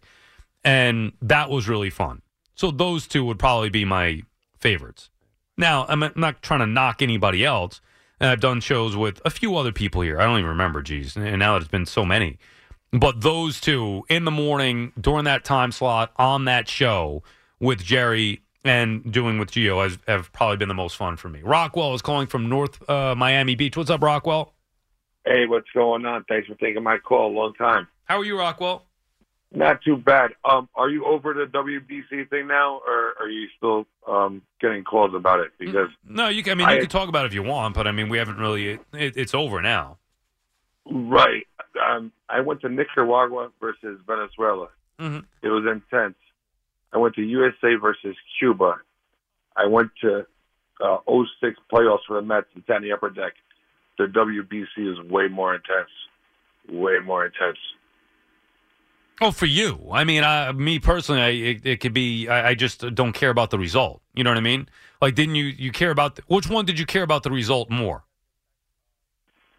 And 0.64 1.12
that 1.23 1.51
was 1.51 1.68
really 1.68 1.90
fun. 1.90 2.23
So 2.55 2.70
those 2.70 3.07
two 3.07 3.25
would 3.25 3.38
probably 3.38 3.70
be 3.70 3.85
my 3.85 4.23
favorites. 4.59 5.11
Now, 5.57 5.87
I'm 5.88 6.12
not 6.16 6.42
trying 6.42 6.61
to 6.61 6.66
knock 6.66 7.03
anybody 7.03 7.44
else. 7.44 7.81
And 8.20 8.31
I've 8.31 8.40
done 8.40 8.61
shows 8.61 8.97
with 8.97 9.20
a 9.25 9.31
few 9.31 9.57
other 9.57 9.73
people 9.73 10.01
here. 10.01 10.20
I 10.20 10.25
don't 10.25 10.38
even 10.38 10.51
remember, 10.51 10.83
geez. 10.83 11.16
And 11.16 11.38
now 11.38 11.55
that 11.55 11.62
it's 11.62 11.70
been 11.70 11.87
so 11.87 12.05
many. 12.05 12.38
But 12.95 13.21
those 13.23 13.61
two 13.61 14.05
in 14.09 14.25
the 14.25 14.31
morning 14.31 14.93
during 15.01 15.25
that 15.25 15.45
time 15.45 15.73
slot 15.73 16.13
on 16.17 16.45
that 16.45 16.69
show 16.69 17.23
with 17.59 17.83
Jerry 17.83 18.41
and 18.65 19.13
doing 19.13 19.39
with 19.39 19.51
Gio 19.51 19.83
has 19.83 19.99
have 20.07 20.33
probably 20.33 20.57
been 20.59 20.69
the 20.69 20.75
most 20.75 20.97
fun 20.97 21.17
for 21.17 21.29
me. 21.29 21.41
Rockwell 21.43 21.93
is 21.95 22.03
calling 22.03 22.29
from 22.29 22.49
North 22.49 22.89
uh, 22.89 23.15
Miami 23.17 23.57
Beach. 23.57 23.77
What's 23.77 23.91
up, 23.91 24.03
Rockwell? 24.03 24.55
Hey, 25.27 25.47
what's 25.47 25.69
going 25.75 26.05
on? 26.07 26.25
Thanks 26.29 26.47
for 26.47 26.55
taking 26.55 26.83
my 26.83 26.99
call. 26.99 27.33
Long 27.35 27.53
time. 27.55 27.89
How 28.05 28.19
are 28.19 28.25
you, 28.25 28.39
Rockwell? 28.39 28.85
Not 29.53 29.83
too 29.83 29.97
bad. 29.97 30.33
Um, 30.45 30.69
are 30.75 30.89
you 30.91 31.05
over 31.05 31.33
the 31.33 31.47
WBC 31.47 32.29
thing 32.29 32.47
now, 32.49 32.81
or 32.87 33.15
are 33.21 33.29
you 33.29 33.49
still 33.57 33.87
um, 34.07 34.43
getting 34.61 34.85
calls 34.85 35.15
about 35.15 35.41
it? 35.41 35.53
Because 35.59 35.89
No, 36.09 36.29
you. 36.29 36.43
Can, 36.43 36.53
I 36.53 36.55
mean, 36.55 36.69
you 36.69 36.75
I- 36.77 36.81
can 36.81 36.89
talk 36.89 37.09
about 37.09 37.25
it 37.25 37.29
if 37.29 37.35
you 37.35 37.43
want, 37.43 37.75
but 37.75 37.87
I 37.87 37.93
mean, 37.93 38.09
we 38.09 38.19
haven't 38.19 38.37
really. 38.39 38.69
It, 38.69 38.81
it's 39.17 39.35
over 39.35 39.61
now. 39.63 39.99
right, 40.91 41.47
um, 41.79 42.13
I 42.29 42.41
went 42.41 42.61
to 42.63 42.69
Nicaragua 42.69 43.51
versus 43.61 43.99
Venezuela. 44.07 44.69
Mm-hmm. 44.99 45.21
It 45.43 45.49
was 45.49 45.65
intense. 45.71 46.17
I 46.93 46.99
went 46.99 47.15
to 47.17 47.23
USA 47.23 47.75
versus 47.81 48.17
Cuba. 48.39 48.77
I 49.57 49.67
went 49.67 49.91
to 50.03 50.27
uh, 50.81 50.99
06 51.09 51.59
playoffs 51.73 52.01
for 52.07 52.17
the 52.17 52.23
Mets 52.23 52.47
and 52.69 52.85
the 52.85 52.93
upper 52.93 53.11
deck. 53.11 53.33
The 53.99 54.05
WBC 54.05 54.93
is 54.93 55.11
way 55.11 55.29
more 55.29 55.55
intense. 55.55 55.91
Way 56.69 56.99
more 57.05 57.27
intense. 57.27 57.59
Oh, 59.21 59.31
for 59.31 59.47
you. 59.47 59.89
I 59.93 60.05
mean, 60.05 60.25
I, 60.25 60.51
me 60.53 60.81
personally, 60.81 61.21
I, 61.21 61.29
it, 61.29 61.67
it 61.67 61.81
could 61.81 61.93
be. 61.93 62.29
I, 62.29 62.51
I 62.51 62.55
just 62.55 62.81
don't 62.95 63.13
care 63.13 63.31
about 63.31 63.51
the 63.51 63.59
result. 63.59 64.03
You 64.13 64.25
know 64.25 64.31
what 64.31 64.39
I 64.39 64.43
mean? 64.43 64.69
Like, 65.01 65.15
didn't 65.15 65.37
you? 65.37 65.45
You 65.45 65.71
care 65.71 65.93
about 65.93 66.17
the, 66.17 66.23
which 66.27 66.49
one 66.49 66.65
did 66.65 66.79
you 66.79 66.87
care 66.87 67.05
about 67.05 67.23
the 67.23 67.31
result 67.31 67.71
more? 67.71 68.05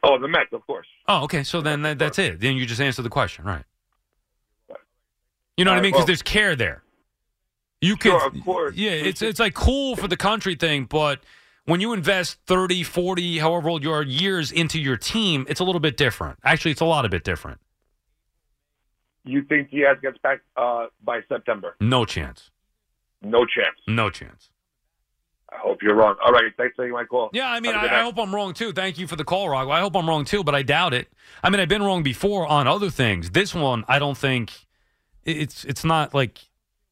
Oh, 0.05 0.19
the 0.19 0.27
Mets, 0.27 0.53
of 0.53 0.65
course. 0.67 0.87
Oh, 1.07 1.23
okay. 1.23 1.43
So 1.43 1.61
then 1.61 1.81
that, 1.81 1.99
that's 1.99 2.19
it. 2.19 2.39
Then 2.39 2.55
you 2.55 2.65
just 2.65 2.81
answer 2.81 3.01
the 3.01 3.09
question, 3.09 3.45
right? 3.45 3.63
You 5.57 5.65
know 5.65 5.71
what 5.71 5.79
I 5.79 5.81
mean? 5.81 5.91
Because 5.91 5.99
well- 6.01 6.07
there's 6.07 6.21
care 6.21 6.55
there. 6.55 6.83
You 7.81 7.97
can, 7.97 8.11
sure, 8.11 8.27
of 8.27 8.33
course. 8.43 8.75
yeah. 8.75 8.91
It's 8.91 9.21
it's 9.21 9.39
like 9.39 9.53
cool 9.53 9.95
for 9.95 10.07
the 10.07 10.17
country 10.17 10.55
thing, 10.55 10.85
but 10.85 11.19
when 11.65 11.81
you 11.81 11.93
invest 11.93 12.39
30, 12.47 12.83
40, 12.83 13.37
however 13.39 13.69
old 13.69 13.83
you 13.83 13.91
are, 13.91 14.01
years 14.01 14.51
into 14.51 14.79
your 14.79 14.97
team, 14.97 15.45
it's 15.49 15.59
a 15.59 15.63
little 15.63 15.81
bit 15.81 15.97
different. 15.97 16.39
Actually, 16.43 16.71
it's 16.71 16.81
a 16.81 16.85
lot 16.85 17.05
a 17.05 17.09
bit 17.09 17.23
different. 17.23 17.59
You 19.23 19.43
think 19.43 19.71
Diaz 19.71 19.97
gets 20.01 20.17
back 20.19 20.41
uh, 20.55 20.87
by 21.03 21.21
September? 21.27 21.75
No 21.79 22.05
chance. 22.05 22.49
No 23.21 23.45
chance. 23.45 23.77
No 23.87 24.09
chance. 24.09 24.49
I 25.55 25.67
hope 25.67 25.81
you're 25.81 25.95
wrong. 25.95 26.15
All 26.25 26.31
right, 26.31 26.51
thanks 26.57 26.75
for 26.75 26.83
taking 26.83 26.93
my 26.93 27.05
call. 27.05 27.29
Yeah, 27.33 27.49
I 27.49 27.59
mean, 27.59 27.75
I, 27.75 27.99
I 27.99 28.01
hope 28.01 28.17
I'm 28.17 28.33
wrong 28.33 28.53
too. 28.53 28.71
Thank 28.71 28.97
you 28.97 29.07
for 29.07 29.15
the 29.15 29.23
call, 29.23 29.49
Rock. 29.49 29.67
I 29.69 29.79
hope 29.79 29.95
I'm 29.95 30.07
wrong 30.07 30.25
too, 30.25 30.43
but 30.43 30.55
I 30.55 30.61
doubt 30.61 30.93
it. 30.93 31.07
I 31.43 31.49
mean, 31.49 31.59
I've 31.59 31.69
been 31.69 31.83
wrong 31.83 32.03
before 32.03 32.45
on 32.47 32.67
other 32.67 32.89
things. 32.89 33.31
This 33.31 33.53
one, 33.53 33.83
I 33.87 33.99
don't 33.99 34.17
think 34.17 34.53
it's 35.23 35.63
it's 35.65 35.83
not 35.83 36.13
like. 36.13 36.39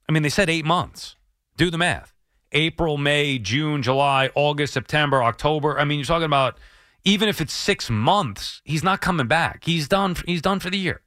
I 0.07 0.11
mean, 0.11 0.23
they 0.23 0.29
said 0.29 0.49
eight 0.49 0.65
months. 0.65 1.15
Do 1.57 1.69
the 1.69 1.77
math: 1.77 2.13
April, 2.51 2.97
May, 2.97 3.39
June, 3.39 3.83
July, 3.83 4.29
August, 4.35 4.73
September, 4.73 5.23
October. 5.23 5.79
I 5.79 5.85
mean, 5.85 5.99
you're 5.99 6.05
talking 6.05 6.25
about 6.25 6.57
even 7.05 7.29
if 7.29 7.41
it's 7.41 7.53
six 7.53 7.89
months, 7.89 8.61
he's 8.63 8.83
not 8.83 9.01
coming 9.01 9.27
back. 9.27 9.65
He's 9.65 9.87
done. 9.87 10.15
He's 10.25 10.41
done 10.41 10.59
for 10.59 10.69
the 10.69 10.77
year. 10.77 11.01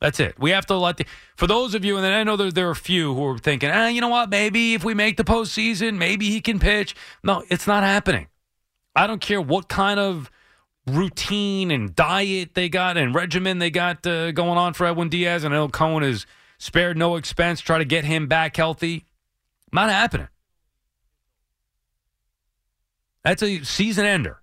That's 0.00 0.20
it. 0.20 0.38
We 0.38 0.50
have 0.50 0.66
to 0.66 0.76
let 0.76 0.96
the, 0.96 1.06
for 1.36 1.46
those 1.46 1.74
of 1.74 1.84
you, 1.84 1.96
and 1.96 2.04
then 2.04 2.12
I 2.12 2.22
know 2.22 2.36
there, 2.36 2.52
there 2.52 2.68
are 2.68 2.72
a 2.72 2.76
few 2.76 3.14
who 3.14 3.24
are 3.26 3.38
thinking, 3.38 3.70
ah, 3.70 3.88
you 3.88 4.00
know 4.00 4.08
what? 4.08 4.30
Maybe 4.30 4.74
if 4.74 4.84
we 4.84 4.94
make 4.94 5.16
the 5.16 5.24
postseason, 5.24 5.96
maybe 5.96 6.30
he 6.30 6.40
can 6.40 6.60
pitch. 6.60 6.94
No, 7.24 7.42
it's 7.48 7.66
not 7.66 7.82
happening. 7.82 8.28
I 8.94 9.06
don't 9.06 9.20
care 9.20 9.40
what 9.40 9.68
kind 9.68 9.98
of 9.98 10.30
routine 10.86 11.70
and 11.70 11.94
diet 11.94 12.54
they 12.54 12.68
got 12.68 12.96
and 12.96 13.14
regimen 13.14 13.58
they 13.58 13.70
got 13.70 14.06
uh, 14.06 14.32
going 14.32 14.56
on 14.56 14.72
for 14.72 14.86
Edwin 14.86 15.08
Diaz. 15.08 15.44
And 15.44 15.52
I 15.52 15.58
know 15.58 15.68
Cohen 15.68 16.02
has 16.02 16.26
spared 16.58 16.96
no 16.96 17.16
expense 17.16 17.60
try 17.60 17.78
to 17.78 17.84
get 17.84 18.04
him 18.04 18.26
back 18.26 18.56
healthy. 18.56 19.04
Not 19.72 19.90
happening. 19.90 20.28
That's 23.22 23.42
a 23.42 23.62
season 23.64 24.06
ender. 24.06 24.40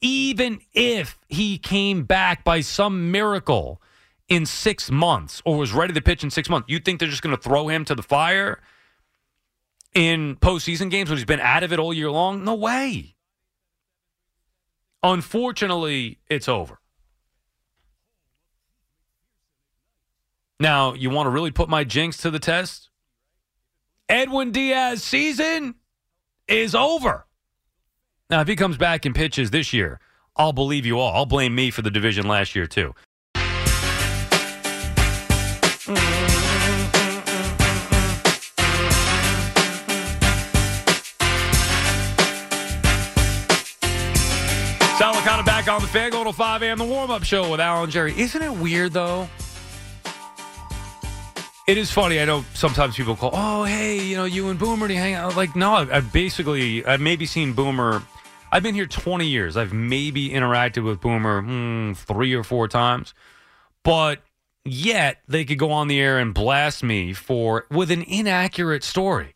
Even 0.00 0.60
if 0.72 1.18
he 1.28 1.58
came 1.58 2.04
back 2.04 2.42
by 2.44 2.60
some 2.60 3.10
miracle 3.10 3.82
in 4.28 4.46
six 4.46 4.90
months 4.90 5.42
or 5.44 5.58
was 5.58 5.72
ready 5.72 5.92
to 5.92 6.00
pitch 6.00 6.24
in 6.24 6.30
six 6.30 6.48
months, 6.48 6.70
you 6.70 6.78
think 6.78 7.00
they're 7.00 7.08
just 7.08 7.22
going 7.22 7.36
to 7.36 7.42
throw 7.42 7.68
him 7.68 7.84
to 7.84 7.94
the 7.94 8.02
fire 8.02 8.60
in 9.94 10.36
postseason 10.36 10.90
games 10.90 11.10
when 11.10 11.18
he's 11.18 11.24
been 11.24 11.40
out 11.40 11.62
of 11.62 11.72
it 11.72 11.78
all 11.78 11.92
year 11.92 12.10
long? 12.10 12.44
No 12.44 12.54
way. 12.54 13.16
Unfortunately, 15.02 16.18
it's 16.28 16.48
over. 16.48 16.78
Now, 20.58 20.92
you 20.92 21.08
want 21.08 21.26
to 21.26 21.30
really 21.30 21.50
put 21.50 21.68
my 21.68 21.84
jinx 21.84 22.18
to 22.18 22.30
the 22.30 22.38
test? 22.38 22.90
Edwin 24.08 24.52
Diaz 24.52 25.02
season 25.02 25.76
is 26.46 26.74
over. 26.74 27.26
Now, 28.30 28.40
if 28.40 28.46
he 28.46 28.54
comes 28.54 28.76
back 28.76 29.04
and 29.06 29.12
pitches 29.12 29.50
this 29.50 29.72
year, 29.72 29.98
I'll 30.36 30.52
believe 30.52 30.86
you 30.86 31.00
all. 31.00 31.16
I'll 31.16 31.26
blame 31.26 31.52
me 31.52 31.72
for 31.72 31.82
the 31.82 31.90
division 31.90 32.28
last 32.28 32.54
year, 32.54 32.68
too. 32.68 32.94
Sal 44.96 45.14
Licata 45.14 45.44
back 45.44 45.66
on 45.66 45.80
the 45.80 45.88
fan, 45.88 46.12
to 46.12 46.32
5 46.32 46.62
a.m. 46.62 46.78
the 46.78 46.84
warm 46.84 47.10
up 47.10 47.24
show 47.24 47.50
with 47.50 47.58
Alan 47.58 47.90
Jerry. 47.90 48.16
Isn't 48.16 48.42
it 48.42 48.52
weird, 48.52 48.92
though? 48.92 49.28
It 51.66 51.76
is 51.76 51.90
funny. 51.90 52.20
I 52.20 52.26
know 52.26 52.44
sometimes 52.54 52.94
people 52.94 53.16
call, 53.16 53.30
oh, 53.32 53.64
hey, 53.64 54.00
you 54.00 54.16
know, 54.16 54.24
you 54.24 54.50
and 54.50 54.58
Boomer, 54.58 54.86
do 54.86 54.94
you 54.94 55.00
hang 55.00 55.14
out? 55.14 55.36
Like, 55.36 55.56
no, 55.56 55.72
I've, 55.72 55.90
I've 55.90 56.12
basically, 56.12 56.84
I've 56.84 57.00
maybe 57.00 57.26
seen 57.26 57.54
Boomer 57.54 58.02
I've 58.52 58.62
been 58.62 58.74
here 58.74 58.86
20 58.86 59.26
years. 59.26 59.56
I've 59.56 59.72
maybe 59.72 60.30
interacted 60.30 60.84
with 60.84 61.00
Boomer 61.00 61.42
hmm, 61.42 61.92
three 61.92 62.34
or 62.34 62.42
four 62.42 62.68
times, 62.68 63.14
but 63.82 64.20
yet 64.64 65.18
they 65.28 65.44
could 65.44 65.58
go 65.58 65.70
on 65.70 65.88
the 65.88 66.00
air 66.00 66.18
and 66.18 66.34
blast 66.34 66.82
me 66.82 67.12
for 67.12 67.66
with 67.70 67.90
an 67.90 68.02
inaccurate 68.02 68.84
story 68.84 69.34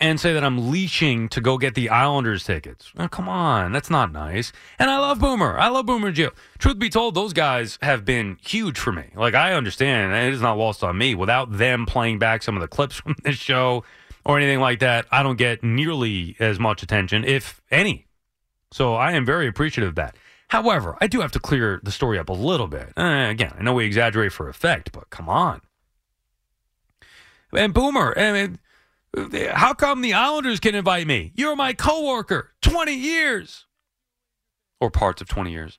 and 0.00 0.20
say 0.20 0.32
that 0.32 0.44
I'm 0.44 0.70
leeching 0.70 1.28
to 1.30 1.40
go 1.40 1.56
get 1.56 1.74
the 1.74 1.88
Islanders 1.88 2.44
tickets. 2.44 2.92
Oh, 2.98 3.08
come 3.08 3.28
on, 3.28 3.72
that's 3.72 3.90
not 3.90 4.12
nice. 4.12 4.52
And 4.78 4.90
I 4.90 4.98
love 4.98 5.18
Boomer. 5.18 5.58
I 5.58 5.68
love 5.68 5.86
Boomer 5.86 6.12
Gio. 6.12 6.32
Truth 6.58 6.78
be 6.78 6.90
told, 6.90 7.14
those 7.14 7.32
guys 7.32 7.78
have 7.80 8.04
been 8.04 8.36
huge 8.44 8.78
for 8.78 8.92
me. 8.92 9.10
Like 9.14 9.34
I 9.34 9.54
understand, 9.54 10.12
and 10.12 10.26
it 10.26 10.34
is 10.34 10.42
not 10.42 10.58
lost 10.58 10.82
on 10.82 10.98
me. 10.98 11.14
Without 11.14 11.56
them 11.56 11.86
playing 11.86 12.18
back 12.18 12.42
some 12.42 12.56
of 12.56 12.60
the 12.60 12.68
clips 12.68 12.96
from 12.96 13.16
this 13.24 13.36
show 13.36 13.84
or 14.24 14.38
anything 14.38 14.60
like 14.60 14.80
that, 14.80 15.06
I 15.10 15.22
don't 15.22 15.36
get 15.36 15.62
nearly 15.62 16.36
as 16.40 16.58
much 16.58 16.82
attention, 16.82 17.24
if 17.24 17.60
any. 17.70 18.06
So 18.72 18.94
I 18.94 19.12
am 19.12 19.24
very 19.24 19.46
appreciative 19.46 19.90
of 19.90 19.94
that. 19.96 20.16
However, 20.48 20.96
I 21.00 21.06
do 21.06 21.20
have 21.20 21.32
to 21.32 21.40
clear 21.40 21.80
the 21.82 21.90
story 21.90 22.18
up 22.18 22.28
a 22.28 22.32
little 22.32 22.68
bit. 22.68 22.92
Uh, 22.96 23.26
again, 23.28 23.54
I 23.58 23.62
know 23.62 23.74
we 23.74 23.84
exaggerate 23.84 24.32
for 24.32 24.48
effect, 24.48 24.92
but 24.92 25.10
come 25.10 25.28
on. 25.28 25.60
And 27.52 27.72
Boomer, 27.72 28.14
I 28.18 28.32
mean, 28.32 28.58
how 29.52 29.74
come 29.74 30.00
the 30.00 30.14
Islanders 30.14 30.60
can 30.60 30.74
invite 30.74 31.06
me? 31.06 31.32
You're 31.34 31.56
my 31.56 31.72
coworker, 31.72 32.52
20 32.62 32.92
years. 32.94 33.66
Or 34.80 34.90
parts 34.90 35.22
of 35.22 35.28
20 35.28 35.50
years. 35.50 35.78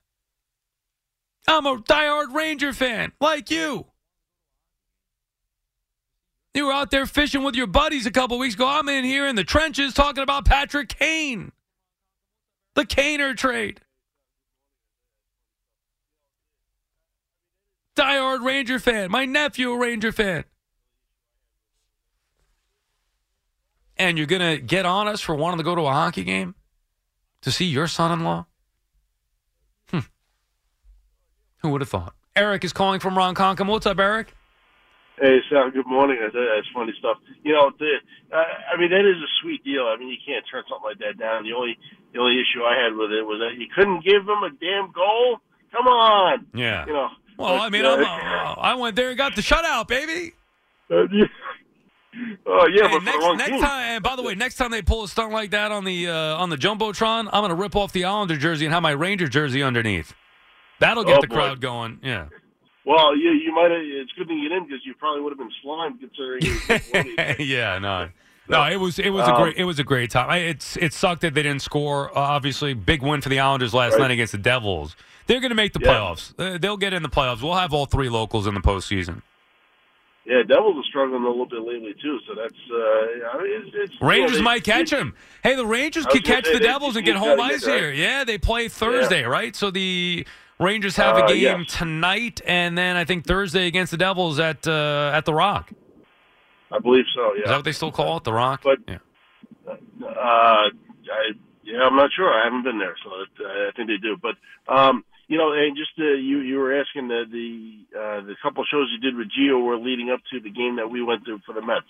I'm 1.46 1.66
a 1.66 1.76
diehard 1.76 2.34
Ranger 2.34 2.72
fan, 2.72 3.12
like 3.20 3.50
you. 3.50 3.86
You 6.56 6.64
were 6.64 6.72
out 6.72 6.90
there 6.90 7.04
fishing 7.04 7.42
with 7.42 7.54
your 7.54 7.66
buddies 7.66 8.06
a 8.06 8.10
couple 8.10 8.38
weeks 8.38 8.54
ago. 8.54 8.66
I'm 8.66 8.88
in 8.88 9.04
here 9.04 9.26
in 9.26 9.36
the 9.36 9.44
trenches 9.44 9.92
talking 9.92 10.22
about 10.22 10.46
Patrick 10.46 10.88
Kane. 10.88 11.52
The 12.74 12.86
Kaner 12.86 13.36
trade. 13.36 13.82
Diehard 17.94 18.42
Ranger 18.42 18.78
fan. 18.78 19.10
My 19.10 19.26
nephew, 19.26 19.70
a 19.70 19.78
Ranger 19.78 20.12
fan. 20.12 20.44
And 23.98 24.16
you're 24.16 24.26
to 24.26 24.56
get 24.56 24.86
on 24.86 25.08
us 25.08 25.20
for 25.20 25.34
wanting 25.34 25.58
to 25.58 25.64
go 25.64 25.74
to 25.74 25.82
a 25.82 25.92
hockey 25.92 26.24
game 26.24 26.54
to 27.42 27.52
see 27.52 27.66
your 27.66 27.86
son 27.86 28.12
in 28.12 28.24
law? 28.24 28.46
Hmm. 29.90 29.98
Who 31.58 31.68
would 31.68 31.82
have 31.82 31.90
thought? 31.90 32.14
Eric 32.34 32.64
is 32.64 32.72
calling 32.72 33.00
from 33.00 33.14
Ronkonkoma. 33.14 33.68
What's 33.68 33.84
up, 33.84 33.98
Eric? 33.98 34.35
Hey, 35.20 35.38
Sam. 35.48 35.70
Good 35.70 35.86
morning. 35.86 36.18
That's, 36.20 36.34
funny 36.74 36.92
stuff. 36.98 37.16
You 37.42 37.52
know, 37.54 37.70
the, 37.78 37.94
uh, 38.32 38.36
I 38.36 38.76
mean, 38.78 38.90
that 38.90 39.00
is 39.08 39.16
a 39.16 39.30
sweet 39.40 39.64
deal. 39.64 39.84
I 39.86 39.96
mean, 39.96 40.08
you 40.08 40.16
can't 40.26 40.44
turn 40.50 40.62
something 40.68 40.84
like 40.84 40.98
that 40.98 41.18
down. 41.18 41.44
The 41.44 41.52
only 41.56 41.78
the 42.12 42.20
only 42.20 42.36
issue 42.40 42.62
I 42.62 42.76
had 42.82 42.94
with 42.96 43.10
it 43.12 43.22
was 43.24 43.40
that 43.40 43.58
you 43.60 43.66
couldn't 43.74 44.04
give 44.04 44.22
him 44.22 44.42
a 44.44 44.50
damn 44.60 44.92
goal. 44.92 45.38
Come 45.72 45.86
on. 45.86 46.46
Yeah. 46.54 46.84
You 46.86 46.92
know. 46.92 47.08
Well, 47.38 47.56
but, 47.56 47.62
I 47.62 47.68
mean, 47.70 47.84
uh, 47.84 47.96
I'm, 47.96 48.02
uh, 48.02 48.60
I 48.60 48.74
went 48.76 48.96
there 48.96 49.08
and 49.08 49.16
got 49.18 49.34
the 49.36 49.42
shutout, 49.42 49.88
baby. 49.88 50.32
uh, 50.90 51.02
yeah. 51.12 51.24
Oh 52.46 52.66
yeah, 52.74 52.88
Hey, 52.88 52.98
next, 53.00 53.26
next 53.36 53.60
time, 53.62 53.82
and 53.96 54.02
by 54.02 54.16
the 54.16 54.22
way, 54.22 54.34
next 54.34 54.54
time 54.54 54.70
they 54.70 54.80
pull 54.80 55.04
a 55.04 55.08
stunt 55.08 55.32
like 55.32 55.50
that 55.50 55.70
on 55.70 55.84
the 55.84 56.08
uh, 56.08 56.36
on 56.36 56.48
the 56.48 56.56
jumbotron, 56.56 57.26
I'm 57.30 57.40
going 57.42 57.50
to 57.50 57.54
rip 57.54 57.76
off 57.76 57.92
the 57.92 58.04
Islander 58.06 58.38
jersey 58.38 58.64
and 58.64 58.72
have 58.72 58.82
my 58.82 58.92
Ranger 58.92 59.28
jersey 59.28 59.62
underneath. 59.62 60.14
That'll 60.80 61.04
get 61.04 61.18
Oh, 61.18 61.20
the 61.20 61.26
boy. 61.26 61.34
crowd 61.34 61.60
going. 61.60 62.00
Yeah. 62.02 62.26
Well, 62.86 63.16
you 63.16 63.32
you 63.32 63.52
might 63.54 63.70
have. 63.72 63.80
It's 63.82 64.12
good 64.12 64.28
thing 64.28 64.38
you 64.38 64.48
didn't 64.48 64.68
because 64.68 64.80
you 64.86 64.94
probably 64.94 65.20
would 65.22 65.30
have 65.32 65.38
been 65.38 65.50
slimed 65.62 65.98
considering. 66.00 67.36
yeah, 67.40 67.78
no, 67.78 68.08
no. 68.48 68.62
It 68.70 68.76
was 68.76 68.98
it 69.00 69.10
was 69.10 69.26
a 69.28 69.34
Um, 69.34 69.42
great 69.42 69.56
it 69.56 69.64
was 69.64 69.78
a 69.80 69.84
great 69.84 70.10
time. 70.10 70.30
I, 70.30 70.38
it's 70.38 70.76
it 70.76 70.92
sucked 70.92 71.22
that 71.22 71.34
they 71.34 71.42
didn't 71.42 71.62
score. 71.62 72.10
Uh, 72.16 72.20
obviously, 72.20 72.74
big 72.74 73.02
win 73.02 73.20
for 73.20 73.28
the 73.28 73.40
Islanders 73.40 73.74
last 73.74 73.94
Right. 73.94 74.02
night 74.02 74.10
against 74.12 74.32
the 74.32 74.38
Devils. 74.38 74.94
They're 75.26 75.40
going 75.40 75.50
to 75.50 75.56
make 75.56 75.72
the 75.72 75.80
Yeah. 75.82 75.88
playoffs. 75.94 76.32
Uh, 76.38 76.56
they'll 76.58 76.76
get 76.76 76.92
in 76.94 77.02
the 77.02 77.08
playoffs. 77.08 77.42
We'll 77.42 77.54
have 77.54 77.72
all 77.74 77.86
three 77.86 78.08
locals 78.08 78.46
in 78.46 78.54
the 78.54 78.60
postseason. 78.60 79.22
yeah, 80.24 80.42
Devils 80.46 80.76
are 80.76 80.88
struggling 80.88 81.24
a 81.24 81.28
little 81.28 81.46
bit 81.46 81.62
lately 81.62 81.94
too. 82.00 82.20
So 82.28 82.34
that's. 82.36 82.54
Uh, 82.70 83.42
it's, 83.42 83.70
it's 83.74 83.94
Rangers 84.00 84.12
you 84.12 84.26
know, 84.28 84.36
they- 84.36 84.42
might 84.42 84.62
catch 84.64 84.90
them. 84.90 85.14
Hey, 85.42 85.56
the 85.56 85.66
Rangers 85.66 86.06
could 86.06 86.22
catch 86.24 86.46
say, 86.46 86.52
the 86.52 86.60
Devils 86.60 86.94
and 86.94 87.04
get 87.04 87.16
home 87.16 87.40
ice 87.40 87.64
here. 87.66 87.90
Yeah, 87.90 88.22
they 88.22 88.38
play 88.38 88.68
Thursday, 88.68 89.24
right? 89.24 89.56
So 89.56 89.72
the 89.72 90.24
Rangers 90.58 90.96
have 90.96 91.16
Uh, 91.18 91.24
a 91.24 91.28
game 91.28 91.60
yes. 91.60 91.76
tonight, 91.78 92.40
and 92.46 92.76
then 92.78 92.96
I 92.96 93.04
think 93.04 93.26
Thursday 93.26 93.66
against 93.66 93.90
the 93.90 93.98
Devils 93.98 94.38
at 94.40 94.66
uh, 94.66 95.10
at 95.14 95.24
the 95.24 95.34
Rock. 95.34 95.70
I 96.72 96.78
believe 96.78 97.04
so. 97.14 97.34
Yeah. 97.34 97.42
Is 97.42 97.48
that 97.48 97.56
what 97.56 97.64
they 97.64 97.72
still 97.72 97.92
call 97.92 98.16
it, 98.16 98.24
the 98.24 98.32
Rock? 98.32 98.62
But 98.64 98.78
yeah. 98.88 98.98
uh, 99.68 100.08
I 100.08 100.70
yeah, 101.62 101.82
I'm 101.82 101.96
not 101.96 102.10
sure. 102.14 102.32
I 102.32 102.44
haven't 102.44 102.62
been 102.62 102.78
there, 102.78 102.96
so 103.04 103.10
it, 103.20 103.28
uh, 103.44 103.68
I 103.68 103.70
think 103.76 103.88
they 103.88 103.96
do. 103.98 104.16
But 104.20 104.36
um, 104.72 105.04
you 105.28 105.36
know, 105.36 105.52
and 105.52 105.76
just 105.76 105.90
uh, 105.98 106.04
you 106.04 106.38
you 106.40 106.58
were 106.58 106.78
asking 106.80 107.08
the 107.08 107.24
the 107.30 107.98
uh, 107.98 108.20
the 108.22 108.34
couple 108.42 108.64
shows 108.64 108.88
you 108.92 108.98
did 108.98 109.16
with 109.16 109.28
Gio 109.28 109.62
were 109.62 109.76
leading 109.76 110.10
up 110.10 110.20
to 110.32 110.40
the 110.40 110.50
game 110.50 110.76
that 110.76 110.88
we 110.90 111.02
went 111.02 111.24
to 111.26 111.38
for 111.44 111.52
the 111.52 111.62
Mets. 111.62 111.86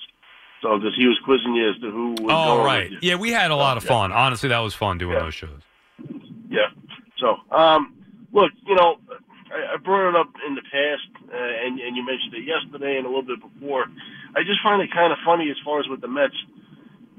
So 0.63 0.77
because 0.79 0.97
he 0.97 1.07
was 1.07 1.19
quizzing 1.25 1.55
you 1.55 1.69
as 1.71 1.77
to 1.83 1.91
who 1.91 2.11
was 2.13 2.31
Oh, 2.31 2.65
right. 2.65 2.91
Yeah, 3.03 3.17
we 3.17 3.31
had 3.31 3.51
a 3.51 3.57
lot 3.57 3.77
of 3.77 3.85
Yeah. 3.85 3.89
fun. 3.91 4.13
Honestly, 4.13 4.49
that 4.49 4.59
was 4.61 4.75
fun 4.75 4.97
doing 4.99 5.19
those 5.19 5.35
shows. 5.35 5.61
Yeah. 6.49 6.69
So, 7.19 7.37
um, 7.51 7.93
look, 8.33 8.53
you 8.67 8.75
know, 8.75 8.97
I, 9.53 9.77
brought 9.79 10.11
it 10.11 10.17
up 10.17 10.31
in 10.47 10.55
the 10.55 10.63
past, 10.63 11.09
uh, 11.31 11.67
and 11.67 11.79
and 11.79 11.97
you 11.97 12.05
mentioned 12.05 12.35
it 12.35 12.45
yesterday 12.45 12.99
and 12.99 13.07
a 13.07 13.11
little 13.11 13.27
bit 13.27 13.41
before. 13.41 13.87
I 14.35 14.43
just 14.43 14.63
find 14.63 14.83
it 14.83 14.91
kind 14.93 15.13
of 15.13 15.19
funny 15.25 15.51
as 15.51 15.57
far 15.65 15.81
as 15.81 15.87
with 15.89 16.01
the 16.01 16.09
Mets. 16.09 16.35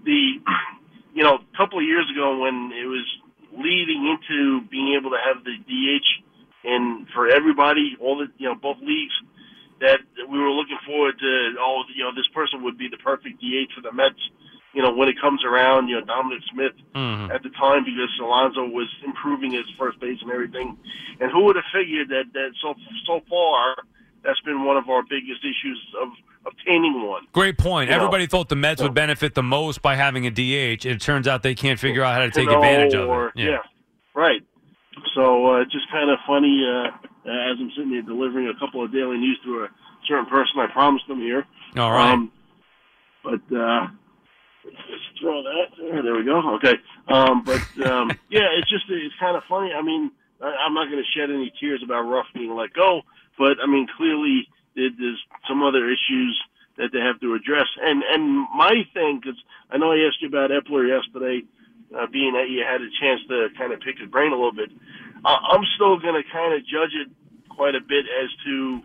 The, 0.04 0.40
you 1.14 1.24
know, 1.24 1.40
a 1.40 1.58
couple 1.58 1.80
of 1.80 1.86
years 1.86 2.06
ago 2.12 2.40
when 2.40 2.72
it 2.76 2.86
was 2.86 3.06
leading 3.56 4.06
into 4.06 4.62
being 4.70 4.96
able 5.00 5.12
to 5.12 5.22
have 5.24 5.44
the 5.44 5.56
DH 5.56 6.08
and 6.68 7.08
for 7.16 7.30
everybody, 7.30 7.96
all 8.02 8.18
the 8.18 8.28
you 8.38 8.50
know 8.50 8.56
both 8.56 8.78
leagues, 8.82 9.16
that 9.80 10.04
we 10.30 10.38
were 10.38 10.52
looking 10.52 10.78
forward 10.86 11.16
to. 11.20 11.32
Oh, 11.60 11.84
you 11.96 12.04
know, 12.04 12.12
this 12.12 12.28
person 12.34 12.64
would 12.64 12.78
be 12.78 12.90
the 12.90 12.98
perfect 12.98 13.40
DH 13.40 13.72
for 13.74 13.82
the 13.82 13.94
Mets. 13.94 14.20
You 14.78 14.84
know, 14.84 14.94
when 14.94 15.10
it 15.10 15.18
comes 15.20 15.42
around, 15.44 15.88
you 15.90 15.96
know, 16.00 16.06
Dominic 16.06 16.44
Smith 16.54 16.74
Mm-hmm. 16.96 17.32
at 17.32 17.42
the 17.44 17.50
time 17.50 17.84
because 17.84 18.10
Alonso 18.22 18.66
was 18.66 18.88
improving 19.06 19.52
his 19.52 19.66
first 19.78 20.00
base 20.00 20.18
and 20.22 20.32
everything. 20.32 20.78
And 21.20 21.32
who 21.32 21.44
would 21.46 21.56
have 21.56 21.66
figured 21.74 22.10
that 22.10 22.26
that 22.34 22.50
so 22.62 22.74
so 23.06 23.22
far 23.30 23.76
that's 24.24 24.40
been 24.42 24.64
one 24.66 24.78
of 24.78 24.90
our 24.90 25.04
biggest 25.04 25.42
issues 25.44 25.80
of 26.02 26.10
obtaining 26.46 27.06
one. 27.08 27.24
Great 27.34 27.58
point. 27.58 27.90
You 27.90 27.96
know, 27.96 28.02
Everybody 28.04 28.26
thought 28.28 28.50
the 28.50 28.56
Mets 28.56 28.82
would 28.82 28.94
benefit 28.96 29.36
the 29.36 29.44
most 29.44 29.82
by 29.82 29.96
having 29.96 30.26
a 30.26 30.32
DH. 30.32 30.86
It 30.86 31.02
turns 31.02 31.28
out 31.28 31.44
they 31.44 31.56
can't 31.56 31.80
figure 31.80 32.04
out 32.04 32.14
how 32.16 32.22
to 32.26 32.32
take 32.32 32.48
know, 32.48 32.56
advantage 32.56 32.94
of 32.96 33.08
or- 33.10 33.28
it. 33.30 33.34
Yeah. 33.38 33.58
right. 34.16 34.42
So 35.16 35.54
uh, 35.54 35.62
it's 35.62 35.72
just 35.72 35.90
kind 35.92 36.10
of 36.10 36.18
funny 36.26 36.64
uh, 36.66 36.88
as 37.30 37.58
I'm 37.60 37.72
sitting 37.76 37.92
here 37.92 38.02
delivering 38.02 38.48
a 38.48 38.58
couple 38.60 38.84
of 38.84 38.92
daily 38.92 39.18
news 39.18 39.40
to 39.46 39.64
a 39.66 39.68
certain 40.08 40.26
person. 40.28 40.60
I 40.60 40.68
promised 40.72 41.08
them 41.08 41.20
here. 41.20 41.46
All 41.78 41.92
right. 41.92 42.14
Um, 42.14 42.32
but 43.24 43.42
uh, 43.56 43.88
let's 44.74 45.04
throw 45.22 45.44
that. 45.44 45.68
There, 45.78 46.04
there 46.04 46.16
we 46.16 46.24
go. 46.26 46.56
Okay. 46.56 46.76
Um, 47.08 47.44
but 47.46 47.64
um, 47.86 48.18
yeah, 48.30 48.48
it's 48.58 48.70
just 48.70 48.86
it's 48.90 49.16
kind 49.20 49.38
of 49.38 49.44
funny. 49.50 49.72
I 49.74 49.82
mean, 49.82 50.12
I, 50.42 50.48
I'm 50.66 50.74
not 50.74 50.90
going 50.90 51.04
to 51.04 51.20
shed 51.20 51.30
any 51.30 51.52
tears 51.60 51.82
about 51.84 52.04
Ruf 52.04 52.26
being 52.34 52.56
let 52.56 52.74
go, 52.74 53.02
but 53.38 53.58
I 53.62 53.68
mean, 53.68 53.88
clearly 53.98 54.48
there- 54.76 54.92
there's 54.98 55.22
some 55.48 55.64
other 55.64 55.86
issues 55.90 56.40
that 56.78 56.92
they 56.94 57.00
have 57.00 57.20
to 57.22 57.34
address. 57.34 57.68
And 57.82 58.04
and 58.04 58.48
my 58.56 58.84
thing, 58.94 59.20
because 59.22 59.40
I 59.72 59.78
know 59.78 59.92
I 59.92 60.06
asked 60.08 60.22
you 60.22 60.28
about 60.28 60.52
Eppler 60.52 60.88
yesterday, 60.88 61.44
uh, 61.98 62.08
being 62.08 62.34
that 62.34 62.50
you 62.50 62.64
had 62.64 62.82
a 62.82 62.90
chance 63.02 63.22
to 63.30 63.50
kind 63.58 63.74
of 63.74 63.80
pick 63.82 63.98
his 64.00 64.10
brain 64.10 64.32
a 64.32 64.36
little 64.36 64.54
bit. 64.54 64.70
Uh, 65.26 65.38
I'm 65.52 65.64
still 65.76 65.98
going 66.00 66.22
to 66.22 66.30
kind 66.32 66.54
of 66.54 66.62
judge 66.66 66.94
it 66.94 67.10
quite 67.50 67.76
a 67.76 67.82
bit 67.82 68.06
as 68.06 68.30
to 68.46 68.82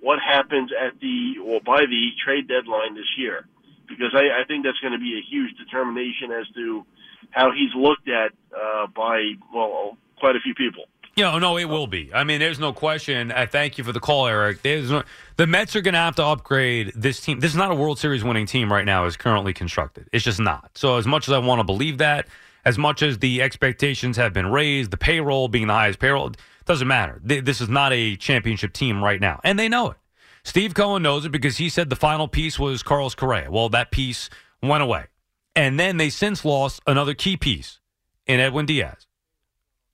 what 0.00 0.18
happens 0.20 0.70
at 0.78 0.98
the 1.00 1.36
or 1.44 1.60
by 1.60 1.86
the 1.86 2.10
trade 2.24 2.48
deadline 2.48 2.94
this 2.94 3.08
year, 3.16 3.46
because 3.90 4.14
I, 4.14 4.40
I 4.40 4.44
think 4.46 4.64
that's 4.64 4.78
going 4.78 4.94
to 4.94 4.98
be 4.98 5.18
a 5.18 5.24
huge 5.28 5.56
determination 5.58 6.32
as 6.32 6.46
to 6.54 6.86
how 7.30 7.52
he's 7.52 7.74
looked 7.76 8.08
at 8.08 8.32
uh, 8.56 8.86
by 8.86 9.32
well 9.54 9.98
quite 10.18 10.36
a 10.36 10.40
few 10.40 10.54
people. 10.54 10.84
Yeah, 11.16 11.36
no, 11.38 11.58
it 11.58 11.64
will 11.64 11.86
be. 11.86 12.10
I 12.14 12.24
mean, 12.24 12.38
there's 12.38 12.58
no 12.58 12.72
question. 12.72 13.32
I 13.32 13.44
thank 13.44 13.76
you 13.76 13.84
for 13.84 13.92
the 13.92 14.00
call, 14.00 14.26
Eric. 14.26 14.62
There's 14.62 14.90
no, 14.90 15.02
the 15.36 15.46
Mets 15.46 15.74
are 15.74 15.80
going 15.80 15.94
to 15.94 16.00
have 16.00 16.14
to 16.16 16.24
upgrade 16.24 16.92
this 16.94 17.20
team. 17.20 17.40
This 17.40 17.50
is 17.50 17.56
not 17.56 17.70
a 17.70 17.74
World 17.74 17.98
Series 17.98 18.22
winning 18.22 18.46
team 18.46 18.72
right 18.72 18.84
now, 18.84 19.04
as 19.04 19.16
currently 19.16 19.52
constructed. 19.52 20.08
It's 20.12 20.24
just 20.24 20.40
not. 20.40 20.70
So, 20.78 20.96
as 20.96 21.06
much 21.06 21.28
as 21.28 21.34
I 21.34 21.38
want 21.38 21.58
to 21.58 21.64
believe 21.64 21.98
that, 21.98 22.26
as 22.64 22.78
much 22.78 23.02
as 23.02 23.18
the 23.18 23.42
expectations 23.42 24.16
have 24.16 24.32
been 24.32 24.46
raised, 24.46 24.92
the 24.92 24.96
payroll 24.96 25.48
being 25.48 25.66
the 25.66 25.74
highest 25.74 25.98
payroll, 25.98 26.32
doesn't 26.64 26.88
matter. 26.88 27.20
This 27.24 27.60
is 27.60 27.68
not 27.68 27.92
a 27.92 28.16
championship 28.16 28.72
team 28.72 29.02
right 29.02 29.20
now, 29.20 29.40
and 29.42 29.58
they 29.58 29.68
know 29.68 29.90
it. 29.90 29.96
Steve 30.44 30.74
Cohen 30.74 31.02
knows 31.02 31.24
it 31.24 31.32
because 31.32 31.58
he 31.58 31.68
said 31.68 31.90
the 31.90 31.96
final 31.96 32.28
piece 32.28 32.58
was 32.58 32.82
Carlos 32.82 33.14
Correa. 33.14 33.50
Well, 33.50 33.68
that 33.70 33.90
piece 33.90 34.30
went 34.62 34.82
away, 34.82 35.06
and 35.54 35.78
then 35.78 35.96
they 35.96 36.10
since 36.10 36.44
lost 36.44 36.80
another 36.86 37.14
key 37.14 37.36
piece 37.36 37.80
in 38.26 38.40
Edwin 38.40 38.66
Diaz. 38.66 39.06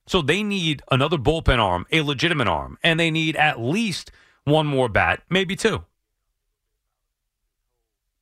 So 0.07 0.21
they 0.21 0.41
need 0.41 0.81
another 0.89 1.17
bullpen 1.17 1.59
arm, 1.59 1.85
a 1.91 2.01
legitimate 2.01 2.47
arm, 2.47 2.77
and 2.81 2.99
they 2.99 3.11
need 3.11 3.35
at 3.35 3.59
least 3.59 4.11
one 4.45 4.65
more 4.65 4.87
bat, 4.87 5.21
maybe 5.29 5.55
two. 5.55 5.83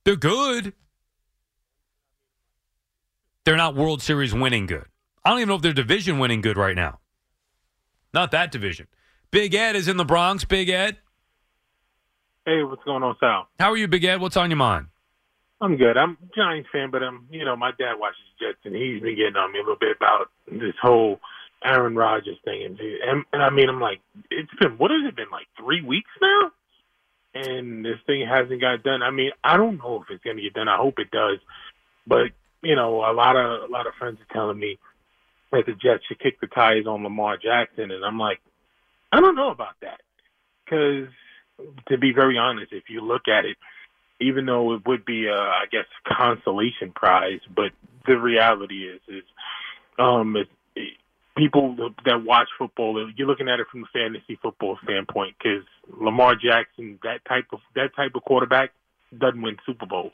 They're 0.04 0.16
good. 0.16 0.74
They're 3.44 3.56
not 3.56 3.76
World 3.76 4.02
Series 4.02 4.34
winning 4.34 4.66
good. 4.66 4.86
I 5.24 5.30
don't 5.30 5.40
even 5.40 5.50
know 5.50 5.56
if 5.56 5.62
they're 5.62 5.74
division 5.74 6.18
winning 6.18 6.42
good 6.42 6.58
right 6.58 6.76
now. 6.76 7.00
Not 8.14 8.32
that 8.32 8.52
division. 8.52 8.88
Big 9.30 9.54
Ed 9.54 9.76
is 9.76 9.88
in 9.88 9.98
the 9.98 10.06
Bronx. 10.06 10.46
Big 10.46 10.70
Ed. 10.70 10.98
Hey, 12.46 12.62
what's 12.62 12.84
going 12.84 13.02
on, 13.02 13.16
Sal? 13.20 13.48
How 13.60 13.72
are 13.72 13.78
you, 13.78 13.88
Big 13.88 14.04
Ed? 14.04 14.22
What's 14.22 14.38
on 14.38 14.52
your 14.52 14.58
mind? 14.58 14.86
I'm 15.60 15.78
good. 15.78 15.98
I'm 15.98 16.12
a 16.12 16.36
Giants 16.36 16.70
fan, 16.72 16.92
but 16.92 17.02
um, 17.02 17.28
you 17.32 17.44
know, 17.44 17.56
my 17.56 17.72
dad 17.72 17.96
watches 17.98 18.22
Jets, 18.40 18.60
and 18.66 18.76
he's 18.76 19.02
been 19.02 19.16
getting 19.16 19.36
on 19.36 19.52
me 19.52 19.58
a 19.58 19.64
little 19.64 19.80
bit 19.80 19.98
about 19.98 20.30
this 20.52 20.76
whole 20.80 21.20
Aaron 21.64 21.96
Rodgers 21.96 22.38
thing, 22.46 22.64
and 22.64 22.80
and, 22.80 23.26
and 23.34 23.42
I 23.42 23.50
mean, 23.50 23.68
I'm 23.68 23.82
like, 23.82 24.00
it's 24.30 24.54
been 24.60 24.78
what 24.78 24.92
has 24.92 25.08
it 25.08 25.16
been 25.16 25.32
like 25.32 25.48
three 25.58 25.82
weeks 25.82 26.12
now, 26.22 26.52
and 27.34 27.84
this 27.84 27.98
thing 28.06 28.28
hasn't 28.28 28.62
got 28.62 28.84
done. 28.84 29.02
I 29.02 29.10
mean, 29.10 29.32
I 29.44 29.58
don't 29.58 29.78
know 29.78 30.04
if 30.04 30.14
it's 30.14 30.24
going 30.24 30.38
to 30.38 30.44
get 30.44 30.54
done. 30.54 30.68
I 30.68 30.78
hope 30.78 31.00
it 31.00 31.10
does, 31.10 31.40
but 32.06 32.28
you 32.62 32.76
know, 32.76 33.10
a 33.10 33.14
lot 33.14 33.36
of 33.36 33.68
a 33.68 33.72
lot 33.72 33.88
of 33.88 33.94
friends 33.98 34.20
are 34.22 34.34
telling 34.34 34.60
me 34.60 34.78
that 35.52 35.66
the 35.66 35.74
Jets 35.74 36.04
should 36.08 36.20
kick 36.20 36.40
the 36.42 36.48
tires 36.48 36.86
on 36.86 37.02
Lamar 37.02 37.38
Jackson, 37.38 37.90
and 37.90 38.06
I'm 38.06 38.20
like, 38.20 38.40
I 39.12 39.20
don't 39.20 39.36
know 39.36 39.50
about 39.50 39.80
that, 39.82 40.02
because 40.64 41.08
to 41.88 41.98
be 41.98 42.12
very 42.12 42.38
honest, 42.38 42.72
if 42.74 42.90
you 42.90 43.02
look 43.02 43.28
at 43.28 43.46
it 43.46 43.58
even 44.20 44.46
though 44.46 44.74
it 44.74 44.86
would 44.86 45.06
be 45.06 45.28
a, 45.28 45.36
I 45.36 45.66
guess, 45.72 45.86
consolation 46.08 46.92
prize, 46.94 47.42
but 47.54 47.72
the 48.08 48.18
reality 48.18 48.88
is, 48.88 49.02
is, 49.08 49.24
um, 50.00 50.36
it, 50.36 50.48
it, 50.76 50.94
people 51.36 51.76
that 52.06 52.24
watch 52.24 52.48
football, 52.58 53.12
you're 53.16 53.28
looking 53.28 53.50
at 53.50 53.60
it 53.60 53.68
from 53.72 53.82
the 53.82 53.88
fantasy 53.94 54.40
football 54.42 54.78
standpoint 54.84 55.36
because 55.38 55.66
Lamar 56.00 56.36
Jackson, 56.36 57.00
that 57.04 57.26
type 57.28 57.48
of 57.52 57.60
that 57.76 57.96
type 57.96 58.12
of 58.16 58.24
quarterback, 58.24 58.72
doesn't 59.18 59.42
win 59.42 59.58
Super 59.66 59.86
Bowls. 59.86 60.14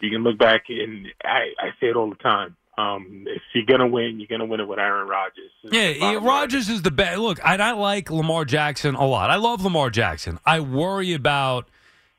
You 0.00 0.10
can 0.10 0.22
look 0.22 0.38
back 0.38 0.64
and 0.68 1.06
I, 1.24 1.52
I 1.58 1.68
say 1.80 1.88
it 1.88 1.96
all 1.96 2.10
the 2.10 2.16
time. 2.16 2.56
Um, 2.78 3.24
if 3.26 3.42
you're 3.54 3.64
gonna 3.64 3.86
win, 3.86 4.20
you're 4.20 4.28
gonna 4.28 4.44
win 4.44 4.60
it 4.60 4.68
with 4.68 4.78
Aaron 4.78 5.08
Rodgers. 5.08 5.50
Yeah, 5.62 5.88
yeah 5.88 6.18
Rodgers 6.20 6.68
is 6.68 6.82
the 6.82 6.90
best. 6.90 7.18
Look, 7.18 7.44
I, 7.44 7.56
I 7.56 7.72
like 7.72 8.10
Lamar 8.10 8.44
Jackson 8.44 8.94
a 8.94 9.06
lot. 9.06 9.30
I 9.30 9.36
love 9.36 9.64
Lamar 9.64 9.88
Jackson. 9.88 10.38
I 10.44 10.60
worry 10.60 11.14
about 11.14 11.68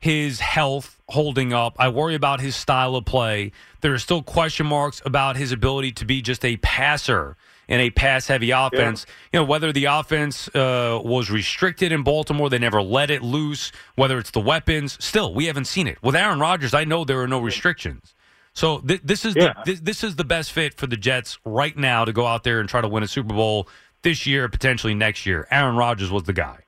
his 0.00 0.40
health 0.40 1.00
holding 1.08 1.52
up. 1.52 1.76
I 1.78 1.88
worry 1.88 2.14
about 2.14 2.40
his 2.40 2.56
style 2.56 2.96
of 2.96 3.04
play. 3.04 3.52
There 3.80 3.92
are 3.94 3.98
still 3.98 4.22
question 4.22 4.66
marks 4.66 5.00
about 5.04 5.36
his 5.36 5.52
ability 5.52 5.92
to 5.92 6.04
be 6.04 6.22
just 6.22 6.44
a 6.44 6.56
passer 6.58 7.36
in 7.68 7.80
a 7.80 7.90
pass 7.90 8.26
heavy 8.26 8.50
offense. 8.50 9.06
Yeah. 9.06 9.14
You 9.32 9.40
know, 9.40 9.44
whether 9.44 9.72
the 9.72 9.84
offense 9.84 10.48
uh, 10.54 11.00
was 11.04 11.30
restricted 11.30 11.92
in 11.92 12.02
Baltimore, 12.02 12.48
they 12.48 12.58
never 12.58 12.82
let 12.82 13.10
it 13.10 13.22
loose, 13.22 13.70
whether 13.94 14.18
it's 14.18 14.30
the 14.30 14.40
weapons, 14.40 15.02
still, 15.04 15.34
we 15.34 15.46
haven't 15.46 15.66
seen 15.66 15.86
it. 15.86 16.02
With 16.02 16.16
Aaron 16.16 16.40
Rodgers, 16.40 16.74
I 16.74 16.84
know 16.84 17.04
there 17.04 17.20
are 17.20 17.28
no 17.28 17.40
restrictions. 17.40 18.14
So 18.58 18.80
th- 18.80 19.02
this 19.04 19.24
is 19.24 19.36
yeah. 19.36 19.52
the, 19.54 19.62
th- 19.64 19.78
this 19.84 20.02
is 20.02 20.16
the 20.16 20.24
best 20.24 20.50
fit 20.50 20.74
for 20.74 20.88
the 20.88 20.96
Jets 20.96 21.38
right 21.44 21.76
now 21.76 22.04
to 22.04 22.12
go 22.12 22.26
out 22.26 22.42
there 22.42 22.58
and 22.58 22.68
try 22.68 22.80
to 22.80 22.88
win 22.88 23.04
a 23.04 23.06
Super 23.06 23.32
Bowl 23.32 23.68
this 24.02 24.26
year, 24.26 24.48
potentially 24.48 24.94
next 24.94 25.26
year. 25.26 25.46
Aaron 25.52 25.76
Rodgers 25.76 26.10
was 26.10 26.24
the 26.24 26.32
guy. 26.32 26.64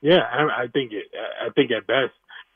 Yeah, 0.00 0.18
I, 0.18 0.64
I 0.64 0.66
think 0.66 0.90
it. 0.92 1.06
I 1.40 1.50
think 1.50 1.70
at 1.70 1.86
best 1.86 2.12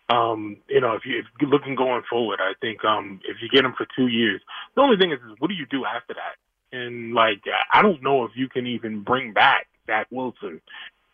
um, 0.08 0.56
you 0.68 0.80
know, 0.80 0.94
if, 0.94 1.06
you, 1.06 1.20
if 1.20 1.26
you're 1.40 1.50
looking 1.50 1.76
going 1.76 2.02
forward, 2.10 2.40
I 2.42 2.54
think 2.60 2.84
um, 2.84 3.20
if 3.24 3.36
you 3.40 3.48
get 3.48 3.64
him 3.64 3.74
for 3.76 3.86
two 3.96 4.08
years, 4.08 4.40
the 4.74 4.82
only 4.82 4.96
thing 4.96 5.12
is, 5.12 5.18
is 5.20 5.36
what 5.38 5.48
do 5.48 5.54
you 5.54 5.66
do 5.70 5.84
after 5.84 6.14
that? 6.14 6.76
And 6.76 7.14
like, 7.14 7.42
I 7.72 7.80
don't 7.80 8.02
know 8.02 8.24
if 8.24 8.32
you 8.34 8.48
can 8.48 8.66
even 8.66 9.02
bring 9.02 9.32
back 9.32 9.68
Zach 9.86 10.08
Wilson 10.10 10.60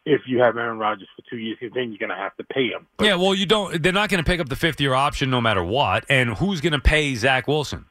if 0.08 0.22
you 0.26 0.40
have 0.40 0.56
Aaron 0.56 0.78
Rodgers 0.78 1.08
for 1.14 1.22
two 1.28 1.36
years, 1.36 1.58
because 1.60 1.74
then 1.74 1.90
you're 1.90 1.98
going 1.98 2.10
to 2.10 2.16
have 2.16 2.36
to 2.36 2.44
pay 2.44 2.68
him. 2.68 2.86
But, 2.96 3.06
yeah, 3.06 3.14
well, 3.14 3.34
you 3.34 3.46
don't. 3.46 3.82
They're 3.82 3.92
not 3.92 4.08
going 4.08 4.22
to 4.22 4.28
pick 4.28 4.40
up 4.40 4.48
the 4.48 4.56
fifth 4.56 4.80
year 4.80 4.94
option 4.94 5.30
no 5.30 5.40
matter 5.40 5.62
what. 5.62 6.04
And 6.08 6.34
who's 6.34 6.60
going 6.60 6.72
to 6.72 6.80
pay 6.80 7.14
Zach 7.14 7.46
Wilson? 7.46 7.84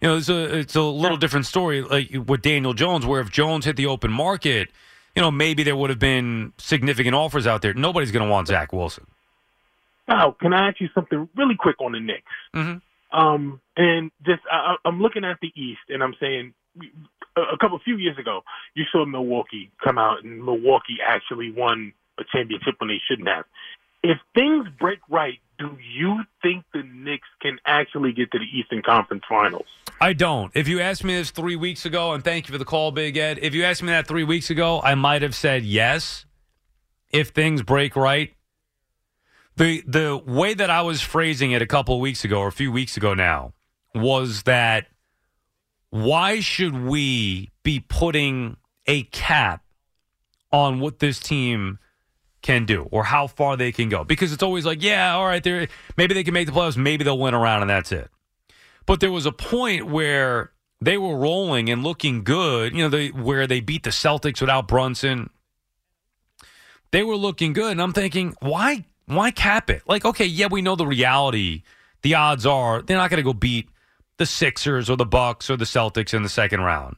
You 0.00 0.08
know, 0.08 0.16
it's 0.16 0.28
a 0.28 0.58
it's 0.58 0.74
a 0.76 0.82
little 0.82 1.16
different 1.16 1.46
story 1.46 1.82
like 1.82 2.10
with 2.26 2.42
Daniel 2.42 2.74
Jones, 2.74 3.06
where 3.06 3.20
if 3.20 3.30
Jones 3.30 3.64
hit 3.64 3.76
the 3.76 3.86
open 3.86 4.12
market, 4.12 4.68
you 5.16 5.22
know, 5.22 5.30
maybe 5.30 5.62
there 5.62 5.76
would 5.76 5.90
have 5.90 5.98
been 5.98 6.52
significant 6.58 7.14
offers 7.14 7.46
out 7.46 7.62
there. 7.62 7.74
Nobody's 7.74 8.12
going 8.12 8.24
to 8.24 8.30
want 8.30 8.48
Zach 8.48 8.72
Wilson. 8.72 9.06
Now, 10.06 10.36
can 10.38 10.52
I 10.52 10.68
ask 10.68 10.80
you 10.80 10.88
something 10.94 11.28
really 11.34 11.54
quick 11.58 11.80
on 11.80 11.92
the 11.92 12.00
Knicks? 12.00 12.32
Mm-hmm. 12.54 13.18
Um, 13.18 13.60
and 13.76 14.10
just 14.26 14.42
I, 14.50 14.76
I'm 14.84 15.00
looking 15.00 15.24
at 15.24 15.38
the 15.40 15.52
East, 15.54 15.80
and 15.88 16.02
I'm 16.02 16.14
saying 16.20 16.52
a, 17.36 17.58
couple 17.58 17.78
few 17.84 17.96
years 17.96 18.18
ago, 18.18 18.42
you 18.74 18.84
saw 18.92 19.04
Milwaukee 19.04 19.70
come 19.82 19.98
out, 19.98 20.24
and 20.24 20.44
Milwaukee 20.44 20.98
actually 21.04 21.50
won 21.52 21.92
a 22.18 22.24
championship 22.32 22.74
when 22.78 22.88
they 22.88 23.00
shouldn't 23.08 23.28
have. 23.28 23.44
If 24.02 24.18
things 24.34 24.66
break 24.78 24.98
right, 25.08 25.38
do 25.58 25.76
you 25.92 26.22
think 26.42 26.64
the 26.72 26.82
Knicks 26.82 27.28
can 27.40 27.58
actually 27.64 28.12
get 28.12 28.30
to 28.32 28.38
the 28.38 28.44
Eastern 28.44 28.82
Conference 28.82 29.22
Finals? 29.28 29.66
I 30.00 30.12
don't. 30.12 30.52
If 30.54 30.68
you 30.68 30.80
asked 30.80 31.04
me 31.04 31.14
this 31.14 31.30
three 31.30 31.56
weeks 31.56 31.86
ago, 31.86 32.12
and 32.12 32.22
thank 32.22 32.48
you 32.48 32.52
for 32.52 32.58
the 32.58 32.64
call, 32.64 32.90
Big 32.90 33.16
Ed. 33.16 33.38
If 33.40 33.54
you 33.54 33.64
asked 33.64 33.82
me 33.82 33.88
that 33.88 34.06
three 34.06 34.24
weeks 34.24 34.50
ago, 34.50 34.80
I 34.82 34.94
might 34.94 35.22
have 35.22 35.34
said 35.34 35.64
yes. 35.64 36.26
If 37.10 37.28
things 37.28 37.62
break 37.62 37.94
right, 37.94 38.34
the 39.56 39.84
the 39.86 40.20
way 40.26 40.54
that 40.54 40.68
I 40.68 40.82
was 40.82 41.00
phrasing 41.00 41.52
it 41.52 41.62
a 41.62 41.66
couple 41.66 42.00
weeks 42.00 42.24
ago 42.24 42.40
or 42.40 42.48
a 42.48 42.52
few 42.52 42.72
weeks 42.72 42.96
ago 42.96 43.14
now 43.14 43.52
was 43.94 44.42
that 44.42 44.88
why 45.94 46.40
should 46.40 46.76
we 46.76 47.52
be 47.62 47.78
putting 47.78 48.56
a 48.84 49.04
cap 49.04 49.62
on 50.50 50.80
what 50.80 50.98
this 50.98 51.20
team 51.20 51.78
can 52.42 52.66
do 52.66 52.88
or 52.90 53.04
how 53.04 53.28
far 53.28 53.56
they 53.56 53.70
can 53.70 53.88
go? 53.88 54.02
Because 54.02 54.32
it's 54.32 54.42
always 54.42 54.66
like, 54.66 54.82
yeah, 54.82 55.14
all 55.14 55.24
right, 55.24 55.40
they 55.40 55.68
maybe 55.96 56.12
they 56.12 56.24
can 56.24 56.34
make 56.34 56.48
the 56.48 56.52
playoffs, 56.52 56.76
maybe 56.76 57.04
they'll 57.04 57.16
win 57.16 57.32
around 57.32 57.60
and 57.60 57.70
that's 57.70 57.92
it. 57.92 58.10
But 58.86 58.98
there 58.98 59.12
was 59.12 59.24
a 59.24 59.30
point 59.30 59.86
where 59.86 60.50
they 60.80 60.98
were 60.98 61.16
rolling 61.16 61.70
and 61.70 61.84
looking 61.84 62.24
good, 62.24 62.74
you 62.74 62.82
know, 62.82 62.88
they, 62.88 63.10
where 63.10 63.46
they 63.46 63.60
beat 63.60 63.84
the 63.84 63.90
Celtics 63.90 64.40
without 64.40 64.66
Brunson. 64.66 65.30
They 66.90 67.04
were 67.04 67.16
looking 67.16 67.52
good, 67.52 67.70
and 67.70 67.80
I'm 67.80 67.92
thinking, 67.92 68.34
why 68.40 68.84
why 69.06 69.30
cap 69.30 69.70
it? 69.70 69.82
Like, 69.86 70.04
okay, 70.04 70.26
yeah, 70.26 70.48
we 70.50 70.60
know 70.60 70.74
the 70.74 70.88
reality. 70.88 71.62
The 72.02 72.16
odds 72.16 72.46
are 72.46 72.82
they're 72.82 72.96
not 72.96 73.10
going 73.10 73.18
to 73.18 73.22
go 73.22 73.32
beat 73.32 73.68
the 74.16 74.26
Sixers 74.26 74.88
or 74.88 74.96
the 74.96 75.06
Bucks 75.06 75.50
or 75.50 75.56
the 75.56 75.64
Celtics 75.64 76.14
in 76.14 76.22
the 76.22 76.28
second 76.28 76.60
round. 76.60 76.96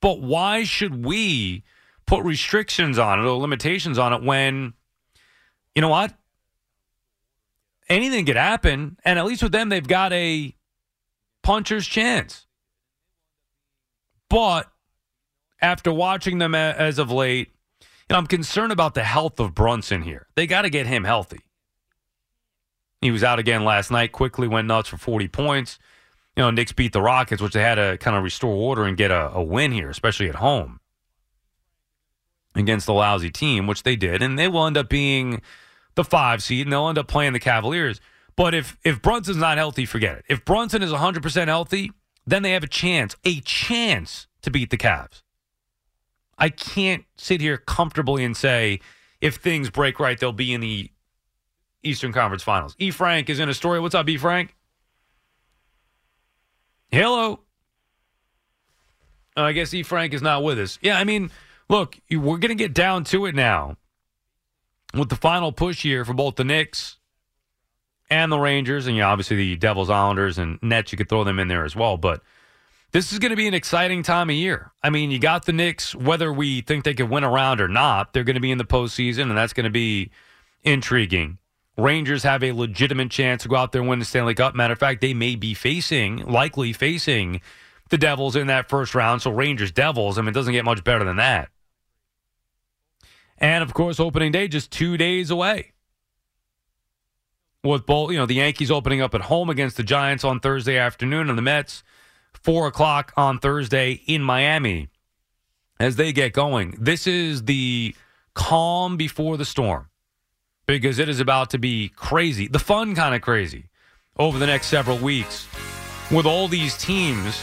But 0.00 0.20
why 0.20 0.64
should 0.64 1.04
we 1.04 1.64
put 2.06 2.24
restrictions 2.24 2.98
on 2.98 3.18
it 3.18 3.22
or 3.22 3.36
limitations 3.38 3.98
on 3.98 4.12
it 4.12 4.22
when, 4.22 4.74
you 5.74 5.82
know 5.82 5.88
what? 5.88 6.14
Anything 7.88 8.26
could 8.26 8.36
happen, 8.36 8.98
and 9.04 9.18
at 9.18 9.24
least 9.24 9.42
with 9.42 9.52
them, 9.52 9.70
they've 9.70 9.86
got 9.86 10.12
a 10.12 10.54
puncher's 11.42 11.86
chance. 11.86 12.46
But 14.28 14.70
after 15.60 15.92
watching 15.92 16.38
them 16.38 16.54
as 16.54 16.98
of 16.98 17.10
late, 17.10 17.52
know, 18.10 18.16
I'm 18.16 18.26
concerned 18.26 18.72
about 18.72 18.94
the 18.94 19.04
health 19.04 19.40
of 19.40 19.54
Brunson 19.54 20.02
here. 20.02 20.26
They 20.34 20.46
got 20.46 20.62
to 20.62 20.70
get 20.70 20.86
him 20.86 21.04
healthy. 21.04 21.40
He 23.00 23.10
was 23.10 23.22
out 23.22 23.38
again 23.38 23.64
last 23.64 23.90
night, 23.90 24.12
Quickley 24.12 24.48
went 24.48 24.66
nuts 24.68 24.88
for 24.88 24.96
40 24.96 25.28
points. 25.28 25.78
You 26.36 26.42
know, 26.42 26.50
Knicks 26.50 26.72
beat 26.72 26.92
the 26.92 27.02
Rockets, 27.02 27.42
which 27.42 27.52
they 27.52 27.62
had 27.62 27.76
to 27.76 27.98
kind 27.98 28.16
of 28.16 28.22
restore 28.22 28.54
order 28.54 28.84
and 28.84 28.96
get 28.96 29.10
a, 29.10 29.30
a 29.32 29.42
win 29.42 29.72
here, 29.72 29.90
especially 29.90 30.28
at 30.28 30.36
home 30.36 30.80
against 32.54 32.86
the 32.86 32.92
lousy 32.92 33.30
team, 33.30 33.66
which 33.66 33.82
they 33.82 33.96
did. 33.96 34.22
And 34.22 34.38
they 34.38 34.48
will 34.48 34.66
end 34.66 34.76
up 34.76 34.88
being 34.88 35.42
the 35.94 36.04
five 36.04 36.42
seed 36.42 36.66
and 36.66 36.72
they'll 36.72 36.88
end 36.88 36.98
up 36.98 37.08
playing 37.08 37.32
the 37.32 37.40
Cavaliers. 37.40 38.00
But 38.36 38.54
if, 38.54 38.76
if 38.84 39.02
Brunson's 39.02 39.38
not 39.38 39.58
healthy, 39.58 39.84
forget 39.84 40.18
it. 40.18 40.24
If 40.28 40.44
Brunson 40.44 40.82
is 40.82 40.92
100% 40.92 41.46
healthy, 41.46 41.92
then 42.26 42.42
they 42.42 42.52
have 42.52 42.62
a 42.62 42.68
chance, 42.68 43.16
a 43.24 43.40
chance 43.40 44.28
to 44.42 44.50
beat 44.50 44.70
the 44.70 44.76
Cavs. 44.76 45.22
I 46.38 46.50
can't 46.50 47.04
sit 47.16 47.40
here 47.40 47.56
comfortably 47.56 48.24
and 48.24 48.36
say 48.36 48.80
if 49.20 49.36
things 49.36 49.70
break 49.70 49.98
right, 49.98 50.18
they'll 50.18 50.32
be 50.32 50.54
in 50.54 50.60
the 50.60 50.90
Eastern 51.82 52.12
Conference 52.12 52.42
Finals. 52.42 52.74
E. 52.78 52.90
Frank 52.90 53.30
is 53.30 53.38
in 53.38 53.48
Astoria. 53.48 53.80
What's 53.80 53.94
up, 53.94 54.08
E. 54.08 54.16
Frank? 54.16 54.54
Hello. 56.90 57.40
Uh, 59.36 59.42
I 59.42 59.52
guess 59.52 59.72
E. 59.72 59.82
Frank 59.82 60.14
is 60.14 60.22
not 60.22 60.42
with 60.42 60.58
us. 60.58 60.78
Yeah, 60.82 60.98
I 60.98 61.04
mean, 61.04 61.30
look, 61.68 61.98
we're 62.10 62.38
going 62.38 62.48
to 62.48 62.54
get 62.54 62.74
down 62.74 63.04
to 63.04 63.26
it 63.26 63.34
now 63.34 63.76
with 64.94 65.08
the 65.08 65.16
final 65.16 65.52
push 65.52 65.82
here 65.82 66.04
for 66.04 66.14
both 66.14 66.36
the 66.36 66.44
Knicks 66.44 66.96
and 68.10 68.32
the 68.32 68.38
Rangers, 68.38 68.86
and 68.86 68.96
you 68.96 69.02
know, 69.02 69.08
obviously 69.08 69.36
the 69.36 69.56
Devils, 69.56 69.90
Islanders, 69.90 70.38
and 70.38 70.58
Nets. 70.62 70.92
You 70.92 70.98
could 70.98 71.08
throw 71.08 71.24
them 71.24 71.38
in 71.38 71.48
there 71.48 71.64
as 71.64 71.76
well, 71.76 71.96
but 71.96 72.22
this 72.92 73.12
is 73.12 73.18
going 73.18 73.30
to 73.30 73.36
be 73.36 73.46
an 73.46 73.54
exciting 73.54 74.02
time 74.02 74.30
of 74.30 74.36
year. 74.36 74.72
I 74.82 74.90
mean, 74.90 75.10
you 75.10 75.18
got 75.18 75.44
the 75.44 75.52
Knicks, 75.52 75.94
whether 75.94 76.32
we 76.32 76.62
think 76.62 76.84
they 76.84 76.94
could 76.94 77.10
win 77.10 77.22
a 77.22 77.30
round 77.30 77.60
or 77.60 77.68
not, 77.68 78.12
they're 78.12 78.24
going 78.24 78.34
to 78.34 78.40
be 78.40 78.50
in 78.50 78.58
the 78.58 78.64
postseason, 78.64 79.22
and 79.24 79.36
that's 79.36 79.52
going 79.52 79.64
to 79.64 79.70
be 79.70 80.10
intriguing. 80.64 81.38
Rangers 81.78 82.24
have 82.24 82.42
a 82.42 82.50
legitimate 82.50 83.10
chance 83.10 83.44
to 83.44 83.48
go 83.48 83.54
out 83.54 83.70
there 83.70 83.80
and 83.80 83.88
win 83.88 84.00
the 84.00 84.04
Stanley 84.04 84.34
Cup. 84.34 84.52
Matter 84.56 84.72
of 84.72 84.80
fact, 84.80 85.00
they 85.00 85.14
may 85.14 85.36
be 85.36 85.54
facing, 85.54 86.26
likely 86.26 86.72
facing 86.72 87.40
the 87.90 87.96
Devils 87.96 88.34
in 88.34 88.48
that 88.48 88.68
first 88.68 88.96
round. 88.96 89.22
So 89.22 89.30
Rangers, 89.30 89.70
Devils, 89.70 90.18
I 90.18 90.22
mean, 90.22 90.30
it 90.30 90.32
doesn't 90.32 90.52
get 90.52 90.64
much 90.64 90.82
better 90.82 91.04
than 91.04 91.16
that. 91.16 91.50
And 93.38 93.62
of 93.62 93.74
course, 93.74 94.00
opening 94.00 94.32
day 94.32 94.48
just 94.48 94.72
two 94.72 94.96
days 94.96 95.30
away. 95.30 95.72
With 97.62 97.86
both, 97.86 98.10
you 98.10 98.18
know, 98.18 98.26
the 98.26 98.34
Yankees 98.34 98.72
opening 98.72 99.00
up 99.00 99.14
at 99.14 99.22
home 99.22 99.48
against 99.48 99.76
the 99.76 99.84
Giants 99.84 100.24
on 100.24 100.40
Thursday 100.40 100.76
afternoon, 100.78 101.28
and 101.28 101.38
the 101.38 101.42
Mets 101.42 101.84
4 102.42 102.66
o'clock 102.66 103.12
on 103.16 103.38
Thursday 103.38 104.02
in 104.06 104.22
Miami 104.22 104.88
as 105.78 105.94
they 105.94 106.12
get 106.12 106.32
going. 106.32 106.76
This 106.78 107.06
is 107.06 107.44
the 107.44 107.94
calm 108.34 108.96
before 108.96 109.36
the 109.36 109.44
storm 109.44 109.88
because 110.68 111.00
it 111.00 111.08
is 111.08 111.18
about 111.18 111.50
to 111.50 111.58
be 111.58 111.88
crazy, 111.96 112.46
the 112.46 112.58
fun 112.60 112.94
kind 112.94 113.14
of 113.14 113.22
crazy, 113.22 113.64
over 114.18 114.38
the 114.38 114.46
next 114.46 114.66
several 114.66 114.98
weeks 114.98 115.48
with 116.12 116.26
all 116.26 116.46
these 116.46 116.76
teams. 116.76 117.42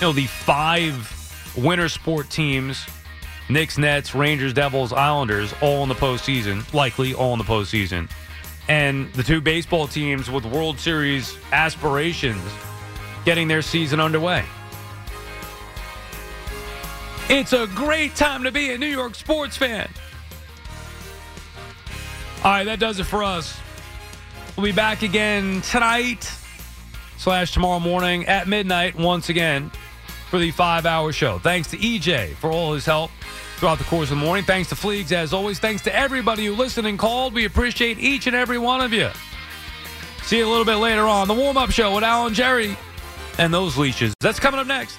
You 0.00 0.08
know, 0.08 0.12
the 0.12 0.26
five 0.26 1.54
winter 1.56 1.88
sport 1.88 2.30
teams 2.30 2.84
Knicks, 3.48 3.76
Nets, 3.76 4.14
Rangers, 4.14 4.54
Devils, 4.54 4.92
Islanders, 4.92 5.52
all 5.60 5.82
in 5.82 5.88
the 5.88 5.94
postseason, 5.94 6.72
likely 6.72 7.12
all 7.12 7.32
in 7.32 7.38
the 7.38 7.44
postseason. 7.44 8.10
And 8.68 9.12
the 9.12 9.22
two 9.22 9.40
baseball 9.40 9.86
teams 9.86 10.30
with 10.30 10.46
World 10.46 10.78
Series 10.78 11.36
aspirations 11.52 12.40
getting 13.24 13.48
their 13.48 13.60
season 13.60 14.00
underway. 14.00 14.44
It's 17.28 17.52
a 17.52 17.66
great 17.74 18.14
time 18.16 18.44
to 18.44 18.52
be 18.52 18.72
a 18.72 18.78
New 18.78 18.86
York 18.86 19.14
sports 19.14 19.56
fan. 19.56 19.88
All 22.44 22.50
right, 22.50 22.64
that 22.64 22.80
does 22.80 22.98
it 22.98 23.04
for 23.04 23.22
us. 23.22 23.56
We'll 24.56 24.66
be 24.66 24.72
back 24.72 25.02
again 25.02 25.60
tonight 25.62 26.28
slash 27.16 27.52
tomorrow 27.52 27.78
morning 27.78 28.26
at 28.26 28.48
midnight 28.48 28.96
once 28.96 29.28
again 29.28 29.70
for 30.28 30.40
the 30.40 30.50
five 30.50 30.84
hour 30.84 31.12
show. 31.12 31.38
Thanks 31.38 31.70
to 31.70 31.76
EJ 31.76 32.34
for 32.34 32.50
all 32.50 32.74
his 32.74 32.84
help 32.84 33.12
throughout 33.56 33.78
the 33.78 33.84
course 33.84 34.10
of 34.10 34.18
the 34.18 34.24
morning. 34.24 34.44
Thanks 34.44 34.68
to 34.70 34.74
Fleegs, 34.74 35.12
as 35.12 35.32
always. 35.32 35.60
Thanks 35.60 35.82
to 35.82 35.94
everybody 35.94 36.44
who 36.46 36.54
listened 36.56 36.88
and 36.88 36.98
called. 36.98 37.32
We 37.32 37.44
appreciate 37.44 38.00
each 38.00 38.26
and 38.26 38.34
every 38.34 38.58
one 38.58 38.80
of 38.80 38.92
you. 38.92 39.10
See 40.24 40.38
you 40.38 40.46
a 40.46 40.50
little 40.50 40.64
bit 40.64 40.76
later 40.76 41.06
on. 41.06 41.28
The 41.28 41.34
warm 41.34 41.56
up 41.56 41.70
show 41.70 41.94
with 41.94 42.02
Alan 42.02 42.34
Jerry 42.34 42.76
and 43.38 43.54
those 43.54 43.78
leashes. 43.78 44.14
That's 44.20 44.40
coming 44.40 44.58
up 44.58 44.66
next. 44.66 44.98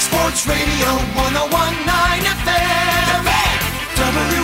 Sports 0.00 0.48
Radio 0.48 0.88
1019 1.14 2.24
FM. 2.24 2.84
WFAN, 3.94 4.43